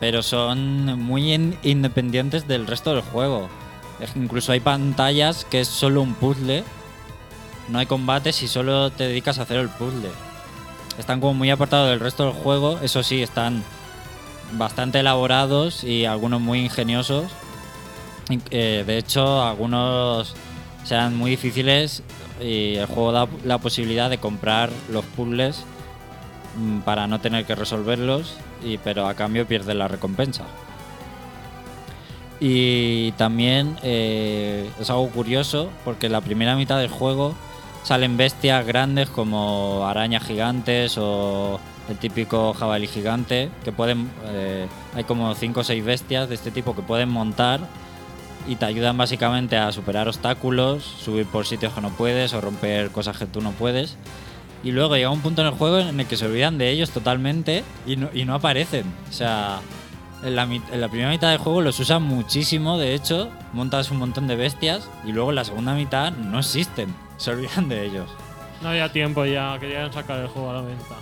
pero 0.00 0.22
son 0.22 1.00
muy 1.00 1.32
in- 1.32 1.56
independientes 1.62 2.48
del 2.48 2.66
resto 2.66 2.92
del 2.92 3.02
juego. 3.02 3.48
Incluso 4.14 4.52
hay 4.52 4.60
pantallas 4.60 5.44
que 5.44 5.60
es 5.60 5.68
solo 5.68 6.02
un 6.02 6.14
puzzle. 6.14 6.64
No 7.68 7.78
hay 7.78 7.86
combates 7.86 8.42
y 8.42 8.48
solo 8.48 8.90
te 8.90 9.04
dedicas 9.04 9.38
a 9.38 9.42
hacer 9.42 9.56
el 9.58 9.68
puzzle. 9.68 10.10
Están 10.98 11.20
como 11.20 11.34
muy 11.34 11.50
apartados 11.50 11.90
del 11.90 12.00
resto 12.00 12.24
del 12.24 12.32
juego. 12.32 12.78
Eso 12.82 13.02
sí, 13.02 13.22
están 13.22 13.62
bastante 14.52 15.00
elaborados 15.00 15.82
y 15.82 16.04
algunos 16.04 16.40
muy 16.40 16.60
ingeniosos. 16.60 17.24
In- 18.28 18.42
eh, 18.50 18.84
de 18.86 18.98
hecho, 18.98 19.42
algunos 19.42 20.34
sean 20.84 21.16
muy 21.16 21.30
difíciles 21.32 22.02
y 22.40 22.76
el 22.76 22.86
juego 22.86 23.12
da 23.12 23.26
la 23.44 23.58
posibilidad 23.58 24.08
de 24.10 24.18
comprar 24.18 24.70
los 24.90 25.04
puzzles 25.04 25.64
mm, 26.56 26.80
para 26.80 27.06
no 27.06 27.20
tener 27.20 27.44
que 27.44 27.54
resolverlos, 27.54 28.34
pero 28.84 29.06
a 29.08 29.14
cambio 29.14 29.46
pierdes 29.46 29.74
la 29.76 29.88
recompensa. 29.88 30.44
Y 32.40 33.12
también 33.12 33.76
eh, 33.82 34.68
es 34.78 34.90
algo 34.90 35.08
curioso 35.08 35.70
porque 35.84 36.06
en 36.06 36.12
la 36.12 36.20
primera 36.20 36.54
mitad 36.54 36.78
del 36.78 36.90
juego 36.90 37.34
salen 37.82 38.16
bestias 38.16 38.66
grandes 38.66 39.08
como 39.08 39.86
arañas 39.86 40.24
gigantes 40.24 40.96
o 40.98 41.58
el 41.88 41.96
típico 41.96 42.52
jabalí 42.52 42.88
gigante 42.88 43.48
que 43.64 43.70
pueden 43.70 44.10
eh, 44.24 44.66
hay 44.94 45.04
como 45.04 45.34
5 45.34 45.60
o 45.60 45.64
6 45.64 45.84
bestias 45.84 46.28
de 46.28 46.34
este 46.34 46.50
tipo 46.50 46.74
que 46.74 46.82
pueden 46.82 47.08
montar 47.08 47.60
y 48.48 48.56
te 48.56 48.64
ayudan 48.64 48.96
básicamente 48.96 49.56
a 49.56 49.72
superar 49.72 50.08
obstáculos, 50.08 50.84
subir 50.84 51.26
por 51.26 51.46
sitios 51.46 51.72
que 51.72 51.80
no 51.80 51.90
puedes 51.90 52.32
o 52.32 52.40
romper 52.40 52.90
cosas 52.90 53.18
que 53.18 53.26
tú 53.26 53.40
no 53.40 53.50
puedes. 53.52 53.96
Y 54.62 54.72
luego 54.72 54.96
llega 54.96 55.10
un 55.10 55.20
punto 55.20 55.42
en 55.42 55.48
el 55.48 55.54
juego 55.54 55.78
en 55.78 55.98
el 56.00 56.06
que 56.06 56.16
se 56.16 56.26
olvidan 56.26 56.58
de 56.58 56.70
ellos 56.70 56.90
totalmente 56.90 57.64
y 57.86 57.96
no, 57.96 58.08
y 58.14 58.24
no 58.24 58.34
aparecen. 58.34 58.84
O 59.08 59.12
sea, 59.12 59.60
en 60.26 60.36
la, 60.36 60.46
mit- 60.46 60.68
en 60.72 60.80
la 60.80 60.88
primera 60.88 61.10
mitad 61.10 61.30
del 61.30 61.38
juego 61.38 61.60
los 61.62 61.78
usan 61.80 62.02
muchísimo, 62.02 62.76
de 62.78 62.94
hecho, 62.94 63.30
montas 63.52 63.90
un 63.90 63.98
montón 63.98 64.26
de 64.26 64.36
bestias 64.36 64.88
y 65.04 65.12
luego 65.12 65.30
en 65.30 65.36
la 65.36 65.44
segunda 65.44 65.74
mitad 65.74 66.12
no 66.12 66.38
existen. 66.38 66.94
Se 67.16 67.30
olvidan 67.30 67.68
de 67.68 67.86
ellos. 67.86 68.08
No 68.62 68.70
había 68.70 68.90
tiempo 68.92 69.24
ya, 69.24 69.56
querían 69.58 69.92
sacar 69.92 70.18
el 70.20 70.28
juego 70.28 70.50
a 70.50 70.54
la 70.54 70.60
venta. 70.62 70.94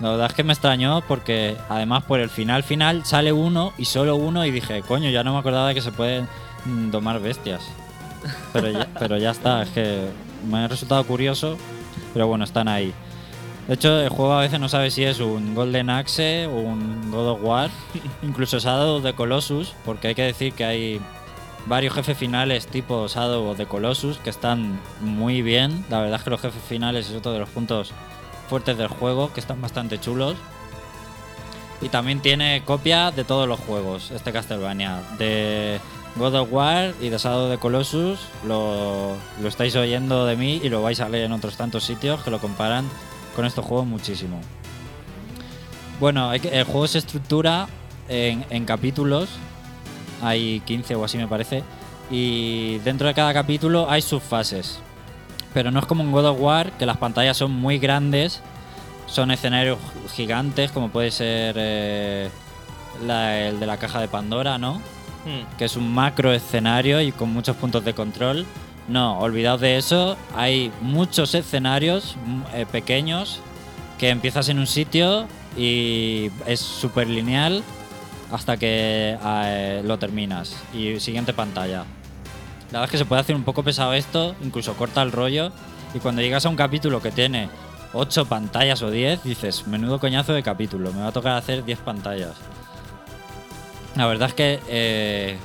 La 0.00 0.10
verdad 0.10 0.26
es 0.26 0.34
que 0.34 0.42
me 0.44 0.52
extrañó 0.52 1.00
porque 1.06 1.56
además 1.68 2.02
por 2.04 2.18
el 2.20 2.28
final 2.28 2.62
final 2.62 3.04
sale 3.04 3.32
uno 3.32 3.72
y 3.78 3.84
solo 3.84 4.16
uno 4.16 4.44
y 4.44 4.50
dije, 4.50 4.82
coño, 4.82 5.10
ya 5.10 5.22
no 5.22 5.32
me 5.32 5.38
acordaba 5.38 5.68
de 5.68 5.74
que 5.74 5.80
se 5.82 5.92
pueden 5.92 6.26
mm, 6.64 6.90
domar 6.90 7.20
bestias. 7.20 7.62
Pero 8.52 8.68
ya, 8.70 8.88
pero 8.98 9.16
ya 9.18 9.30
está, 9.30 9.62
es 9.62 9.68
que 9.70 10.08
me 10.50 10.58
ha 10.58 10.68
resultado 10.68 11.04
curioso, 11.04 11.56
pero 12.12 12.26
bueno, 12.26 12.44
están 12.44 12.68
ahí. 12.68 12.92
De 13.68 13.74
hecho, 13.74 14.00
el 14.00 14.08
juego 14.08 14.32
a 14.32 14.40
veces 14.40 14.58
no 14.58 14.68
sabe 14.68 14.90
si 14.90 15.04
es 15.04 15.20
un 15.20 15.54
Golden 15.54 15.88
Axe 15.88 16.46
o 16.46 16.56
un 16.56 17.10
God 17.10 17.28
of 17.30 17.42
War, 17.42 17.70
incluso 18.22 18.58
Shadow 18.58 19.00
the 19.00 19.14
Colossus, 19.14 19.74
porque 19.84 20.08
hay 20.08 20.14
que 20.14 20.22
decir 20.22 20.52
que 20.52 20.64
hay 20.64 21.00
varios 21.66 21.94
jefes 21.94 22.18
finales 22.18 22.66
tipo 22.66 23.06
Shadow 23.06 23.54
the 23.54 23.66
Colossus 23.66 24.18
que 24.18 24.30
están 24.30 24.80
muy 25.00 25.42
bien. 25.42 25.84
La 25.90 26.00
verdad 26.00 26.18
es 26.18 26.24
que 26.24 26.30
los 26.30 26.40
jefes 26.40 26.62
finales 26.68 27.08
es 27.08 27.16
otro 27.16 27.32
de 27.32 27.38
los 27.38 27.48
puntos 27.48 27.92
fuertes 28.48 28.76
del 28.76 28.88
juego, 28.88 29.32
que 29.32 29.40
están 29.40 29.60
bastante 29.60 30.00
chulos. 30.00 30.34
Y 31.80 31.88
también 31.88 32.20
tiene 32.20 32.62
copia 32.64 33.10
de 33.12 33.24
todos 33.24 33.48
los 33.48 33.60
juegos, 33.60 34.10
este 34.10 34.32
Castlevania. 34.32 35.02
De 35.18 35.80
God 36.16 36.34
of 36.34 36.52
War 36.52 36.94
y 37.00 37.10
de 37.10 37.18
Shadow 37.18 37.48
the 37.48 37.58
Colossus. 37.58 38.18
Lo, 38.44 39.16
lo 39.40 39.48
estáis 39.48 39.76
oyendo 39.76 40.26
de 40.26 40.36
mí 40.36 40.60
y 40.62 40.68
lo 40.68 40.82
vais 40.82 41.00
a 41.00 41.08
leer 41.08 41.26
en 41.26 41.32
otros 41.32 41.56
tantos 41.56 41.84
sitios 41.84 42.22
que 42.22 42.30
lo 42.30 42.40
comparan 42.40 42.88
con 43.36 43.44
estos 43.46 43.64
juegos 43.64 43.86
muchísimo. 43.86 44.40
Bueno, 46.00 46.32
el 46.32 46.64
juego 46.64 46.86
se 46.86 46.98
estructura 46.98 47.68
en, 48.08 48.44
en 48.50 48.64
capítulos. 48.64 49.28
Hay 50.22 50.60
15 50.66 50.94
o 50.96 51.04
así 51.04 51.18
me 51.18 51.28
parece. 51.28 51.62
Y 52.10 52.78
dentro 52.78 53.06
de 53.08 53.14
cada 53.14 53.32
capítulo 53.32 53.90
hay 53.90 54.02
subfases. 54.02 54.78
Pero 55.54 55.70
no 55.70 55.78
es 55.80 55.86
como 55.86 56.02
en 56.02 56.12
God 56.12 56.26
of 56.26 56.40
War, 56.40 56.72
que 56.72 56.86
las 56.86 56.96
pantallas 56.96 57.36
son 57.36 57.52
muy 57.52 57.78
grandes. 57.78 58.40
Son 59.06 59.30
escenarios 59.30 59.78
gigantes, 60.14 60.72
como 60.72 60.88
puede 60.88 61.10
ser 61.10 61.54
eh, 61.58 62.30
la- 63.06 63.38
el 63.48 63.60
de 63.60 63.66
la 63.66 63.76
caja 63.76 64.00
de 64.00 64.08
Pandora, 64.08 64.58
¿no? 64.58 64.80
Hmm. 65.24 65.56
que 65.56 65.66
es 65.66 65.76
un 65.76 65.94
macro 65.94 66.32
escenario 66.32 67.00
y 67.00 67.12
con 67.12 67.32
muchos 67.32 67.54
puntos 67.56 67.84
de 67.84 67.94
control. 67.94 68.44
No, 68.88 69.18
olvidaos 69.18 69.60
de 69.60 69.76
eso. 69.76 70.16
Hay 70.34 70.72
muchos 70.80 71.34
escenarios 71.34 72.16
mm, 72.24 72.42
eh, 72.54 72.66
pequeños 72.70 73.40
que 73.98 74.10
empiezas 74.10 74.48
en 74.48 74.58
un 74.58 74.66
sitio 74.66 75.26
y 75.56 76.30
es 76.46 76.60
súper 76.60 77.08
lineal 77.08 77.62
hasta 78.32 78.56
que 78.56 79.16
eh, 79.24 79.82
lo 79.84 79.98
terminas. 79.98 80.56
Y 80.74 80.98
siguiente 81.00 81.32
pantalla. 81.32 81.84
La 82.72 82.80
verdad 82.80 82.84
es 82.84 82.90
que 82.90 82.98
se 82.98 83.04
puede 83.04 83.20
hacer 83.20 83.36
un 83.36 83.44
poco 83.44 83.62
pesado 83.62 83.92
esto, 83.92 84.34
incluso 84.42 84.74
corta 84.74 85.02
el 85.02 85.12
rollo. 85.12 85.52
Y 85.94 85.98
cuando 85.98 86.22
llegas 86.22 86.46
a 86.46 86.48
un 86.48 86.56
capítulo 86.56 87.02
que 87.02 87.10
tiene 87.10 87.50
8 87.92 88.24
pantallas 88.24 88.82
o 88.82 88.90
10, 88.90 89.22
dices, 89.22 89.66
menudo 89.66 90.00
coñazo 90.00 90.32
de 90.32 90.42
capítulo, 90.42 90.90
me 90.92 91.02
va 91.02 91.08
a 91.08 91.12
tocar 91.12 91.36
hacer 91.36 91.64
10 91.64 91.78
pantallas. 91.80 92.34
La 93.94 94.06
verdad 94.06 94.28
es 94.30 94.34
que 94.34 94.60
eh, 94.68 95.36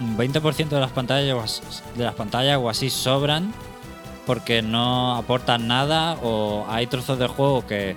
un 0.00 0.16
20% 0.16 0.68
de 0.68 0.80
las 0.80 0.90
pantallas 0.90 1.62
de 1.94 2.04
las 2.04 2.14
pantallas 2.14 2.58
o 2.58 2.68
así 2.68 2.90
sobran 2.90 3.52
porque 4.26 4.60
no 4.60 5.16
aportan 5.16 5.68
nada 5.68 6.18
o 6.22 6.66
hay 6.68 6.86
trozos 6.86 7.18
del 7.18 7.28
juego 7.28 7.66
que, 7.66 7.96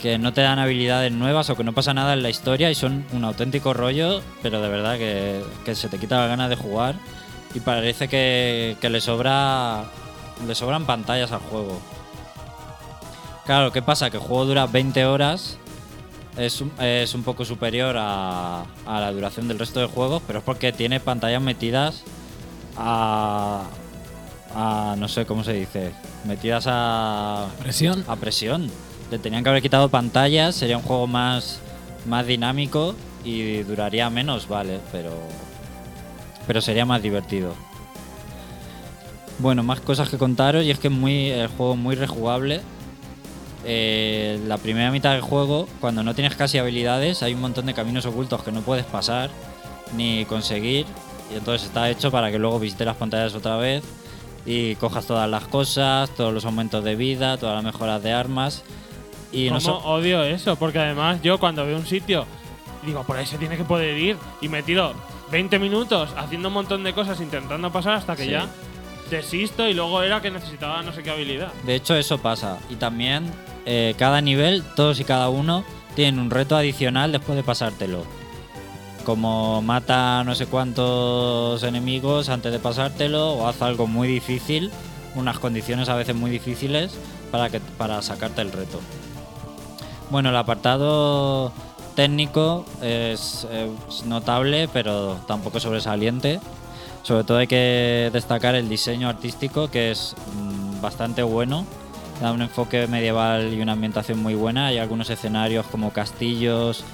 que 0.00 0.18
no 0.18 0.32
te 0.32 0.40
dan 0.40 0.58
habilidades 0.58 1.12
nuevas 1.12 1.50
o 1.50 1.56
que 1.56 1.64
no 1.64 1.72
pasa 1.72 1.92
nada 1.92 2.12
en 2.12 2.22
la 2.22 2.30
historia 2.30 2.70
y 2.70 2.74
son 2.74 3.04
un 3.12 3.24
auténtico 3.24 3.74
rollo, 3.74 4.22
pero 4.42 4.62
de 4.62 4.68
verdad 4.68 4.96
que, 4.96 5.42
que 5.64 5.74
se 5.74 5.88
te 5.88 5.98
quita 5.98 6.18
la 6.18 6.28
gana 6.28 6.48
de 6.48 6.56
jugar 6.56 6.94
y 7.54 7.60
parece 7.60 8.08
que, 8.08 8.76
que 8.80 8.88
le 8.88 9.00
sobra 9.00 9.84
le 10.46 10.54
sobran 10.54 10.86
pantallas 10.86 11.32
al 11.32 11.40
juego. 11.40 11.80
Claro, 13.44 13.72
¿qué 13.72 13.82
pasa? 13.82 14.10
Que 14.10 14.18
el 14.18 14.22
juego 14.22 14.44
dura 14.44 14.66
20 14.66 15.04
horas 15.06 15.58
es 16.38 16.60
un, 16.60 16.72
es 16.80 17.14
un 17.14 17.22
poco 17.24 17.44
superior 17.44 17.96
a, 17.98 18.62
a 18.86 19.00
la 19.00 19.12
duración 19.12 19.48
del 19.48 19.58
resto 19.58 19.80
de 19.80 19.86
juegos, 19.86 20.22
pero 20.26 20.38
es 20.38 20.44
porque 20.44 20.72
tiene 20.72 21.00
pantallas 21.00 21.42
metidas 21.42 22.04
a, 22.76 23.64
a 24.54 24.94
no 24.98 25.08
sé 25.08 25.26
cómo 25.26 25.42
se 25.44 25.52
dice, 25.52 25.92
metidas 26.24 26.64
a, 26.68 27.48
Presión. 27.62 28.04
a 28.06 28.16
presión. 28.16 28.70
Le 29.10 29.18
tenían 29.18 29.42
que 29.42 29.50
haber 29.50 29.62
quitado 29.62 29.88
pantallas, 29.88 30.54
sería 30.54 30.76
un 30.76 30.82
juego 30.82 31.06
más, 31.06 31.60
más 32.06 32.26
dinámico 32.26 32.94
y 33.24 33.62
duraría 33.62 34.08
menos, 34.10 34.48
vale, 34.48 34.80
pero, 34.92 35.12
pero 36.46 36.60
sería 36.60 36.84
más 36.84 37.02
divertido. 37.02 37.54
Bueno, 39.38 39.62
más 39.62 39.80
cosas 39.80 40.08
que 40.08 40.18
contaros 40.18 40.64
y 40.64 40.70
es 40.70 40.78
que 40.78 40.88
es 40.88 40.94
muy, 40.94 41.30
el 41.30 41.48
juego 41.48 41.72
es 41.74 41.78
muy 41.78 41.94
rejugable. 41.94 42.60
Eh, 43.70 44.40
la 44.46 44.56
primera 44.56 44.90
mitad 44.90 45.12
del 45.12 45.20
juego, 45.20 45.68
cuando 45.78 46.02
no 46.02 46.14
tienes 46.14 46.34
casi 46.34 46.56
habilidades, 46.56 47.22
hay 47.22 47.34
un 47.34 47.42
montón 47.42 47.66
de 47.66 47.74
caminos 47.74 48.06
ocultos 48.06 48.42
que 48.42 48.50
no 48.50 48.62
puedes 48.62 48.86
pasar 48.86 49.28
ni 49.94 50.24
conseguir. 50.24 50.86
Y 51.30 51.36
entonces 51.36 51.68
está 51.68 51.90
hecho 51.90 52.10
para 52.10 52.30
que 52.30 52.38
luego 52.38 52.58
visites 52.58 52.86
las 52.86 52.96
pantallas 52.96 53.34
otra 53.34 53.58
vez 53.58 53.84
y 54.46 54.74
cojas 54.76 55.06
todas 55.06 55.28
las 55.28 55.46
cosas, 55.48 56.08
todos 56.16 56.32
los 56.32 56.46
aumentos 56.46 56.82
de 56.82 56.96
vida, 56.96 57.36
todas 57.36 57.56
las 57.62 57.64
mejoras 57.74 58.02
de 58.02 58.10
armas. 58.12 58.62
Y 59.32 59.50
no 59.50 59.60
so- 59.60 59.76
odio 59.84 60.22
eso, 60.24 60.56
porque 60.56 60.78
además 60.78 61.20
yo 61.22 61.38
cuando 61.38 61.66
veo 61.66 61.76
un 61.76 61.84
sitio, 61.86 62.24
digo, 62.86 63.02
por 63.04 63.18
ahí 63.18 63.26
se 63.26 63.36
tiene 63.36 63.58
que 63.58 63.64
poder 63.64 63.98
ir. 63.98 64.16
Y 64.40 64.48
me 64.48 64.62
tiro 64.62 64.94
20 65.30 65.58
minutos 65.58 66.08
haciendo 66.16 66.48
un 66.48 66.54
montón 66.54 66.82
de 66.84 66.94
cosas 66.94 67.20
intentando 67.20 67.70
pasar 67.70 67.92
hasta 67.96 68.16
que 68.16 68.24
Sí. 68.24 68.30
ya. 68.30 68.46
Desisto 69.10 69.68
y 69.68 69.74
luego 69.74 70.02
era 70.02 70.20
que 70.20 70.30
necesitaba 70.30 70.82
no 70.82 70.92
sé 70.92 71.02
qué 71.02 71.10
habilidad. 71.10 71.52
De 71.64 71.74
hecho, 71.74 71.94
eso 71.94 72.18
pasa. 72.18 72.58
Y 72.70 72.76
también, 72.76 73.30
eh, 73.66 73.94
cada 73.98 74.20
nivel, 74.20 74.62
todos 74.76 75.00
y 75.00 75.04
cada 75.04 75.28
uno, 75.28 75.64
tienen 75.94 76.20
un 76.20 76.30
reto 76.30 76.56
adicional 76.56 77.12
después 77.12 77.36
de 77.36 77.42
pasártelo. 77.42 78.04
Como 79.04 79.62
mata 79.62 80.22
no 80.24 80.34
sé 80.34 80.46
cuántos 80.46 81.62
enemigos 81.62 82.28
antes 82.28 82.52
de 82.52 82.58
pasártelo, 82.58 83.32
o 83.32 83.48
haz 83.48 83.62
algo 83.62 83.86
muy 83.86 84.08
difícil, 84.08 84.70
unas 85.14 85.38
condiciones 85.38 85.88
a 85.88 85.94
veces 85.94 86.14
muy 86.14 86.30
difíciles, 86.30 86.94
para, 87.30 87.50
que, 87.50 87.60
para 87.60 88.02
sacarte 88.02 88.42
el 88.42 88.52
reto. 88.52 88.80
Bueno, 90.10 90.30
el 90.30 90.36
apartado 90.36 91.52
técnico 91.94 92.64
es, 92.80 93.46
es 93.50 94.04
notable, 94.06 94.68
pero 94.72 95.18
tampoco 95.26 95.60
sobresaliente. 95.60 96.40
Sobre 97.08 97.24
todo 97.24 97.38
hay 97.38 97.46
que 97.46 98.10
destacar 98.12 98.54
el 98.54 98.68
diseño 98.68 99.08
artístico, 99.08 99.70
que 99.70 99.90
es 99.92 100.14
mm, 100.36 100.82
bastante 100.82 101.22
bueno. 101.22 101.64
Da 102.20 102.32
un 102.32 102.42
enfoque 102.42 102.86
medieval 102.86 103.54
y 103.54 103.62
una 103.62 103.72
ambientación 103.72 104.22
muy 104.22 104.34
buena. 104.34 104.66
Hay 104.66 104.76
algunos 104.76 105.08
escenarios 105.08 105.64
como 105.68 105.90
castillos 105.90 106.84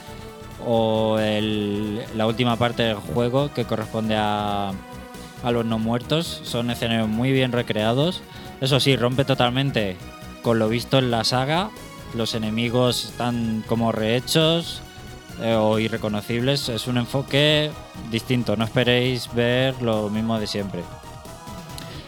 o 0.64 1.18
el- 1.18 2.04
la 2.14 2.28
última 2.28 2.54
parte 2.54 2.84
del 2.84 2.94
juego 2.94 3.52
que 3.52 3.64
corresponde 3.64 4.14
a, 4.16 4.70
a 5.42 5.50
los 5.50 5.64
no 5.64 5.80
muertos. 5.80 6.42
Son 6.44 6.70
escenarios 6.70 7.08
muy 7.08 7.32
bien 7.32 7.50
recreados. 7.50 8.22
Eso 8.60 8.78
sí, 8.78 8.94
rompe 8.94 9.24
totalmente 9.24 9.96
con 10.42 10.60
lo 10.60 10.68
visto 10.68 10.98
en 10.98 11.10
la 11.10 11.24
saga. 11.24 11.70
Los 12.14 12.36
enemigos 12.36 13.04
están 13.06 13.64
como 13.66 13.90
rehechos 13.90 14.80
eh, 14.80 14.83
o 15.42 15.78
irreconocibles. 15.78 16.68
Es 16.68 16.86
un 16.86 16.98
enfoque 16.98 17.70
distinto. 18.10 18.56
No 18.56 18.64
esperéis 18.64 19.32
ver 19.34 19.80
lo 19.82 20.10
mismo 20.10 20.38
de 20.38 20.46
siempre. 20.46 20.82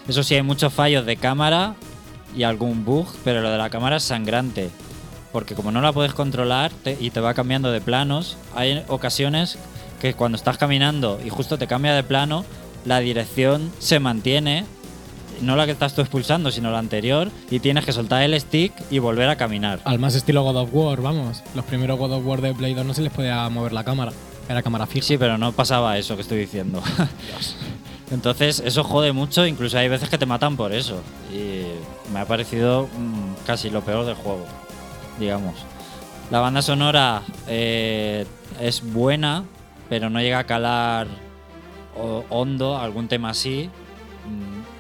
Eso 0.08 0.22
sí, 0.22 0.34
hay 0.34 0.42
muchos 0.42 0.72
fallos 0.72 1.04
de 1.04 1.16
cámara 1.16 1.74
y 2.36 2.44
algún 2.44 2.84
bug, 2.84 3.08
pero 3.24 3.40
lo 3.40 3.50
de 3.50 3.58
la 3.58 3.70
cámara 3.70 3.96
es 3.96 4.04
sangrante. 4.04 4.70
Porque 5.32 5.54
como 5.54 5.72
no 5.72 5.80
la 5.80 5.92
puedes 5.92 6.14
controlar 6.14 6.70
y 7.00 7.10
te 7.10 7.20
va 7.20 7.34
cambiando 7.34 7.72
de 7.72 7.80
planos, 7.80 8.36
hay 8.54 8.84
ocasiones 8.88 9.58
que 10.00 10.14
cuando 10.14 10.36
estás 10.36 10.58
caminando 10.58 11.20
y 11.24 11.30
justo 11.30 11.58
te 11.58 11.66
cambia 11.66 11.94
de 11.94 12.02
plano, 12.02 12.44
la 12.84 13.00
dirección 13.00 13.72
se 13.78 13.98
mantiene, 13.98 14.64
no 15.40 15.56
la 15.56 15.66
que 15.66 15.72
estás 15.72 15.94
tú 15.94 16.00
expulsando, 16.00 16.50
sino 16.50 16.70
la 16.70 16.78
anterior, 16.78 17.30
y 17.50 17.60
tienes 17.60 17.84
que 17.84 17.92
soltar 17.92 18.22
el 18.22 18.38
stick 18.40 18.72
y 18.90 18.98
volver 18.98 19.28
a 19.28 19.36
caminar. 19.36 19.80
Al 19.84 19.98
más 19.98 20.14
estilo 20.14 20.42
God 20.42 20.56
of 20.56 20.70
War, 20.72 21.00
vamos. 21.00 21.42
Los 21.54 21.64
primeros 21.64 21.98
God 21.98 22.12
of 22.12 22.26
War 22.26 22.40
de 22.40 22.54
Play 22.54 22.74
2 22.74 22.84
no 22.84 22.94
se 22.94 23.02
les 23.02 23.12
podía 23.12 23.48
mover 23.48 23.72
la 23.72 23.84
cámara. 23.84 24.12
Era 24.48 24.62
cámara 24.62 24.86
fija. 24.86 25.06
Sí, 25.06 25.18
pero 25.18 25.38
no 25.38 25.52
pasaba 25.52 25.98
eso 25.98 26.14
que 26.14 26.22
estoy 26.22 26.38
diciendo. 26.38 26.82
Entonces, 28.10 28.62
eso 28.64 28.84
jode 28.84 29.12
mucho, 29.12 29.46
incluso 29.46 29.78
hay 29.78 29.88
veces 29.88 30.08
que 30.08 30.18
te 30.18 30.26
matan 30.26 30.56
por 30.56 30.72
eso. 30.72 31.02
Y 31.32 31.62
me 32.12 32.20
ha 32.20 32.24
parecido 32.24 32.84
mm, 32.84 33.44
casi 33.46 33.70
lo 33.70 33.80
peor 33.82 34.06
del 34.06 34.14
juego, 34.14 34.46
digamos. 35.18 35.54
La 36.30 36.40
banda 36.40 36.62
sonora 36.62 37.22
eh, 37.48 38.26
es 38.60 38.82
buena, 38.92 39.44
pero 39.88 40.10
no 40.10 40.20
llega 40.20 40.38
a 40.38 40.44
calar 40.44 41.08
hondo 42.30 42.78
algún 42.78 43.08
tema 43.08 43.30
así. 43.30 43.70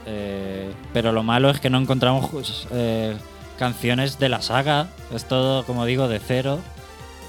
Eh, 0.06 0.72
pero 0.92 1.12
lo 1.12 1.22
malo 1.22 1.50
es 1.50 1.60
que 1.60 1.68
no 1.68 1.78
encontramos 1.78 2.30
pues, 2.30 2.66
eh, 2.70 3.16
canciones 3.58 4.18
de 4.18 4.28
la 4.28 4.40
saga. 4.40 4.88
Es 5.12 5.26
todo, 5.26 5.64
como 5.64 5.84
digo, 5.84 6.08
de 6.08 6.20
cero. 6.20 6.60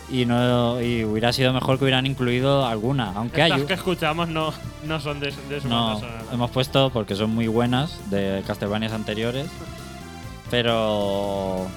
Y, 0.09 0.25
no, 0.25 0.81
y 0.81 1.03
hubiera 1.03 1.33
sido 1.33 1.51
mejor 1.51 1.77
que 1.77 1.83
hubieran 1.83 2.05
incluido 2.05 2.65
alguna. 2.65 3.11
Aunque 3.15 3.41
hay, 3.41 3.51
Estas 3.51 3.67
que 3.67 3.73
escuchamos 3.73 4.29
no, 4.29 4.53
no 4.85 5.01
son 5.01 5.19
de, 5.19 5.33
de 5.49 5.59
su 5.59 5.67
no, 5.67 5.99
banda 5.99 6.07
hemos 6.31 6.49
puesto 6.51 6.91
porque 6.91 7.13
son 7.15 7.31
muy 7.31 7.47
buenas 7.47 7.99
de 8.09 8.41
Castlevanias 8.47 8.93
anteriores. 8.93 9.47
Pero 10.49 11.67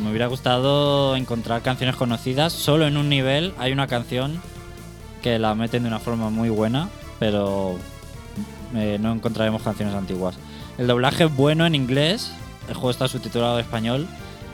me 0.00 0.10
hubiera 0.10 0.28
gustado 0.28 1.16
encontrar 1.16 1.62
canciones 1.62 1.96
conocidas. 1.96 2.52
Solo 2.52 2.86
en 2.86 2.96
un 2.96 3.08
nivel 3.08 3.54
hay 3.58 3.72
una 3.72 3.88
canción 3.88 4.40
que 5.20 5.38
la 5.38 5.54
meten 5.54 5.82
de 5.82 5.88
una 5.88 5.98
forma 5.98 6.30
muy 6.30 6.48
buena, 6.48 6.88
pero 7.18 7.76
eh, 8.74 8.98
no 9.00 9.12
encontraremos 9.12 9.62
canciones 9.62 9.94
antiguas. 9.94 10.36
El 10.80 10.86
doblaje 10.86 11.24
es 11.24 11.36
bueno 11.36 11.66
en 11.66 11.74
inglés, 11.74 12.32
el 12.66 12.72
juego 12.72 12.90
está 12.90 13.06
subtitulado 13.06 13.58
en 13.58 13.66
español, 13.66 14.08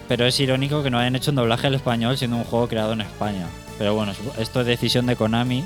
pero 0.09 0.27
es 0.27 0.41
irónico 0.41 0.83
que 0.83 0.91
no 0.91 0.99
hayan 0.99 1.15
hecho 1.15 1.31
un 1.31 1.37
doblaje 1.37 1.69
al 1.69 1.77
español 1.77 2.19
siendo 2.19 2.37
un 2.37 2.43
juego 2.43 2.67
creado 2.67 2.95
en 2.95 3.03
España. 3.03 3.47
Pero 3.79 3.95
bueno, 3.95 4.11
esto 4.37 4.61
es 4.61 4.67
decisión 4.67 5.07
de 5.07 5.15
Konami, 5.15 5.63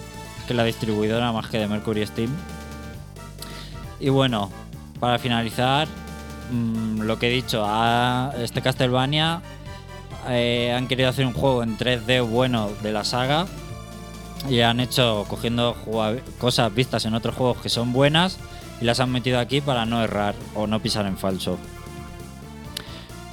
que 0.47 0.53
es 0.53 0.55
la 0.55 0.65
distribuidora 0.65 1.33
más 1.33 1.49
que 1.49 1.59
de 1.59 1.67
Mercury 1.67 2.07
Steam. 2.07 2.29
Y 4.01 4.11
bueno, 4.11 4.51
para 4.99 5.19
finalizar, 5.19 5.89
mm, 6.51 7.01
lo 7.05 7.19
que 7.19 7.29
he 7.29 7.33
dicho, 7.33 7.65
a 7.67 8.35
este 8.37 8.61
Castlevania 8.61 9.41
eh, 10.29 10.75
han 10.77 10.89
querido 10.89 11.09
hacer 11.09 11.25
un 11.25 11.33
juego 11.33 11.63
en 11.63 11.79
3D 11.79 12.21
bueno 12.21 12.69
de 12.83 12.93
la 12.93 13.05
saga 13.05 13.47
y 14.47 14.61
han 14.61 14.81
hecho 14.81 15.25
cogiendo 15.27 15.75
cosas 16.39 16.75
vistas 16.75 17.07
en 17.07 17.15
otros 17.15 17.35
juegos 17.35 17.63
que 17.63 17.71
son 17.71 17.95
buenas 17.95 18.39
y 18.81 18.85
las 18.85 19.01
han 19.01 19.11
metido 19.11 19.39
aquí 19.39 19.61
para 19.61 19.85
no 19.87 20.03
errar 20.03 20.35
o 20.55 20.67
no 20.67 20.81
pisar 20.81 21.07
en 21.07 21.17
falso. 21.17 21.59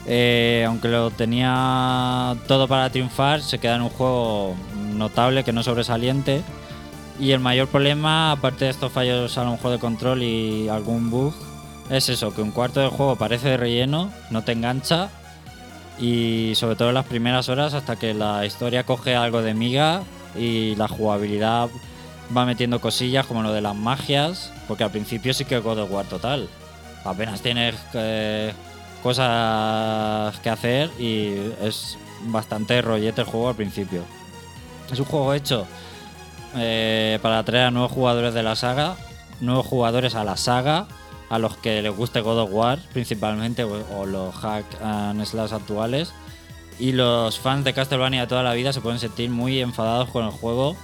Eh, 0.06 0.64
aunque 0.66 0.88
lo 0.88 1.12
tenía 1.12 2.36
todo 2.48 2.68
para 2.68 2.90
triunfar, 2.90 3.42
se 3.42 3.60
queda 3.60 3.76
en 3.76 3.82
un 3.82 3.90
juego 3.90 4.56
notable 4.94 5.44
que 5.44 5.54
no 5.54 5.64
sobresaliente. 5.64 6.44
Y 7.20 7.32
el 7.32 7.40
mayor 7.40 7.68
problema, 7.68 8.32
aparte 8.32 8.66
de 8.66 8.72
estos 8.72 8.92
fallos 8.92 9.38
a 9.38 9.44
lo 9.44 9.52
mejor 9.52 9.72
de 9.72 9.80
control 9.80 10.24
y 10.24 10.70
algún 10.70 11.10
bug, 11.10 11.34
es 11.90 12.10
eso, 12.10 12.34
que 12.34 12.42
un 12.42 12.52
cuarto 12.52 12.80
del 12.80 12.90
juego 12.90 13.16
parece 13.16 13.50
de 13.50 13.58
relleno, 13.58 14.12
no 14.30 14.44
te 14.44 14.52
engancha 14.52 15.10
y 16.00 16.54
sobre 16.56 16.76
todo 16.76 16.90
en 16.90 16.96
las 16.96 17.06
primeras 17.06 17.50
horas 17.50 17.74
hasta 17.74 17.96
que 17.96 18.14
la 18.14 18.46
historia 18.46 18.84
coge 18.84 19.16
algo 19.16 19.42
de 19.42 19.54
miga 19.54 20.04
y 20.38 20.76
la 20.76 20.88
jugabilidad 20.88 21.70
va 22.36 22.46
metiendo 22.46 22.82
cosillas 22.82 23.26
como 23.26 23.44
lo 23.44 23.54
de 23.54 23.62
las 23.62 23.76
magias, 23.76 24.52
porque 24.68 24.84
al 24.84 24.92
principio 24.92 25.34
sí 25.34 25.46
que 25.46 25.60
God 25.60 25.80
of 25.80 25.92
War 25.92 26.06
total. 26.06 26.48
Apenas 27.04 27.42
tienes 27.42 27.76
eh, 27.94 28.54
cosas 29.02 30.38
que 30.40 30.50
hacer 30.50 30.90
y 31.00 31.36
es 31.62 31.98
bastante 32.24 32.82
rollete 32.82 33.22
el 33.22 33.28
juego 33.28 33.50
al 33.50 33.56
principio. 33.56 34.04
Es 34.92 35.00
un 35.00 35.06
juego 35.06 35.34
hecho 35.34 35.68
eh, 36.56 37.20
para 37.22 37.40
atraer 37.40 37.68
a 37.68 37.72
nuevos 37.72 37.92
jugadores 37.92 38.34
de 38.34 38.44
la 38.44 38.56
saga, 38.56 38.96
nuevos 39.40 39.66
jugadores 39.66 40.16
a 40.16 40.24
la 40.24 40.38
saga, 40.38 40.88
a 41.30 41.40
los 41.40 41.58
que 41.58 41.82
les 41.82 41.96
guste 41.96 42.22
God 42.22 42.40
of 42.40 42.50
War 42.52 42.80
principalmente 42.94 43.64
o 43.64 44.06
los 44.06 44.34
hack 44.36 44.66
and 44.82 45.24
slash 45.26 45.54
actuales. 45.54 46.14
Y 46.80 46.92
los 46.92 47.40
fans 47.40 47.66
de 47.66 47.74
Castlevania 47.74 48.22
de 48.22 48.28
toda 48.28 48.44
la 48.44 48.54
vida 48.54 48.72
se 48.72 48.82
pueden 48.82 49.00
sentir 49.00 49.32
muy 49.32 49.62
enfadados 49.62 50.10
con 50.10 50.26
el 50.26 50.32
juego 50.32 50.76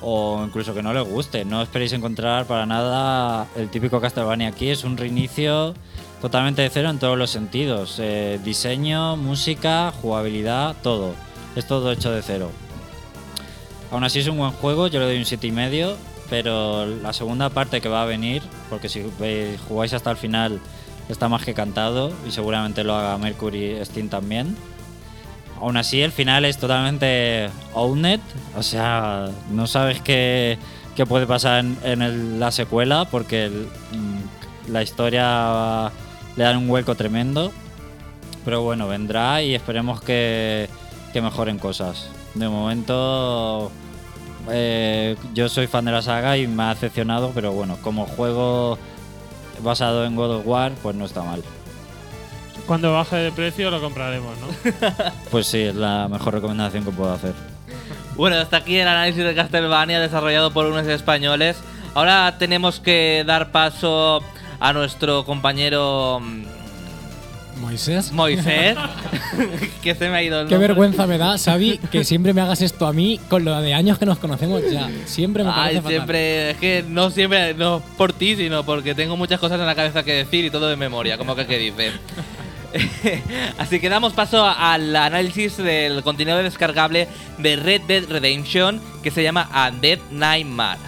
o 0.00 0.42
incluso 0.44 0.74
que 0.74 0.82
no 0.82 0.92
les 0.92 1.04
guste. 1.04 1.44
No 1.44 1.62
esperéis 1.62 1.92
encontrar 1.92 2.46
para 2.46 2.66
nada 2.66 3.46
el 3.56 3.68
típico 3.68 4.00
Castlevania 4.00 4.48
aquí. 4.48 4.68
Es 4.70 4.84
un 4.84 4.96
reinicio 4.96 5.74
totalmente 6.20 6.62
de 6.62 6.70
cero 6.70 6.90
en 6.90 6.98
todos 6.98 7.18
los 7.18 7.30
sentidos. 7.30 7.96
Eh, 7.98 8.40
diseño, 8.44 9.16
música, 9.16 9.92
jugabilidad, 10.00 10.76
todo. 10.82 11.14
Es 11.56 11.66
todo 11.66 11.92
hecho 11.92 12.10
de 12.10 12.22
cero. 12.22 12.50
Aún 13.90 14.04
así 14.04 14.18
es 14.18 14.28
un 14.28 14.36
buen 14.36 14.52
juego, 14.52 14.88
yo 14.88 15.00
le 15.00 15.06
doy 15.06 15.16
un 15.16 15.24
7,5, 15.24 15.94
pero 16.28 16.84
la 16.84 17.12
segunda 17.14 17.48
parte 17.48 17.80
que 17.80 17.88
va 17.88 18.02
a 18.02 18.04
venir, 18.04 18.42
porque 18.68 18.88
si 18.90 19.02
jugáis 19.66 19.94
hasta 19.94 20.10
el 20.10 20.18
final 20.18 20.60
está 21.08 21.28
más 21.30 21.42
que 21.42 21.54
cantado 21.54 22.12
y 22.26 22.30
seguramente 22.30 22.84
lo 22.84 22.94
haga 22.94 23.16
Mercury 23.16 23.82
Steam 23.86 24.10
también. 24.10 24.56
Aún 25.60 25.76
así 25.76 26.02
el 26.02 26.12
final 26.12 26.44
es 26.44 26.58
totalmente 26.58 27.50
owned, 27.74 28.20
o 28.56 28.62
sea, 28.62 29.28
no 29.50 29.66
sabes 29.66 30.00
qué, 30.00 30.58
qué 30.96 31.06
puede 31.06 31.26
pasar 31.26 31.64
en, 31.64 31.78
en 32.02 32.40
la 32.40 32.52
secuela 32.52 33.06
porque 33.10 33.50
mm, 33.92 34.72
la 34.72 34.82
historia 34.82 35.90
le 36.36 36.44
dan 36.44 36.56
un 36.56 36.70
hueco 36.70 36.94
tremendo. 36.94 37.52
Pero 38.44 38.62
bueno, 38.62 38.88
vendrá 38.88 39.42
y 39.42 39.54
esperemos 39.54 40.00
que, 40.00 40.68
que 41.12 41.20
mejoren 41.20 41.58
cosas. 41.58 42.08
De 42.34 42.48
momento, 42.48 43.70
eh, 44.50 45.16
yo 45.34 45.48
soy 45.48 45.66
fan 45.66 45.84
de 45.84 45.92
la 45.92 46.02
saga 46.02 46.38
y 46.38 46.46
me 46.46 46.62
ha 46.62 46.68
decepcionado, 46.70 47.32
pero 47.34 47.52
bueno, 47.52 47.76
como 47.82 48.06
juego 48.06 48.78
basado 49.62 50.04
en 50.06 50.16
God 50.16 50.36
of 50.36 50.46
War, 50.46 50.72
pues 50.82 50.96
no 50.96 51.04
está 51.04 51.22
mal. 51.22 51.42
Cuando 52.68 52.92
baje 52.92 53.16
de 53.16 53.32
precio 53.32 53.70
lo 53.70 53.80
compraremos, 53.80 54.36
¿no? 54.38 54.46
Pues 55.30 55.46
sí, 55.48 55.58
es 55.62 55.74
la 55.74 56.06
mejor 56.08 56.34
recomendación 56.34 56.84
que 56.84 56.90
puedo 56.92 57.12
hacer. 57.12 57.32
Bueno, 58.14 58.36
hasta 58.36 58.58
aquí 58.58 58.76
el 58.76 58.86
análisis 58.86 59.24
de 59.24 59.34
Castlevania 59.34 59.98
desarrollado 60.00 60.52
por 60.52 60.66
unos 60.66 60.86
españoles. 60.86 61.56
Ahora 61.94 62.36
tenemos 62.38 62.78
que 62.78 63.24
dar 63.26 63.50
paso 63.52 64.22
a 64.60 64.72
nuestro 64.74 65.24
compañero 65.24 66.20
mm, 66.20 67.60
Moisés. 67.62 68.12
Moisés, 68.12 68.76
que 69.82 69.94
se 69.94 70.08
me 70.10 70.16
ha 70.18 70.22
ido 70.22 70.40
el 70.42 70.46
Qué 70.48 70.54
nombre. 70.54 70.68
vergüenza 70.68 71.06
me 71.06 71.16
da, 71.16 71.38
Xavi, 71.38 71.78
que 71.90 72.04
siempre 72.04 72.34
me 72.34 72.40
hagas 72.42 72.60
esto 72.60 72.86
a 72.86 72.92
mí 72.92 73.18
con 73.28 73.44
lo 73.44 73.58
de 73.60 73.72
años 73.74 73.98
que 73.98 74.04
nos 74.06 74.18
conocemos 74.18 74.62
ya. 74.70 74.90
Siempre 75.06 75.42
me 75.42 75.50
parece 75.50 75.68
Ay, 75.70 75.76
fatal. 75.76 75.90
siempre, 75.92 76.50
es 76.50 76.56
que 76.58 76.84
no 76.86 77.10
siempre, 77.10 77.54
no 77.54 77.82
por 77.96 78.12
ti, 78.12 78.36
sino 78.36 78.62
porque 78.64 78.94
tengo 78.94 79.16
muchas 79.16 79.40
cosas 79.40 79.58
en 79.58 79.66
la 79.66 79.74
cabeza 79.74 80.02
que 80.02 80.12
decir 80.12 80.44
y 80.44 80.50
todo 80.50 80.68
de 80.68 80.76
memoria, 80.76 81.16
como 81.16 81.34
que 81.34 81.46
que 81.46 81.58
dice. 81.58 81.92
Así 83.58 83.80
que 83.80 83.88
damos 83.88 84.12
paso 84.12 84.44
al 84.44 84.94
análisis 84.94 85.56
del 85.56 86.02
contenido 86.02 86.38
descargable 86.38 87.08
de 87.38 87.56
Red 87.56 87.82
Dead 87.82 88.04
Redemption 88.08 88.80
que 89.02 89.10
se 89.10 89.22
llama 89.22 89.48
Undead 89.70 89.98
Nightmare. 90.10 90.78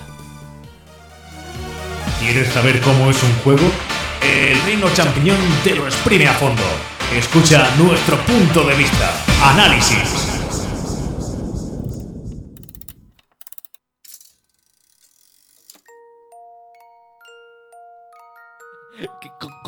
¿Quieres 2.20 2.48
saber 2.48 2.80
cómo 2.80 3.10
es 3.10 3.22
un 3.22 3.32
juego? 3.44 3.70
El 4.22 4.60
Reino 4.62 4.90
Champiñón 4.92 5.38
te 5.64 5.74
lo 5.74 5.86
exprime 5.86 6.28
a 6.28 6.34
fondo. 6.34 6.62
Escucha 7.16 7.68
nuestro 7.78 8.18
punto 8.18 8.64
de 8.64 8.74
vista. 8.76 9.12
Análisis. 9.42 10.29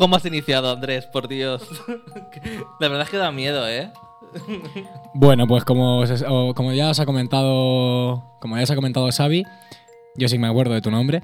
¿Cómo 0.03 0.17
has 0.17 0.25
iniciado, 0.25 0.69
Andrés? 0.69 1.05
Por 1.05 1.29
Dios. 1.29 1.61
La 2.81 2.89
verdad 2.89 3.03
es 3.05 3.09
que 3.09 3.15
da 3.15 3.31
miedo, 3.31 3.65
¿eh? 3.69 3.89
Bueno, 5.13 5.47
pues 5.47 5.63
como, 5.63 5.99
os- 5.99 6.25
como 6.55 6.73
ya 6.73 6.89
os 6.89 6.99
ha 6.99 7.05
comentado, 7.05 8.21
como 8.41 8.57
ya 8.57 8.63
os 8.63 8.71
ha 8.71 8.75
comentado 8.75 9.09
Xavi, 9.09 9.45
yo 10.17 10.27
sí 10.27 10.37
me 10.37 10.47
acuerdo 10.47 10.73
de 10.73 10.81
tu 10.81 10.91
nombre. 10.91 11.23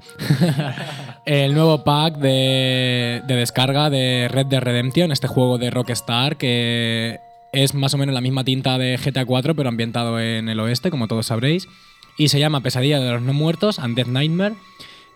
el 1.26 1.52
nuevo 1.52 1.84
pack 1.84 2.16
de, 2.16 3.20
de 3.26 3.34
descarga 3.36 3.90
de 3.90 4.28
Red 4.30 4.46
Dead 4.46 4.62
Redemption, 4.62 5.12
este 5.12 5.28
juego 5.28 5.58
de 5.58 5.68
Rockstar 5.68 6.38
que 6.38 7.20
es 7.52 7.74
más 7.74 7.92
o 7.92 7.98
menos 7.98 8.14
la 8.14 8.22
misma 8.22 8.44
tinta 8.44 8.78
de 8.78 8.96
GTA 8.96 9.26
4, 9.26 9.54
pero 9.54 9.68
ambientado 9.68 10.18
en 10.20 10.48
el 10.48 10.58
oeste, 10.58 10.90
como 10.90 11.06
todos 11.06 11.26
sabréis, 11.26 11.68
y 12.16 12.28
se 12.28 12.40
llama 12.40 12.62
Pesadilla 12.62 12.98
de 12.98 13.10
los 13.12 13.20
No 13.20 13.34
Muertos, 13.34 13.76
Undead 13.76 14.06
Nightmare. 14.06 14.54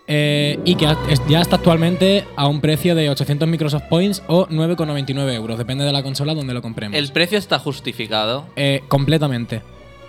Eh, 0.07 0.59
y 0.65 0.75
que 0.75 0.87
ya 1.29 1.41
está 1.41 1.57
actualmente 1.57 2.25
a 2.37 2.47
un 2.47 2.61
precio 2.61 2.95
de 2.95 3.09
800 3.09 3.49
Microsoft 3.49 3.85
Points 3.89 4.23
o 4.27 4.47
9,99 4.49 5.33
euros, 5.35 5.59
depende 5.59 5.85
de 5.85 5.93
la 5.93 6.03
consola 6.03 6.35
donde 6.35 6.53
lo 6.53 6.63
compremos. 6.63 6.97
El 6.97 7.11
precio 7.13 7.39
está 7.39 7.59
justificado. 7.59 8.47
Eh, 8.57 8.83
completamente. 8.89 9.63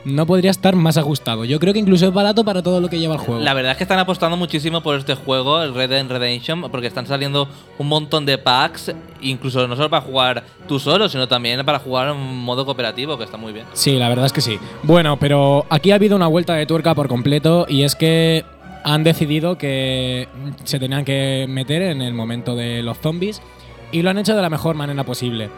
No 0.03 0.27
podría 0.27 0.51
estar 0.51 0.75
más 0.75 0.97
ajustado. 0.97 1.45
Yo 1.45 1.59
creo 1.59 1.73
que 1.73 1.79
incluso 1.79 2.05
es 2.05 2.13
barato 2.13 2.45
para 2.45 2.61
todo 2.61 2.79
lo 2.79 2.89
que 2.89 2.99
lleva 2.99 3.15
el 3.15 3.19
juego. 3.19 3.41
La 3.41 3.55
verdad 3.55 3.71
es 3.71 3.77
que 3.79 3.85
están 3.85 3.97
apostando 3.97 4.37
muchísimo 4.37 4.81
por 4.81 4.97
este 4.97 5.15
juego, 5.15 5.63
el 5.63 5.73
Red 5.73 5.89
Dead 5.89 6.07
Redemption, 6.07 6.69
porque 6.69 6.85
están 6.85 7.07
saliendo 7.07 7.47
un 7.79 7.87
montón 7.87 8.23
de 8.23 8.37
packs, 8.37 8.93
incluso 9.21 9.67
no 9.67 9.75
solo 9.75 9.89
para 9.89 10.03
jugar 10.03 10.43
tú 10.67 10.77
solo, 10.77 11.09
sino 11.09 11.27
también 11.27 11.65
para 11.65 11.79
jugar 11.79 12.09
en 12.09 12.17
modo 12.17 12.65
cooperativo, 12.65 13.17
que 13.17 13.23
está 13.23 13.37
muy 13.37 13.51
bien. 13.51 13.65
Sí, 13.73 13.97
la 13.97 14.07
verdad 14.07 14.27
es 14.27 14.33
que 14.33 14.41
sí. 14.41 14.59
Bueno, 14.83 15.17
pero 15.17 15.65
aquí 15.71 15.89
ha 15.89 15.95
habido 15.95 16.15
una 16.15 16.27
vuelta 16.27 16.53
de 16.53 16.67
tuerca 16.67 16.93
por 16.93 17.07
completo 17.07 17.65
y 17.67 17.81
es 17.81 17.95
que 17.95 18.45
han 18.85 19.03
decidido 19.03 19.57
que 19.57 20.29
se 20.63 20.77
tenían 20.77 21.03
que 21.03 21.47
meter 21.49 21.81
en 21.81 22.03
el 22.03 22.13
momento 22.13 22.55
de 22.55 22.83
los 22.83 22.99
zombies 22.99 23.41
y 23.91 24.03
lo 24.03 24.11
han 24.11 24.19
hecho 24.19 24.35
de 24.35 24.43
la 24.43 24.49
mejor 24.51 24.75
manera 24.75 25.03
posible. 25.03 25.49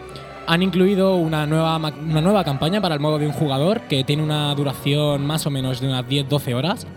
Han 0.47 0.63
incluido 0.63 1.15
una 1.15 1.45
nueva, 1.45 1.75
una 1.75 2.21
nueva 2.21 2.45
campaña 2.45 2.79
para 2.79 2.95
el 2.95 3.01
modo 3.01 3.19
de 3.19 3.27
un 3.27 3.33
jugador 3.33 3.81
que 3.81 4.05
tiene 4.05 4.23
una 4.23 4.55
duración 4.55 5.25
más 5.25 5.45
o 5.45 5.49
menos 5.49 5.81
de 5.81 5.89
unas 5.89 6.05
10-12 6.05 6.55
horas, 6.55 6.87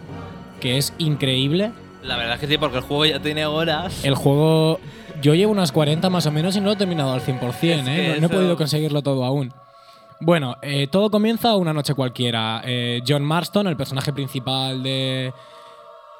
que 0.60 0.78
es 0.78 0.94
increíble. 0.98 1.72
La 2.04 2.16
verdad 2.16 2.34
es 2.34 2.40
que 2.40 2.46
sí, 2.46 2.58
porque 2.58 2.76
el 2.76 2.84
juego 2.84 3.06
ya 3.06 3.20
tiene 3.20 3.44
horas. 3.46 4.04
El 4.04 4.14
juego. 4.14 4.78
Yo 5.20 5.34
llevo 5.34 5.50
unas 5.50 5.72
40 5.72 6.10
más 6.10 6.26
o 6.26 6.30
menos 6.30 6.54
y 6.54 6.60
no 6.60 6.66
lo 6.66 6.72
he 6.72 6.76
terminado 6.76 7.12
al 7.12 7.22
100%, 7.22 7.58
que 7.60 7.72
¿eh? 7.74 8.14
No, 8.14 8.20
no 8.20 8.26
he 8.28 8.30
podido 8.30 8.56
conseguirlo 8.56 9.02
todo 9.02 9.24
aún. 9.24 9.52
Bueno, 10.20 10.56
eh, 10.62 10.86
todo 10.86 11.10
comienza 11.10 11.56
una 11.56 11.72
noche 11.72 11.94
cualquiera. 11.94 12.62
Eh, 12.64 13.02
John 13.06 13.24
Marston, 13.24 13.66
el 13.66 13.76
personaje 13.76 14.12
principal 14.12 14.80
de, 14.82 15.32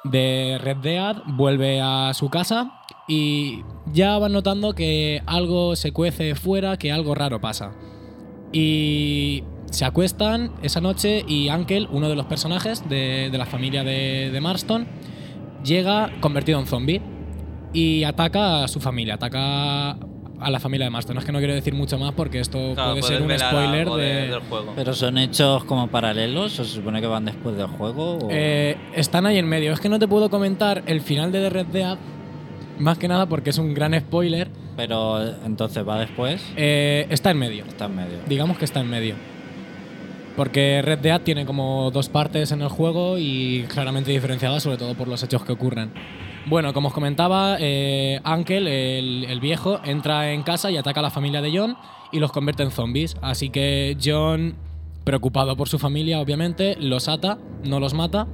de 0.03 0.57
Red 0.61 0.77
Dead, 0.77 1.17
vuelve 1.25 1.81
a 1.81 2.13
su 2.13 2.29
casa 2.29 2.81
y 3.07 3.63
ya 3.91 4.17
van 4.17 4.31
notando 4.31 4.73
que 4.73 5.21
algo 5.25 5.75
se 5.75 5.91
cuece 5.91 6.35
fuera, 6.35 6.77
que 6.77 6.91
algo 6.91 7.15
raro 7.15 7.41
pasa. 7.41 7.71
Y 8.51 9.43
se 9.69 9.85
acuestan 9.85 10.53
esa 10.61 10.81
noche 10.81 11.23
y 11.27 11.49
Ankel, 11.49 11.87
uno 11.91 12.09
de 12.09 12.15
los 12.15 12.25
personajes 12.25 12.87
de, 12.89 13.29
de 13.31 13.37
la 13.37 13.45
familia 13.45 13.83
de, 13.83 14.29
de 14.31 14.41
Marston, 14.41 14.87
llega 15.63 16.11
convertido 16.19 16.59
en 16.59 16.65
zombie 16.65 17.01
y 17.73 18.03
ataca 18.03 18.63
a 18.63 18.67
su 18.67 18.79
familia, 18.79 19.15
ataca 19.15 19.97
a 20.41 20.49
la 20.49 20.59
familia 20.59 20.85
de 20.85 20.89
Marston. 20.89 21.17
Es 21.17 21.25
que 21.25 21.31
no 21.31 21.37
quiero 21.39 21.53
decir 21.53 21.73
mucho 21.73 21.97
más 21.97 22.13
porque 22.13 22.39
esto 22.39 22.73
Claro, 22.73 22.91
puede 22.91 23.03
ser 23.03 23.21
un 23.21 23.37
spoiler 23.37 23.89
de... 23.89 24.03
del 24.31 24.39
juego. 24.41 24.73
Pero 24.75 24.93
son 24.93 25.17
hechos 25.17 25.63
como 25.65 25.87
paralelos, 25.87 26.59
o 26.59 26.63
se 26.65 26.73
supone 26.75 26.99
que 27.01 27.07
van 27.07 27.25
después 27.25 27.55
del 27.55 27.67
juego. 27.67 28.17
o- 28.17 28.27
Eh, 28.31 28.75
están 28.95 29.25
ahí 29.25 29.37
en 29.37 29.47
medio. 29.47 29.71
Es 29.73 29.79
que 29.79 29.89
no 29.89 29.99
te 29.99 30.07
puedo 30.07 30.29
comentar 30.29 30.83
el 30.87 31.01
final 31.01 31.31
de 31.31 31.39
The 31.41 31.49
Red 31.49 31.65
Dead, 31.67 31.97
más 32.79 32.97
que 32.97 33.07
nada 33.07 33.27
porque 33.27 33.51
es 33.51 33.57
un 33.57 33.73
gran 33.73 33.97
spoiler. 33.99 34.49
Pero 34.75 35.21
entonces 35.45 35.87
va 35.87 35.99
después. 35.99 36.43
Eh, 36.55 37.05
está 37.09 37.31
en 37.31 37.37
medio. 37.37 37.65
Está 37.65 37.85
en 37.85 37.95
medio. 37.95 38.17
Digamos 38.27 38.57
que 38.57 38.65
está 38.65 38.79
en 38.79 38.89
medio. 38.89 39.15
Porque 40.35 40.81
Red 40.81 40.99
Dead 40.99 41.21
tiene 41.21 41.45
como 41.45 41.91
dos 41.91 42.07
partes 42.09 42.51
en 42.51 42.61
el 42.61 42.69
juego 42.69 43.17
y 43.17 43.65
claramente 43.71 44.11
diferenciadas, 44.11 44.63
sobre 44.63 44.77
todo 44.77 44.95
por 44.95 45.07
los 45.07 45.21
hechos 45.23 45.43
que 45.43 45.51
ocurren. 45.51 45.91
Bueno, 46.47 46.73
como 46.73 46.87
os 46.87 46.93
comentaba, 46.93 47.57
eh, 47.59 48.19
Ankel, 48.23 48.67
el, 48.67 49.25
el 49.29 49.39
viejo, 49.39 49.79
entra 49.83 50.31
en 50.31 50.41
casa 50.41 50.71
y 50.71 50.77
ataca 50.77 50.99
a 50.99 51.03
la 51.03 51.11
familia 51.11 51.41
de 51.41 51.55
John 51.55 51.77
y 52.11 52.19
los 52.19 52.31
convierte 52.31 52.63
en 52.63 52.71
zombies. 52.71 53.15
Así 53.21 53.49
que 53.49 53.95
John, 54.03 54.55
preocupado 55.03 55.55
por 55.55 55.69
su 55.69 55.77
familia, 55.77 56.19
obviamente, 56.19 56.75
los 56.79 57.07
ata, 57.07 57.37
no 57.63 57.79
los 57.79 57.93
mata 57.93 58.27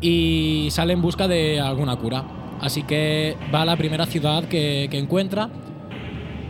y 0.00 0.68
sale 0.70 0.92
en 0.92 1.02
busca 1.02 1.26
de 1.26 1.60
alguna 1.60 1.96
cura. 1.96 2.24
Así 2.60 2.84
que 2.84 3.36
va 3.52 3.62
a 3.62 3.64
la 3.64 3.76
primera 3.76 4.06
ciudad 4.06 4.44
que, 4.44 4.86
que 4.88 4.98
encuentra 4.98 5.50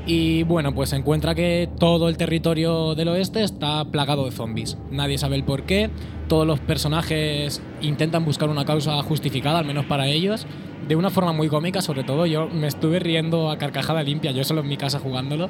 y 0.04 0.42
bueno, 0.42 0.74
pues 0.74 0.92
encuentra 0.92 1.34
que 1.34 1.70
todo 1.78 2.08
el 2.08 2.16
territorio 2.16 2.94
del 2.94 3.08
oeste 3.08 3.44
está 3.44 3.84
plagado 3.84 4.24
de 4.24 4.32
zombies. 4.32 4.76
Nadie 4.90 5.16
sabe 5.16 5.36
el 5.36 5.44
por 5.44 5.62
qué. 5.62 5.90
Todos 6.28 6.46
los 6.46 6.60
personajes 6.60 7.62
intentan 7.80 8.24
buscar 8.24 8.48
una 8.48 8.64
causa 8.64 9.00
justificada, 9.02 9.60
al 9.60 9.64
menos 9.64 9.84
para 9.86 10.08
ellos, 10.08 10.46
de 10.92 10.96
una 10.96 11.10
forma 11.10 11.32
muy 11.32 11.48
cómica. 11.48 11.80
Sobre 11.82 12.04
todo, 12.04 12.26
yo 12.26 12.48
me 12.48 12.66
estuve 12.66 12.98
riendo 12.98 13.50
a 13.50 13.58
carcajada 13.58 14.02
limpia, 14.02 14.30
yo 14.32 14.44
solo 14.44 14.60
en 14.60 14.68
mi 14.68 14.76
casa 14.76 14.98
jugándolo. 14.98 15.48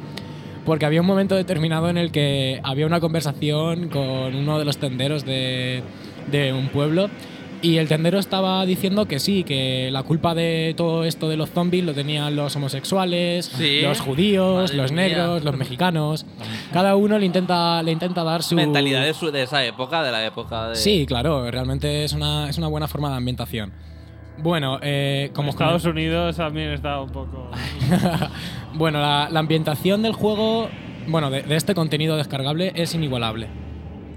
Porque 0.64 0.86
había 0.86 1.01
un 1.01 1.07
momento 1.07 1.34
determinado 1.34 1.88
en 1.90 1.97
el 1.99 2.12
que 2.12 2.61
había 2.62 2.86
una 2.86 3.01
conversación 3.01 3.88
con 3.88 4.34
uno 4.34 4.59
de 4.59 4.64
los 4.64 4.78
tenderos 4.78 5.24
de, 5.24 5.82
de 6.30 6.53
un 6.53 6.68
pueblo 6.68 7.11
y 7.62 7.76
el 7.78 7.86
tendero 7.88 8.18
estaba 8.18 8.64
diciendo 8.66 9.07
que 9.07 9.18
sí, 9.20 9.45
que 9.45 9.88
la 9.93 10.03
culpa 10.03 10.34
de 10.34 10.74
todo 10.76 11.05
esto 11.05 11.28
de 11.28 11.36
los 11.36 11.51
zombies 11.51 11.84
lo 11.84 11.95
tenían 11.95 12.34
los 12.36 12.55
homosexuales, 12.57 13.47
Sí. 13.57 13.80
los 13.82 14.01
judíos, 14.01 14.70
Madre 14.70 14.76
los 14.76 14.93
mía. 14.93 15.03
negros, 15.03 15.45
los 15.45 15.57
mexicanos. 15.57 16.26
Cada 16.72 16.97
uno 16.97 17.18
le 17.20 17.26
intenta, 17.26 17.80
le 17.84 17.93
intenta 17.93 18.24
dar 18.24 18.43
su... 18.43 18.55
Mentalidad 18.57 19.05
de, 19.05 19.14
su- 19.14 19.30
de 19.30 19.43
esa 19.43 19.64
época, 19.64 20.03
de 20.03 20.11
la 20.12 20.24
época 20.26 20.70
de. 20.70 20.76
Sí, 20.76 21.07
claro, 21.07 21.49
realmente 21.53 22.03
es 22.05 22.12
una, 22.12 22.49
es 22.49 22.59
una 22.59 22.66
buena 22.68 22.88
forma 22.88 23.11
de 23.11 23.16
ambientación. 23.16 23.72
Bueno, 24.43 24.78
eh, 24.82 25.30
como 25.34 25.51
os 25.51 25.55
Estados 25.55 25.84
Unidos 25.84 26.36
también 26.36 26.70
está 26.72 27.01
un 27.01 27.11
poco. 27.11 27.51
Bueno, 28.74 29.01
la, 29.01 29.28
la 29.30 29.40
ambientación 29.40 30.01
del 30.01 30.14
juego, 30.14 30.66
bueno, 31.07 31.30
de, 31.30 31.43
de 31.43 31.57
este 31.57 31.74
contenido 31.74 32.16
descargable 32.16 32.72
es 32.74 32.95
inigualable. 32.95 33.49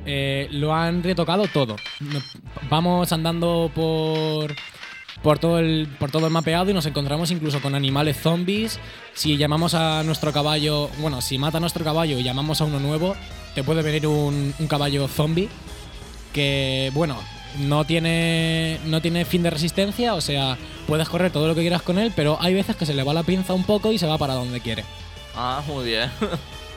Eh, 0.05 0.47
lo 0.51 0.73
han 0.73 1.03
retocado 1.03 1.45
todo. 1.47 1.75
Vamos 2.69 3.11
andando 3.11 3.69
por, 3.75 4.55
por, 5.21 5.39
todo 5.39 5.59
el, 5.59 5.89
por 5.99 6.09
todo 6.09 6.27
el 6.27 6.31
mapeado 6.31 6.71
y 6.71 6.73
nos 6.73 6.85
encontramos 6.85 7.31
incluso 7.31 7.61
con 7.61 7.75
animales 7.75 8.17
zombies. 8.17 8.79
Si 9.13 9.35
llamamos 9.35 9.73
a 9.73 10.03
nuestro 10.03 10.31
caballo, 10.31 10.89
bueno, 10.99 11.19
si 11.21 11.37
mata 11.37 11.57
a 11.57 11.61
nuestro 11.61 11.83
caballo 11.83 12.17
y 12.17 12.23
llamamos 12.23 12.61
a 12.61 12.65
uno 12.65 12.79
nuevo, 12.79 13.15
te 13.55 13.63
puede 13.63 13.81
venir 13.81 14.07
un, 14.07 14.53
un 14.57 14.67
caballo 14.67 15.07
zombie 15.09 15.49
que, 16.31 16.91
bueno, 16.93 17.17
no 17.59 17.85
tiene, 17.85 18.79
no 18.85 19.01
tiene 19.01 19.25
fin 19.25 19.43
de 19.43 19.49
resistencia, 19.49 20.13
o 20.15 20.21
sea, 20.21 20.57
puedes 20.87 21.07
correr 21.09 21.31
todo 21.31 21.47
lo 21.47 21.55
que 21.55 21.61
quieras 21.61 21.81
con 21.81 21.97
él, 21.99 22.11
pero 22.15 22.37
hay 22.41 22.53
veces 22.53 22.75
que 22.75 22.85
se 22.85 22.93
le 22.93 23.03
va 23.03 23.13
la 23.13 23.23
pinza 23.23 23.53
un 23.53 23.63
poco 23.63 23.91
y 23.91 23.97
se 23.97 24.07
va 24.07 24.17
para 24.17 24.33
donde 24.35 24.59
quiere. 24.61 24.83
Ah, 25.35 25.61
muy 25.67 25.85
bien. 25.85 26.09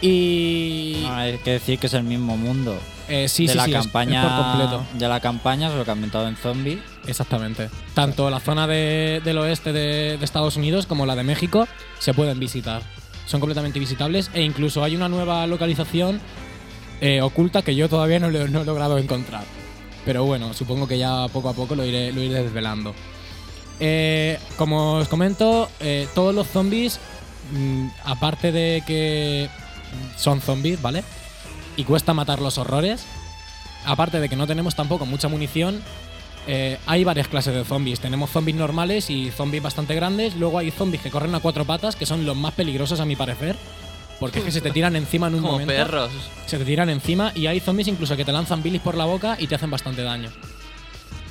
Y... 0.01 1.01
No, 1.03 1.13
hay 1.17 1.39
que 1.39 1.51
decir 1.53 1.77
que 1.81 1.89
es 1.89 1.95
el 1.95 2.05
mismo 2.05 2.37
mundo. 2.37 2.79
eh, 3.09 3.29
sí, 3.29 3.47
de 3.49 3.53
sí, 3.53 3.59
la 3.59 3.65
sí, 3.65 3.71
es- 3.73 3.77
es 3.79 3.83
campaña 3.83 4.23
por 4.23 4.45
completo. 4.47 4.87
de 4.97 5.09
la 5.09 5.19
campaña, 5.19 5.71
solo 5.71 5.85
que 5.85 5.91
ha 5.91 5.95
ambientado 5.95 6.29
en 6.29 6.37
zombies. 6.37 6.79
Exactamente. 7.09 7.69
Tanto 7.95 8.31
la 8.31 8.39
zona 8.39 8.69
de- 8.69 9.21
del 9.25 9.39
oeste 9.39 9.73
de, 9.73 10.17
de 10.17 10.25
Estados 10.25 10.57
Unidos 10.57 10.87
como 10.87 11.05
la 11.05 11.17
de 11.17 11.25
México 11.25 11.67
se 11.99 12.15
pueden 12.15 12.39
visitar. 12.39 12.83
Son 13.27 13.41
completamente 13.41 13.81
visitables 13.81 14.31
e 14.35 14.43
incluso 14.43 14.85
hay 14.85 14.95
una 14.95 15.09
nueva 15.09 15.45
localización 15.49 16.21
eh, 17.01 17.21
oculta 17.21 17.63
que 17.63 17.75
yo 17.75 17.89
todavía 17.89 18.21
no, 18.21 18.31
lo- 18.31 18.47
no 18.47 18.63
he 18.63 18.65
logrado 18.65 18.99
encontrar. 18.99 19.43
Pero 20.09 20.25
bueno, 20.25 20.55
supongo 20.55 20.89
que 20.89 20.97
ya 20.97 21.29
poco 21.29 21.51
a 21.51 21.53
poco 21.53 21.75
lo 21.75 21.85
iré, 21.85 22.13
lo 22.13 22.23
iré 22.23 22.43
desvelando. 22.43 22.95
Eh, 23.79 24.39
como 24.57 24.95
os 24.95 25.07
comento, 25.07 25.69
eh, 25.81 26.09
todos 26.15 26.35
los 26.35 26.47
zombies, 26.47 26.99
mm, 27.53 27.89
aparte 28.07 28.51
de 28.51 28.83
que 28.87 29.51
son 30.17 30.41
zombies, 30.41 30.81
¿vale? 30.81 31.05
Y 31.77 31.85
cuesta 31.85 32.15
matar 32.15 32.41
los 32.41 32.57
horrores. 32.57 33.05
Aparte 33.85 34.19
de 34.19 34.31
que 34.31 34.37
no 34.37 34.47
tenemos 34.47 34.75
tampoco 34.75 35.05
mucha 35.05 35.29
munición, 35.29 35.83
eh, 36.47 36.79
hay 36.87 37.05
varias 37.05 37.29
clases 37.29 37.53
de 37.55 37.67
zombies. 37.67 38.01
Tenemos 38.01 38.31
zombies 38.31 38.57
normales 38.57 39.11
y 39.11 39.31
zombies 39.31 39.63
bastante 39.63 39.95
grandes. 39.95 40.37
Luego 40.37 40.57
hay 40.57 40.71
zombies 40.71 41.03
que 41.03 41.11
corren 41.11 41.35
a 41.35 41.41
cuatro 41.41 41.67
patas, 41.67 41.97
que 41.97 42.07
son 42.07 42.25
los 42.25 42.35
más 42.35 42.55
peligrosos 42.55 43.01
a 43.01 43.05
mi 43.05 43.15
parecer. 43.15 43.57
Porque 44.21 44.41
es 44.41 44.45
que 44.45 44.51
se 44.53 44.61
te 44.61 44.71
tiran 44.73 44.97
encima 44.97 45.29
en 45.29 45.35
un 45.37 45.41
Como 45.41 45.53
momento. 45.53 45.73
perros. 45.75 46.11
Se 46.47 46.59
te 46.59 46.65
tiran 46.65 46.89
encima 46.91 47.31
y 47.35 47.47
hay 47.47 47.61
zombies 47.61 47.87
incluso 47.89 48.17
que 48.17 48.25
te 48.25 48.33
lanzan 48.33 48.63
bilis 48.63 48.81
por 48.81 48.97
la 48.97 49.05
boca 49.05 49.37
y 49.39 49.47
te 49.47 49.55
hacen 49.55 49.71
bastante 49.71 50.03
daño. 50.03 50.31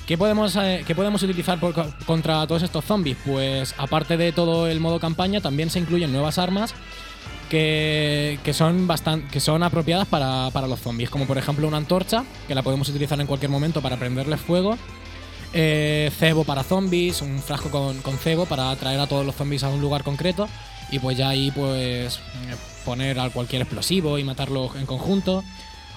¿Qué 0.06 0.18
podemos, 0.18 0.56
eh, 0.56 0.84
qué 0.88 0.96
podemos 0.96 1.22
utilizar 1.22 1.60
por 1.60 1.74
contra 2.06 2.48
todos 2.48 2.64
estos 2.64 2.86
zombies? 2.86 3.18
Pues 3.26 3.76
aparte 3.78 4.16
de 4.16 4.32
todo 4.32 4.68
el 4.68 4.80
modo 4.80 5.02
campaña, 5.02 5.42
también 5.42 5.70
se 5.70 5.80
incluyen 5.80 6.14
nuevas 6.14 6.38
armas 6.38 6.74
que, 7.50 8.40
que 8.44 8.54
son, 8.54 8.88
bastan- 8.88 9.28
que 9.30 9.42
son 9.42 9.64
apropiadas 9.64 10.08
para, 10.08 10.50
para 10.52 10.68
los 10.68 10.80
zombies, 10.80 11.10
como 11.10 11.26
por 11.26 11.38
ejemplo 11.38 11.68
una 11.68 11.78
antorcha, 11.78 12.24
que 12.48 12.56
la 12.56 12.64
podemos 12.64 12.88
utilizar 12.88 13.20
en 13.20 13.28
cualquier 13.28 13.52
momento 13.52 13.82
para 13.82 13.98
prenderles 13.98 14.40
fuego. 14.40 14.78
Eh, 15.54 16.12
cebo 16.18 16.44
para 16.46 16.64
zombies, 16.64 17.22
un 17.22 17.40
frasco 17.42 17.70
con, 17.70 18.00
con 18.02 18.18
cebo 18.18 18.46
para 18.46 18.70
atraer 18.72 19.00
a 19.00 19.08
todos 19.08 19.26
los 19.26 19.36
zombies 19.36 19.64
a 19.64 19.70
un 19.70 19.80
lugar 19.82 20.04
concreto 20.04 20.48
y 20.92 21.00
pues 21.00 21.18
ya 21.18 21.30
ahí 21.30 21.52
pues 21.52 22.18
eh, 22.18 22.56
poner 22.88 23.20
a 23.20 23.30
cualquier 23.30 23.64
explosivo 23.64 24.18
y 24.18 24.24
matarlos 24.24 24.74
en 24.78 24.86
conjunto 24.86 25.44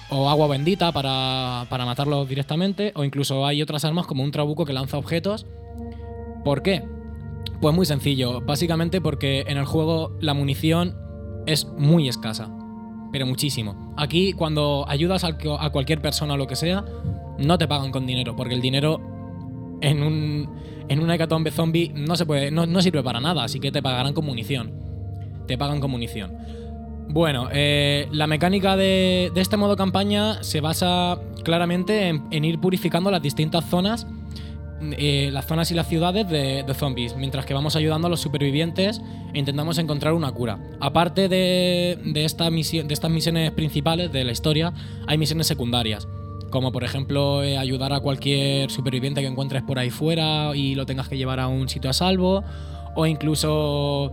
o 0.09 0.29
agua 0.29 0.47
bendita 0.47 0.91
para, 0.91 1.65
para 1.69 1.85
matarlos 1.85 2.27
directamente 2.27 2.91
o 2.95 3.05
incluso 3.05 3.45
hay 3.45 3.61
otras 3.61 3.85
armas 3.85 4.07
como 4.07 4.23
un 4.23 4.31
trabuco 4.31 4.65
que 4.65 4.73
lanza 4.73 4.97
objetos. 4.97 5.45
¿Por 6.43 6.63
qué? 6.63 6.83
Pues 7.61 7.73
muy 7.73 7.85
sencillo, 7.85 8.41
básicamente 8.41 8.99
porque 8.99 9.45
en 9.47 9.57
el 9.57 9.63
juego 9.63 10.17
la 10.19 10.33
munición 10.33 10.97
es 11.45 11.65
muy 11.77 12.09
escasa, 12.09 12.51
pero 13.13 13.25
muchísimo. 13.25 13.93
Aquí 13.95 14.33
cuando 14.33 14.83
ayudas 14.89 15.23
a 15.23 15.69
cualquier 15.69 16.01
persona 16.01 16.33
o 16.33 16.37
lo 16.37 16.47
que 16.47 16.57
sea, 16.57 16.83
no 17.37 17.57
te 17.57 17.69
pagan 17.69 17.91
con 17.91 18.05
dinero, 18.05 18.35
porque 18.35 18.53
el 18.53 18.61
dinero 18.61 18.99
en 19.79 20.03
un 20.03 20.49
en 20.89 20.99
una 20.99 21.15
hecatombe 21.15 21.51
zombie 21.51 21.93
no 21.95 22.17
se 22.17 22.25
puede 22.25 22.51
no, 22.51 22.65
no 22.65 22.81
sirve 22.81 23.01
para 23.01 23.21
nada, 23.21 23.45
así 23.45 23.61
que 23.61 23.71
te 23.71 23.81
pagarán 23.81 24.13
con 24.13 24.25
munición. 24.25 24.73
Te 25.47 25.57
pagan 25.57 25.79
con 25.79 25.89
munición. 25.89 26.60
Bueno, 27.07 27.49
eh, 27.51 28.07
la 28.11 28.27
mecánica 28.27 28.77
de, 28.77 29.31
este 29.35 29.57
modo 29.57 29.75
campaña 29.75 30.43
se 30.43 30.61
basa 30.61 31.19
claramente 31.43 32.07
en, 32.07 32.45
ir 32.45 32.59
purificando 32.59 33.11
las 33.11 33.21
distintas 33.21 33.65
zonas, 33.65 34.07
eh, 34.81 35.29
las 35.31 35.45
zonas 35.45 35.69
y 35.71 35.73
las 35.73 35.87
ciudades 35.87 36.27
de, 36.29 36.63
de 36.63 36.73
zombies, 36.73 37.15
mientras 37.17 37.45
que 37.45 37.53
vamos 37.53 37.75
ayudando 37.75 38.07
a 38.07 38.09
los 38.09 38.21
supervivientes 38.21 39.01
e 39.33 39.39
intentamos 39.39 39.77
encontrar 39.77 40.13
una 40.13 40.31
cura. 40.31 40.59
Aparte 40.79 41.27
de, 41.27 41.99
de, 42.03 42.25
esta 42.25 42.49
misión, 42.49 42.87
de 42.87 42.93
estas 42.93 43.11
misiones 43.11 43.51
principales 43.51 44.11
de 44.11 44.23
la 44.23 44.31
historia, 44.31 44.73
hay 45.05 45.17
misiones 45.17 45.47
secundarias, 45.47 46.07
como 46.49 46.71
por 46.71 46.83
ejemplo 46.83 47.43
eh, 47.43 47.57
ayudar 47.57 47.93
a 47.93 47.99
cualquier 47.99 48.71
superviviente 48.71 49.21
que 49.21 49.27
encuentres 49.27 49.63
por 49.63 49.79
ahí 49.79 49.89
fuera 49.89 50.55
y 50.55 50.75
lo 50.75 50.85
tengas 50.85 51.09
que 51.09 51.17
llevar 51.17 51.39
a 51.39 51.47
un 51.47 51.67
sitio 51.67 51.89
a 51.89 51.93
salvo, 51.93 52.43
o 52.95 53.05
incluso 53.05 54.11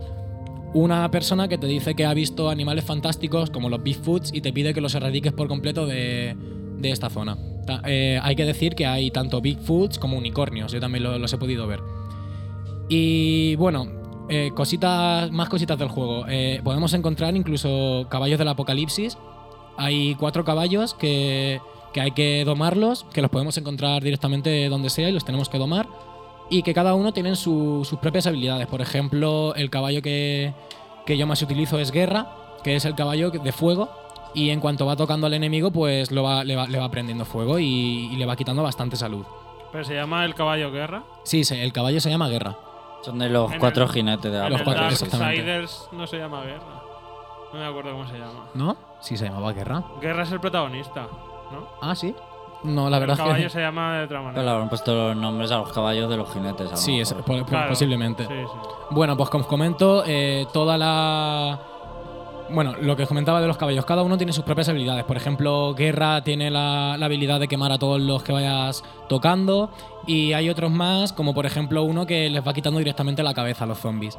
una 0.73 1.09
persona 1.11 1.47
que 1.47 1.57
te 1.57 1.67
dice 1.67 1.95
que 1.95 2.05
ha 2.05 2.13
visto 2.13 2.49
animales 2.49 2.85
fantásticos 2.85 3.49
como 3.49 3.69
los 3.69 3.81
Bigfoots 3.81 4.31
y 4.33 4.41
te 4.41 4.53
pide 4.53 4.73
que 4.73 4.81
los 4.81 4.93
erradiques 4.95 5.33
por 5.33 5.47
completo 5.47 5.85
de, 5.87 6.35
de 6.77 6.91
esta 6.91 7.09
zona. 7.09 7.37
Eh, 7.85 8.19
hay 8.21 8.35
que 8.35 8.45
decir 8.45 8.75
que 8.75 8.85
hay 8.85 9.11
tanto 9.11 9.41
Bigfoots 9.41 9.99
como 9.99 10.17
unicornios, 10.17 10.71
yo 10.71 10.79
también 10.79 11.03
lo- 11.03 11.17
los 11.19 11.31
he 11.33 11.37
podido 11.37 11.65
ver. 11.67 11.79
Y 12.87 13.55
bueno, 13.55 13.87
eh, 14.29 14.51
cositas, 14.55 15.31
más 15.31 15.49
cositas 15.49 15.77
del 15.77 15.89
juego. 15.89 16.25
Eh, 16.27 16.61
podemos 16.63 16.93
encontrar 16.93 17.35
incluso 17.35 18.07
caballos 18.09 18.39
del 18.39 18.47
apocalipsis. 18.47 19.17
Hay 19.77 20.15
cuatro 20.15 20.43
caballos 20.43 20.93
que, 20.93 21.59
que 21.93 22.01
hay 22.01 22.11
que 22.11 22.43
domarlos, 22.45 23.05
que 23.13 23.21
los 23.21 23.29
podemos 23.31 23.57
encontrar 23.57 24.03
directamente 24.03 24.67
donde 24.69 24.89
sea 24.89 25.09
y 25.09 25.11
los 25.11 25.25
tenemos 25.25 25.49
que 25.49 25.57
domar 25.57 25.87
y 26.49 26.63
que 26.63 26.73
cada 26.73 26.93
uno 26.95 27.11
tienen 27.13 27.35
su- 27.35 27.85
sus 27.87 27.99
propias 27.99 28.27
habilidades. 28.27 28.67
Por 28.67 28.81
ejemplo, 28.81 29.53
el 29.55 29.69
caballo 29.69 30.01
que, 30.01 30.53
que 31.05 31.17
yo 31.17 31.27
más 31.27 31.41
utilizo 31.41 31.79
es 31.79 31.91
Guerra, 31.91 32.27
que 32.63 32.75
es 32.75 32.85
el 32.85 32.95
caballo 32.95 33.29
de 33.31 33.51
fuego. 33.51 33.89
Y 34.33 34.51
en 34.51 34.59
cuanto 34.59 34.85
va 34.85 34.95
tocando 34.95 35.25
al 35.27 35.33
enemigo, 35.33 35.71
pues 35.71 36.11
lo 36.11 36.21
va- 36.23 36.43
le, 36.43 36.55
va, 36.55 36.67
le 36.67 36.77
va 36.79 36.89
prendiendo 36.89 37.25
fuego 37.25 37.57
y, 37.59 38.09
y 38.11 38.15
le 38.15 38.25
va 38.27 38.35
quitando 38.35 38.61
bastante 38.61 38.95
salud. 38.95 39.25
Pero 39.71 39.83
se 39.83 39.95
llama 39.95 40.23
el 40.25 40.35
caballo 40.35 40.71
guerra. 40.71 41.03
Sí, 41.23 41.43
se- 41.43 41.63
el 41.63 41.73
caballo 41.73 41.99
se 41.99 42.09
llama 42.09 42.27
Guerra. 42.29 42.55
Son 43.01 43.17
de 43.17 43.29
los 43.29 43.51
En 43.51 43.59
cuatro 43.59 43.85
el- 43.85 43.91
jinetes 43.91 44.31
de 44.31 44.37
la 44.37 44.49
Los 44.49 44.61
cuatro, 44.63 44.87
exactamente. 44.87 45.41
Darksiders 45.43 45.89
no 45.93 46.05
se 46.05 46.17
llama 46.17 46.41
guerra. 46.43 46.81
No 47.53 47.59
me 47.59 47.65
acuerdo 47.65 47.91
cómo 47.93 48.07
se 48.07 48.17
llama. 48.19 48.45
¿No? 48.53 48.77
Sí, 49.01 49.17
se 49.17 49.25
llamaba 49.25 49.51
Guerra. 49.53 49.83
Guerra 50.01 50.23
es 50.23 50.31
el 50.31 50.39
protagonista, 50.39 51.07
¿no? 51.51 51.67
Ah, 51.81 51.95
sí. 51.95 52.13
No, 52.63 52.89
la 52.89 52.99
verdad 52.99 53.15
el 53.15 53.19
es 53.21 53.25
caballo 53.25 53.43
que. 53.45 53.49
se 53.49 53.59
llama 53.61 53.97
de 53.97 54.03
otra 54.05 54.17
Pero 54.19 54.29
le 54.31 54.33
manera. 54.35 54.51
habrán 54.51 54.69
puesto 54.69 54.93
los 54.93 55.15
nombres 55.15 55.51
a 55.51 55.57
los 55.57 55.71
caballos 55.71 56.09
de 56.09 56.17
los 56.17 56.31
jinetes. 56.33 56.71
a 56.71 56.75
Sí, 56.77 56.99
es, 56.99 57.09
mejor. 57.15 57.25
po- 57.25 57.37
po- 57.39 57.45
Claro, 57.45 57.69
posiblemente. 57.69 58.23
Sí, 58.27 58.33
sí. 58.33 58.57
Bueno, 58.91 59.15
pues 59.15 59.29
como 59.29 59.43
os 59.43 59.47
comento, 59.47 60.03
eh, 60.05 60.45
toda 60.51 60.77
la. 60.77 61.59
Bueno, 62.51 62.73
lo 62.81 62.95
que 62.95 63.03
os 63.03 63.07
comentaba 63.07 63.39
de 63.41 63.47
los 63.47 63.57
caballos, 63.57 63.85
cada 63.85 64.01
uno 64.01 64.17
tiene 64.17 64.33
sus 64.33 64.43
propias 64.43 64.67
habilidades. 64.69 65.03
Por 65.05 65.15
ejemplo, 65.15 65.75
Guerra 65.75 66.23
tiene 66.23 66.49
la, 66.49 66.95
la 66.97 67.05
habilidad 67.05 67.39
de 67.39 67.47
quemar 67.47 67.71
a 67.71 67.77
todos 67.77 68.01
los 68.01 68.23
que 68.23 68.31
vayas 68.33 68.83
tocando. 69.07 69.69
Y 70.07 70.33
hay 70.33 70.49
otros 70.49 70.71
más, 70.71 71.13
como 71.13 71.35
por 71.35 71.45
ejemplo 71.45 71.83
uno 71.83 72.07
que 72.07 72.27
les 72.29 72.45
va 72.45 72.51
quitando 72.53 72.79
directamente 72.79 73.21
la 73.21 73.35
cabeza 73.35 73.65
a 73.65 73.67
los 73.67 73.77
zombies. 73.77 74.17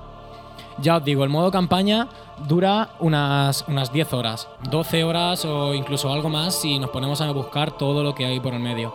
Ya 0.83 0.97
os 0.97 1.05
digo, 1.05 1.25
el 1.25 1.31
modo 1.31 1.51
campaña 1.51 2.09
dura 2.49 2.91
unas, 3.01 3.65
unas 3.69 3.93
10 3.93 4.13
horas, 4.15 4.49
12 4.71 5.05
horas 5.05 5.45
o 5.45 5.75
incluso 5.75 6.13
algo 6.13 6.29
más 6.29 6.55
si 6.55 6.79
nos 6.79 6.91
ponemos 6.91 7.21
a 7.21 7.31
buscar 7.33 7.73
todo 7.73 8.03
lo 8.03 8.15
que 8.15 8.25
hay 8.25 8.41
por 8.41 8.55
el 8.55 8.61
medio. 8.61 8.95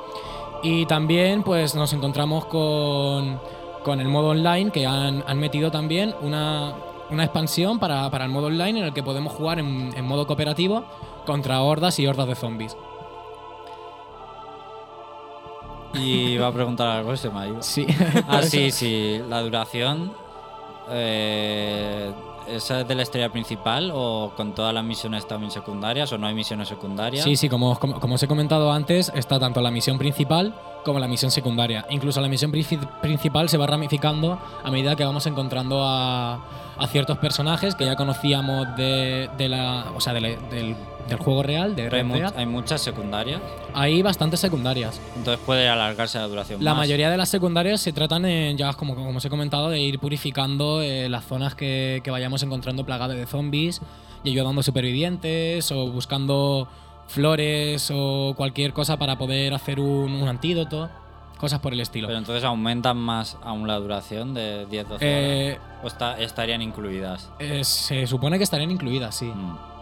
Y 0.63 0.85
también 0.85 1.43
pues 1.43 1.75
nos 1.75 1.93
encontramos 1.93 2.45
con, 2.45 3.39
con 3.83 3.99
el 3.99 4.07
modo 4.07 4.29
online 4.29 4.71
que 4.71 4.85
han, 4.85 5.23
han 5.27 5.37
metido 5.37 5.69
también 5.69 6.15
una, 6.21 6.73
una 7.11 7.23
expansión 7.23 7.77
para, 7.77 8.09
para 8.09 8.25
el 8.25 8.31
modo 8.31 8.47
online 8.47 8.79
en 8.79 8.85
el 8.85 8.93
que 8.93 9.03
podemos 9.03 9.33
jugar 9.33 9.59
en, 9.59 9.93
en 9.95 10.05
modo 10.05 10.25
cooperativo 10.25 10.85
contra 11.25 11.61
hordas 11.61 11.99
y 11.99 12.07
hordas 12.07 12.27
de 12.27 12.35
zombies. 12.35 12.75
Y 15.93 16.37
va 16.37 16.47
a 16.47 16.51
preguntar 16.51 16.87
algo 16.87 17.11
ha 17.11 17.47
ido. 17.47 17.61
Sí. 17.61 17.85
Ah, 18.27 18.41
sí, 18.41 18.71
sí. 18.71 19.21
La 19.29 19.41
duración. 19.41 20.11
Eh, 20.91 22.11
¿Esa 22.47 22.81
es 22.81 22.87
de 22.87 22.93
la 22.93 23.01
historia 23.01 23.29
principal 23.31 23.89
o 23.91 24.31
con 24.37 24.53
todas 24.53 24.71
las 24.71 24.83
misiones 24.83 25.27
también 25.27 25.49
secundarias 25.51 26.11
o 26.11 26.17
no 26.19 26.27
hay 26.27 26.35
misiones 26.35 26.67
secundarias? 26.67 27.23
Sí, 27.23 27.35
sí, 27.35 27.49
como, 27.49 27.79
como, 27.79 27.99
como 27.99 28.15
os 28.15 28.21
he 28.23 28.27
comentado 28.27 28.71
antes, 28.71 29.11
está 29.15 29.39
tanto 29.39 29.61
la 29.61 29.71
misión 29.71 29.97
principal 29.97 30.53
como 30.83 30.99
la 30.99 31.07
misión 31.07 31.31
secundaria. 31.31 31.87
Incluso 31.89 32.21
la 32.21 32.27
misión 32.27 32.51
princi- 32.51 32.87
principal 33.01 33.49
se 33.49 33.57
va 33.57 33.65
ramificando 33.65 34.37
a 34.63 34.69
medida 34.69 34.95
que 34.95 35.03
vamos 35.03 35.25
encontrando 35.25 35.83
a, 35.83 36.35
a 36.77 36.87
ciertos 36.87 37.17
personajes 37.17 37.73
que 37.73 37.85
ya 37.85 37.95
conocíamos 37.95 38.67
de, 38.77 39.27
de 39.39 39.49
la, 39.49 39.85
o 39.95 39.99
sea, 39.99 40.13
del, 40.13 40.37
del 41.07 41.17
juego 41.19 41.43
real, 41.43 41.75
de 41.75 41.89
hay, 41.95 42.03
mu- 42.03 42.15
hay 42.35 42.45
muchas 42.45 42.81
secundarias. 42.81 43.39
Hay 43.73 44.01
bastantes 44.01 44.39
secundarias. 44.39 44.99
Entonces 45.15 45.43
puede 45.45 45.69
alargarse 45.69 46.17
la 46.17 46.27
duración. 46.27 46.63
La 46.63 46.71
más. 46.73 46.79
mayoría 46.79 47.09
de 47.09 47.17
las 47.17 47.29
secundarias 47.29 47.79
se 47.81 47.93
tratan, 47.93 48.25
en, 48.25 48.57
ya 48.57 48.73
como, 48.73 48.95
como 48.95 49.15
os 49.17 49.23
he 49.25 49.29
comentado, 49.29 49.69
de 49.69 49.79
ir 49.79 49.99
purificando 49.99 50.81
eh, 50.81 51.07
las 51.09 51.25
zonas 51.25 51.53
que, 51.55 52.01
que 52.03 52.09
vayamos 52.11 52.41
encontrando 52.43 52.85
plagadas 52.85 53.15
de 53.17 53.25
zombies 53.27 53.81
y 54.23 54.31
ayudando 54.31 54.61
a 54.61 54.63
supervivientes 54.63 55.71
o 55.71 55.91
buscando 55.91 56.67
flores 57.07 57.91
o 57.93 58.33
cualquier 58.35 58.73
cosa 58.73 58.97
para 58.97 59.17
poder 59.17 59.53
hacer 59.53 59.79
un, 59.79 60.11
un 60.11 60.27
antídoto, 60.27 60.89
cosas 61.37 61.59
por 61.59 61.73
el 61.73 61.79
estilo. 61.81 62.07
Pero 62.07 62.17
entonces 62.17 62.43
aumentan 62.43 62.97
más 62.97 63.37
aún 63.43 63.67
la 63.67 63.75
duración 63.75 64.33
de 64.33 64.65
10-12 64.67 64.85
horas. 64.87 64.97
Eh, 65.01 65.59
¿O 65.83 65.87
está- 65.87 66.19
estarían 66.19 66.63
incluidas? 66.63 67.29
eh, 67.37 67.63
se 67.63 68.07
supone 68.07 68.37
que 68.39 68.43
estarían 68.43 68.71
incluidas, 68.71 69.13
sí. 69.15 69.25
Mm. 69.25 69.74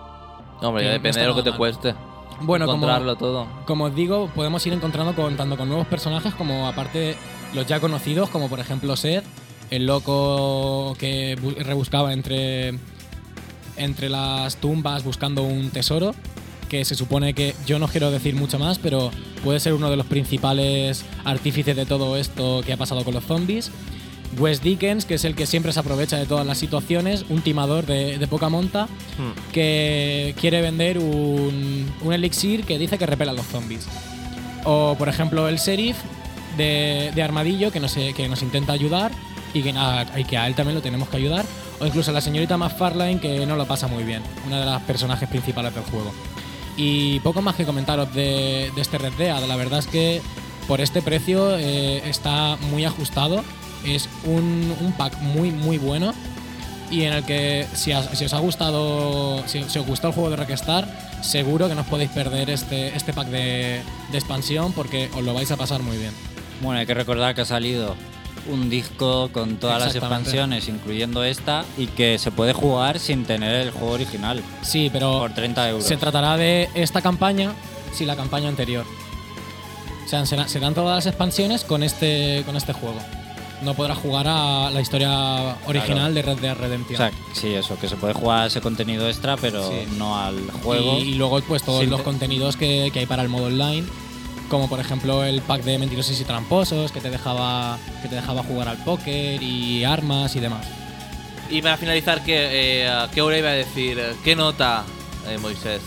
Hombre, 0.63 0.83
Que 0.83 0.87
ya 0.89 0.91
no 0.97 1.03
depende 1.03 1.19
de 1.21 1.27
lo 1.27 1.35
que 1.35 1.43
te 1.43 1.49
mal. 1.51 1.57
cueste. 1.59 1.93
Bueno, 2.41 2.65
como, 2.65 2.77
encontrarlo 2.77 3.15
todo. 3.15 3.47
como 3.65 3.85
os 3.85 3.95
digo, 3.95 4.29
podemos 4.33 4.65
ir 4.65 4.73
encontrando 4.73 5.13
con, 5.15 5.37
tanto 5.37 5.55
con 5.55 5.67
nuevos 5.69 5.85
personajes 5.87 6.33
como 6.33 6.67
aparte 6.67 7.15
los 7.53 7.67
ya 7.67 7.79
conocidos, 7.79 8.29
como 8.29 8.49
por 8.49 8.59
ejemplo 8.59 8.95
Seth, 8.95 9.23
el 9.69 9.85
loco 9.85 10.95
que 10.99 11.37
bu- 11.37 11.55
rebuscaba 11.57 12.11
entre, 12.11 12.73
entre 13.77 14.09
las 14.09 14.57
tumbas 14.57 15.03
buscando 15.03 15.43
un 15.43 15.69
tesoro, 15.69 16.15
que 16.69 16.83
se 16.85 16.95
supone 16.95 17.33
que 17.33 17.55
yo 17.67 17.77
no 17.79 17.87
quiero 17.87 18.09
decir 18.09 18.35
mucho 18.35 18.57
más, 18.57 18.79
pero 18.79 19.11
puede 19.43 19.59
ser 19.59 19.73
uno 19.73 19.89
de 19.91 19.95
los 19.97 20.07
principales 20.07 21.05
artífices 21.23 21.75
de 21.75 21.85
todo 21.85 22.17
esto 22.17 22.61
que 22.65 22.73
ha 22.73 22.77
pasado 22.77 23.03
con 23.03 23.13
los 23.13 23.23
zombies. 23.25 23.71
Wes 24.39 24.61
Dickens, 24.61 25.05
que 25.05 25.15
es 25.15 25.25
el 25.25 25.35
que 25.35 25.45
siempre 25.45 25.71
se 25.73 25.79
aprovecha 25.79 26.17
de 26.17 26.25
todas 26.25 26.45
las 26.45 26.57
situaciones, 26.57 27.25
un 27.29 27.41
timador 27.41 27.85
de, 27.85 28.17
de 28.17 28.27
poca 28.27 28.49
monta, 28.49 28.87
que 29.51 30.35
quiere 30.39 30.61
vender 30.61 30.97
un, 30.99 31.91
un 32.01 32.13
elixir 32.13 32.63
que 32.63 32.77
dice 32.77 32.97
que 32.97 33.05
repela 33.05 33.31
a 33.31 33.35
los 33.35 33.45
zombies. 33.45 33.87
O, 34.65 34.95
por 34.97 35.09
ejemplo, 35.09 35.47
el 35.47 35.57
sheriff 35.57 35.97
de, 36.57 37.11
de 37.13 37.21
Armadillo, 37.23 37.71
que 37.71 37.79
nos, 37.79 37.93
que 37.93 38.27
nos 38.29 38.41
intenta 38.41 38.73
ayudar 38.73 39.11
y 39.53 39.61
que, 39.61 39.73
nada, 39.73 40.07
y 40.19 40.23
que 40.23 40.37
a 40.37 40.47
él 40.47 40.55
también 40.55 40.75
lo 40.75 40.81
tenemos 40.81 41.09
que 41.09 41.17
ayudar. 41.17 41.45
o 41.79 41.85
incluso 41.85 42.11
la 42.11 42.21
señorita 42.21 42.57
McFarlane 42.57 43.19
que 43.19 43.45
no 43.45 43.55
lo 43.55 43.65
pasa 43.65 43.87
muy 43.87 44.03
bien, 44.03 44.21
una 44.47 44.59
de 44.59 44.65
las 44.65 44.81
personajes 44.83 45.27
principales 45.29 45.73
del 45.75 45.83
juego. 45.83 46.11
Y 46.77 47.19
poco 47.19 47.41
más 47.41 47.55
que 47.55 47.65
comentaros 47.65 48.13
de, 48.13 48.71
de 48.73 48.81
este 48.81 48.97
Red 48.97 49.13
Dead, 49.13 49.45
la 49.45 49.55
verdad 49.55 49.79
es 49.79 49.87
que 49.87 50.21
por 50.67 50.81
este 50.81 51.01
precio 51.01 51.57
eh, 51.57 52.01
está 52.09 52.57
muy 52.71 52.85
ajustado, 52.85 53.43
es 53.85 54.09
un, 54.25 54.73
un 54.81 54.91
pack 54.93 55.19
muy 55.21 55.51
muy 55.51 55.77
bueno 55.77 56.13
y 56.91 57.03
en 57.03 57.13
el 57.13 57.23
que 57.23 57.65
si, 57.73 57.91
si 58.13 58.25
os 58.25 58.33
ha 58.33 58.39
gustado, 58.39 59.43
si, 59.47 59.63
si 59.63 59.79
os 59.79 59.85
gustó 59.87 60.07
el 60.09 60.13
juego 60.13 60.29
de 60.29 60.35
Rockstar, 60.35 60.87
seguro 61.21 61.67
que 61.67 61.75
no 61.75 61.81
os 61.81 61.87
podéis 61.87 62.11
perder 62.11 62.49
este, 62.49 62.95
este 62.95 63.13
pack 63.13 63.27
de, 63.29 63.81
de 64.11 64.17
expansión 64.17 64.73
porque 64.73 65.09
os 65.15 65.23
lo 65.23 65.33
vais 65.33 65.49
a 65.51 65.57
pasar 65.57 65.81
muy 65.81 65.97
bien. 65.97 66.11
Bueno, 66.61 66.79
hay 66.79 66.85
que 66.85 66.93
recordar 66.93 67.33
que 67.33 67.41
ha 67.41 67.45
salido 67.45 67.95
un 68.47 68.69
disco 68.69 69.29
con 69.31 69.55
todas 69.57 69.79
las 69.81 69.95
expansiones, 69.95 70.67
incluyendo 70.67 71.23
esta, 71.23 71.63
y 71.77 71.87
que 71.87 72.19
se 72.19 72.29
puede 72.29 72.51
jugar 72.53 72.99
sin 72.99 73.23
tener 73.25 73.55
el 73.55 73.71
juego 73.71 73.91
original 73.93 74.43
Sí, 74.61 74.89
pero 74.91 75.19
por 75.19 75.33
30 75.33 75.69
euros. 75.69 75.85
se 75.85 75.95
tratará 75.97 76.35
de 76.37 76.69
esta 76.75 77.01
campaña 77.01 77.53
sin 77.93 78.05
la 78.07 78.15
campaña 78.17 78.49
anterior. 78.49 78.85
O 80.05 80.09
sea, 80.09 80.25
será- 80.25 80.47
serán 80.47 80.73
todas 80.73 80.95
las 80.97 81.05
expansiones 81.07 81.63
con 81.63 81.83
este, 81.83 82.43
con 82.45 82.55
este 82.57 82.73
juego. 82.73 82.97
No 83.63 83.73
podrás 83.75 83.97
jugar 83.97 84.25
a 84.27 84.69
la 84.71 84.81
historia 84.81 85.55
original 85.67 86.13
de 86.13 86.21
Red 86.21 86.39
Dead 86.39 86.51
o 86.51 86.55
Redemption. 86.61 86.97
sea, 86.97 87.11
sí, 87.33 87.53
eso, 87.53 87.77
que 87.79 87.87
se 87.87 87.95
puede 87.95 88.13
jugar 88.13 88.47
ese 88.47 88.59
contenido 88.61 89.07
extra, 89.07 89.37
pero 89.37 89.67
Sí. 89.69 89.87
no 89.97 90.19
al 90.19 90.35
juego. 90.63 90.97
Y, 90.99 91.01
y 91.03 91.13
luego 91.15 91.39
pues 91.41 91.63
todos 91.63 91.85
los 91.87 91.99
te- 91.99 92.03
contenidos 92.03 92.57
que, 92.57 92.89
que 92.91 92.99
hay 92.99 93.05
para 93.05 93.21
el 93.23 93.29
modo 93.29 93.45
online, 93.45 93.85
como 94.49 94.67
por 94.67 94.79
ejemplo 94.79 95.23
el 95.23 95.41
pack 95.41 95.63
de 95.63 95.77
mentirosos 95.79 96.19
y 96.19 96.23
tramposos 96.25 96.91
que 96.91 96.99
te 96.99 97.09
dejaba 97.09 97.77
que 98.01 98.09
te 98.09 98.15
dejaba 98.15 98.43
jugar 98.43 98.67
al 98.67 98.77
póker 98.83 99.41
y 99.41 99.83
armas 99.85 100.35
y 100.35 100.39
demás. 100.41 100.67
Y 101.49 101.61
para 101.61 101.77
finalizar, 101.77 102.23
¿qué, 102.23 102.83
eh, 102.85 103.07
¿qué 103.13 103.21
hora 103.21 103.37
iba 103.37 103.49
a 103.49 103.53
decir? 103.53 104.01
¿Qué 104.23 104.35
nota, 104.35 104.83
eh, 105.29 105.37
Moisés? 105.37 105.81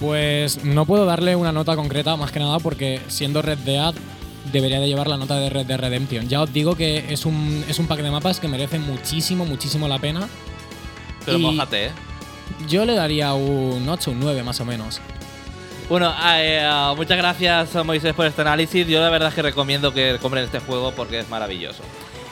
Pues 0.00 0.64
no 0.64 0.86
puedo 0.86 1.04
darle 1.04 1.36
una 1.36 1.52
nota 1.52 1.76
concreta 1.76 2.16
más 2.16 2.32
que 2.32 2.40
nada 2.40 2.58
porque 2.58 3.00
siendo 3.08 3.42
Red 3.42 3.58
Dead 3.58 3.94
debería 4.50 4.80
de 4.80 4.88
llevar 4.88 5.06
la 5.08 5.16
nota 5.16 5.36
de 5.36 5.50
Red 5.50 5.66
Dead 5.66 5.78
Redemption. 5.78 6.28
Ya 6.28 6.42
os 6.42 6.52
digo 6.52 6.74
que 6.76 7.12
es 7.12 7.24
un, 7.26 7.64
es 7.68 7.78
un 7.78 7.86
pack 7.86 8.00
de 8.00 8.10
mapas 8.10 8.40
que 8.40 8.48
merece 8.48 8.78
muchísimo, 8.78 9.44
muchísimo 9.44 9.86
la 9.88 9.98
pena. 9.98 10.28
Pero 11.24 11.38
Y- 11.38 11.60
¿eh? 11.72 11.90
Yo 12.68 12.84
le 12.84 12.94
daría 12.94 13.32
un 13.34 13.88
8, 13.88 14.10
un 14.10 14.20
9 14.20 14.42
más 14.42 14.60
o 14.60 14.64
menos. 14.64 15.00
Bueno, 15.88 16.14
eh, 16.36 16.64
uh, 16.92 16.96
muchas 16.96 17.18
gracias 17.18 17.74
Moisés 17.84 18.14
por 18.14 18.26
este 18.26 18.40
análisis. 18.42 18.86
Yo 18.86 19.00
la 19.00 19.10
verdad 19.10 19.28
es 19.28 19.34
que 19.34 19.42
recomiendo 19.42 19.92
que 19.92 20.18
compren 20.20 20.44
este 20.44 20.58
juego 20.60 20.92
porque 20.92 21.20
es 21.20 21.28
maravilloso. 21.28 21.82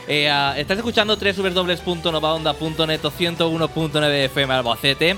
Eh, 0.08 0.30
uh, 0.30 0.58
estás 0.58 0.78
escuchando 0.78 1.16
www.novaonda.net 1.16 3.04
o 3.04 3.10
101.9 3.10 4.24
FM 4.24 4.54
Albacete. 4.54 5.16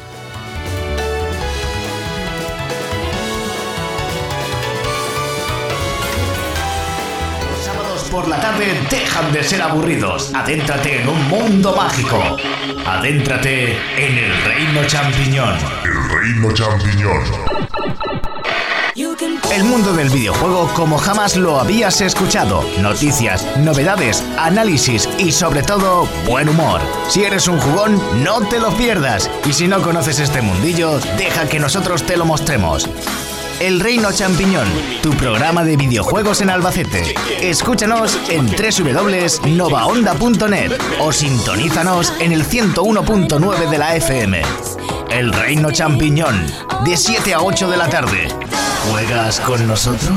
Por 8.08 8.28
la 8.28 8.40
tarde 8.40 8.80
dejan 8.90 9.32
de 9.32 9.44
ser 9.44 9.62
aburridos. 9.62 10.32
Adéntrate 10.34 11.02
en 11.02 11.10
un 11.10 11.28
mundo 11.28 11.76
mágico. 11.76 12.38
Adéntrate 12.86 13.74
en 13.98 14.18
el 14.18 14.44
reino 14.44 14.86
champiñón. 14.86 15.56
El 15.84 16.10
reino 16.10 16.52
champiñón. 16.54 17.24
El 19.52 19.64
mundo 19.64 19.94
del 19.94 20.10
videojuego 20.10 20.70
como 20.74 20.98
jamás 20.98 21.38
lo 21.38 21.60
habías 21.60 22.02
escuchado. 22.02 22.64
Noticias, 22.82 23.46
novedades, 23.58 24.24
análisis 24.38 25.08
y 25.18 25.32
sobre 25.32 25.64
todo 25.64 26.08
buen 26.28 26.50
humor. 26.50 26.82
Si 27.10 27.24
eres 27.24 27.48
un 27.48 27.60
jugón, 27.60 28.02
no 28.24 28.42
te 28.48 28.60
lo 28.60 28.72
pierdas. 28.72 29.30
Y 29.48 29.54
si 29.54 29.68
no 29.68 29.82
conoces 29.82 30.20
este 30.20 30.42
mundillo, 30.42 31.00
deja 31.18 31.48
que 31.48 31.60
nosotros 31.60 32.04
te 32.04 32.18
lo 32.18 32.26
mostremos. 32.26 32.90
El 33.60 33.80
Reino 33.80 34.12
Champiñón, 34.12 34.68
tu 35.02 35.10
programa 35.12 35.64
de 35.64 35.78
videojuegos 35.78 36.42
en 36.42 36.52
Albacete. 36.52 37.16
Escúchanos 37.42 38.16
en 38.30 38.46
www.novaonda.net 38.46 40.74
o 41.00 41.12
sintonízanos 41.12 42.14
en 42.20 42.34
el 42.34 42.46
101.9 42.46 43.70
de 43.70 43.78
la 43.80 43.96
FM. 43.96 44.44
El 45.10 45.34
Reino 45.34 45.72
Champiñón, 45.72 46.46
de 46.86 46.96
7 46.96 47.34
a 47.34 47.42
8 47.42 47.72
de 47.72 47.78
la 47.78 47.90
tarde. 47.90 48.28
¿Juegas 48.92 49.40
con 49.40 49.68
nosotros? 49.68 50.12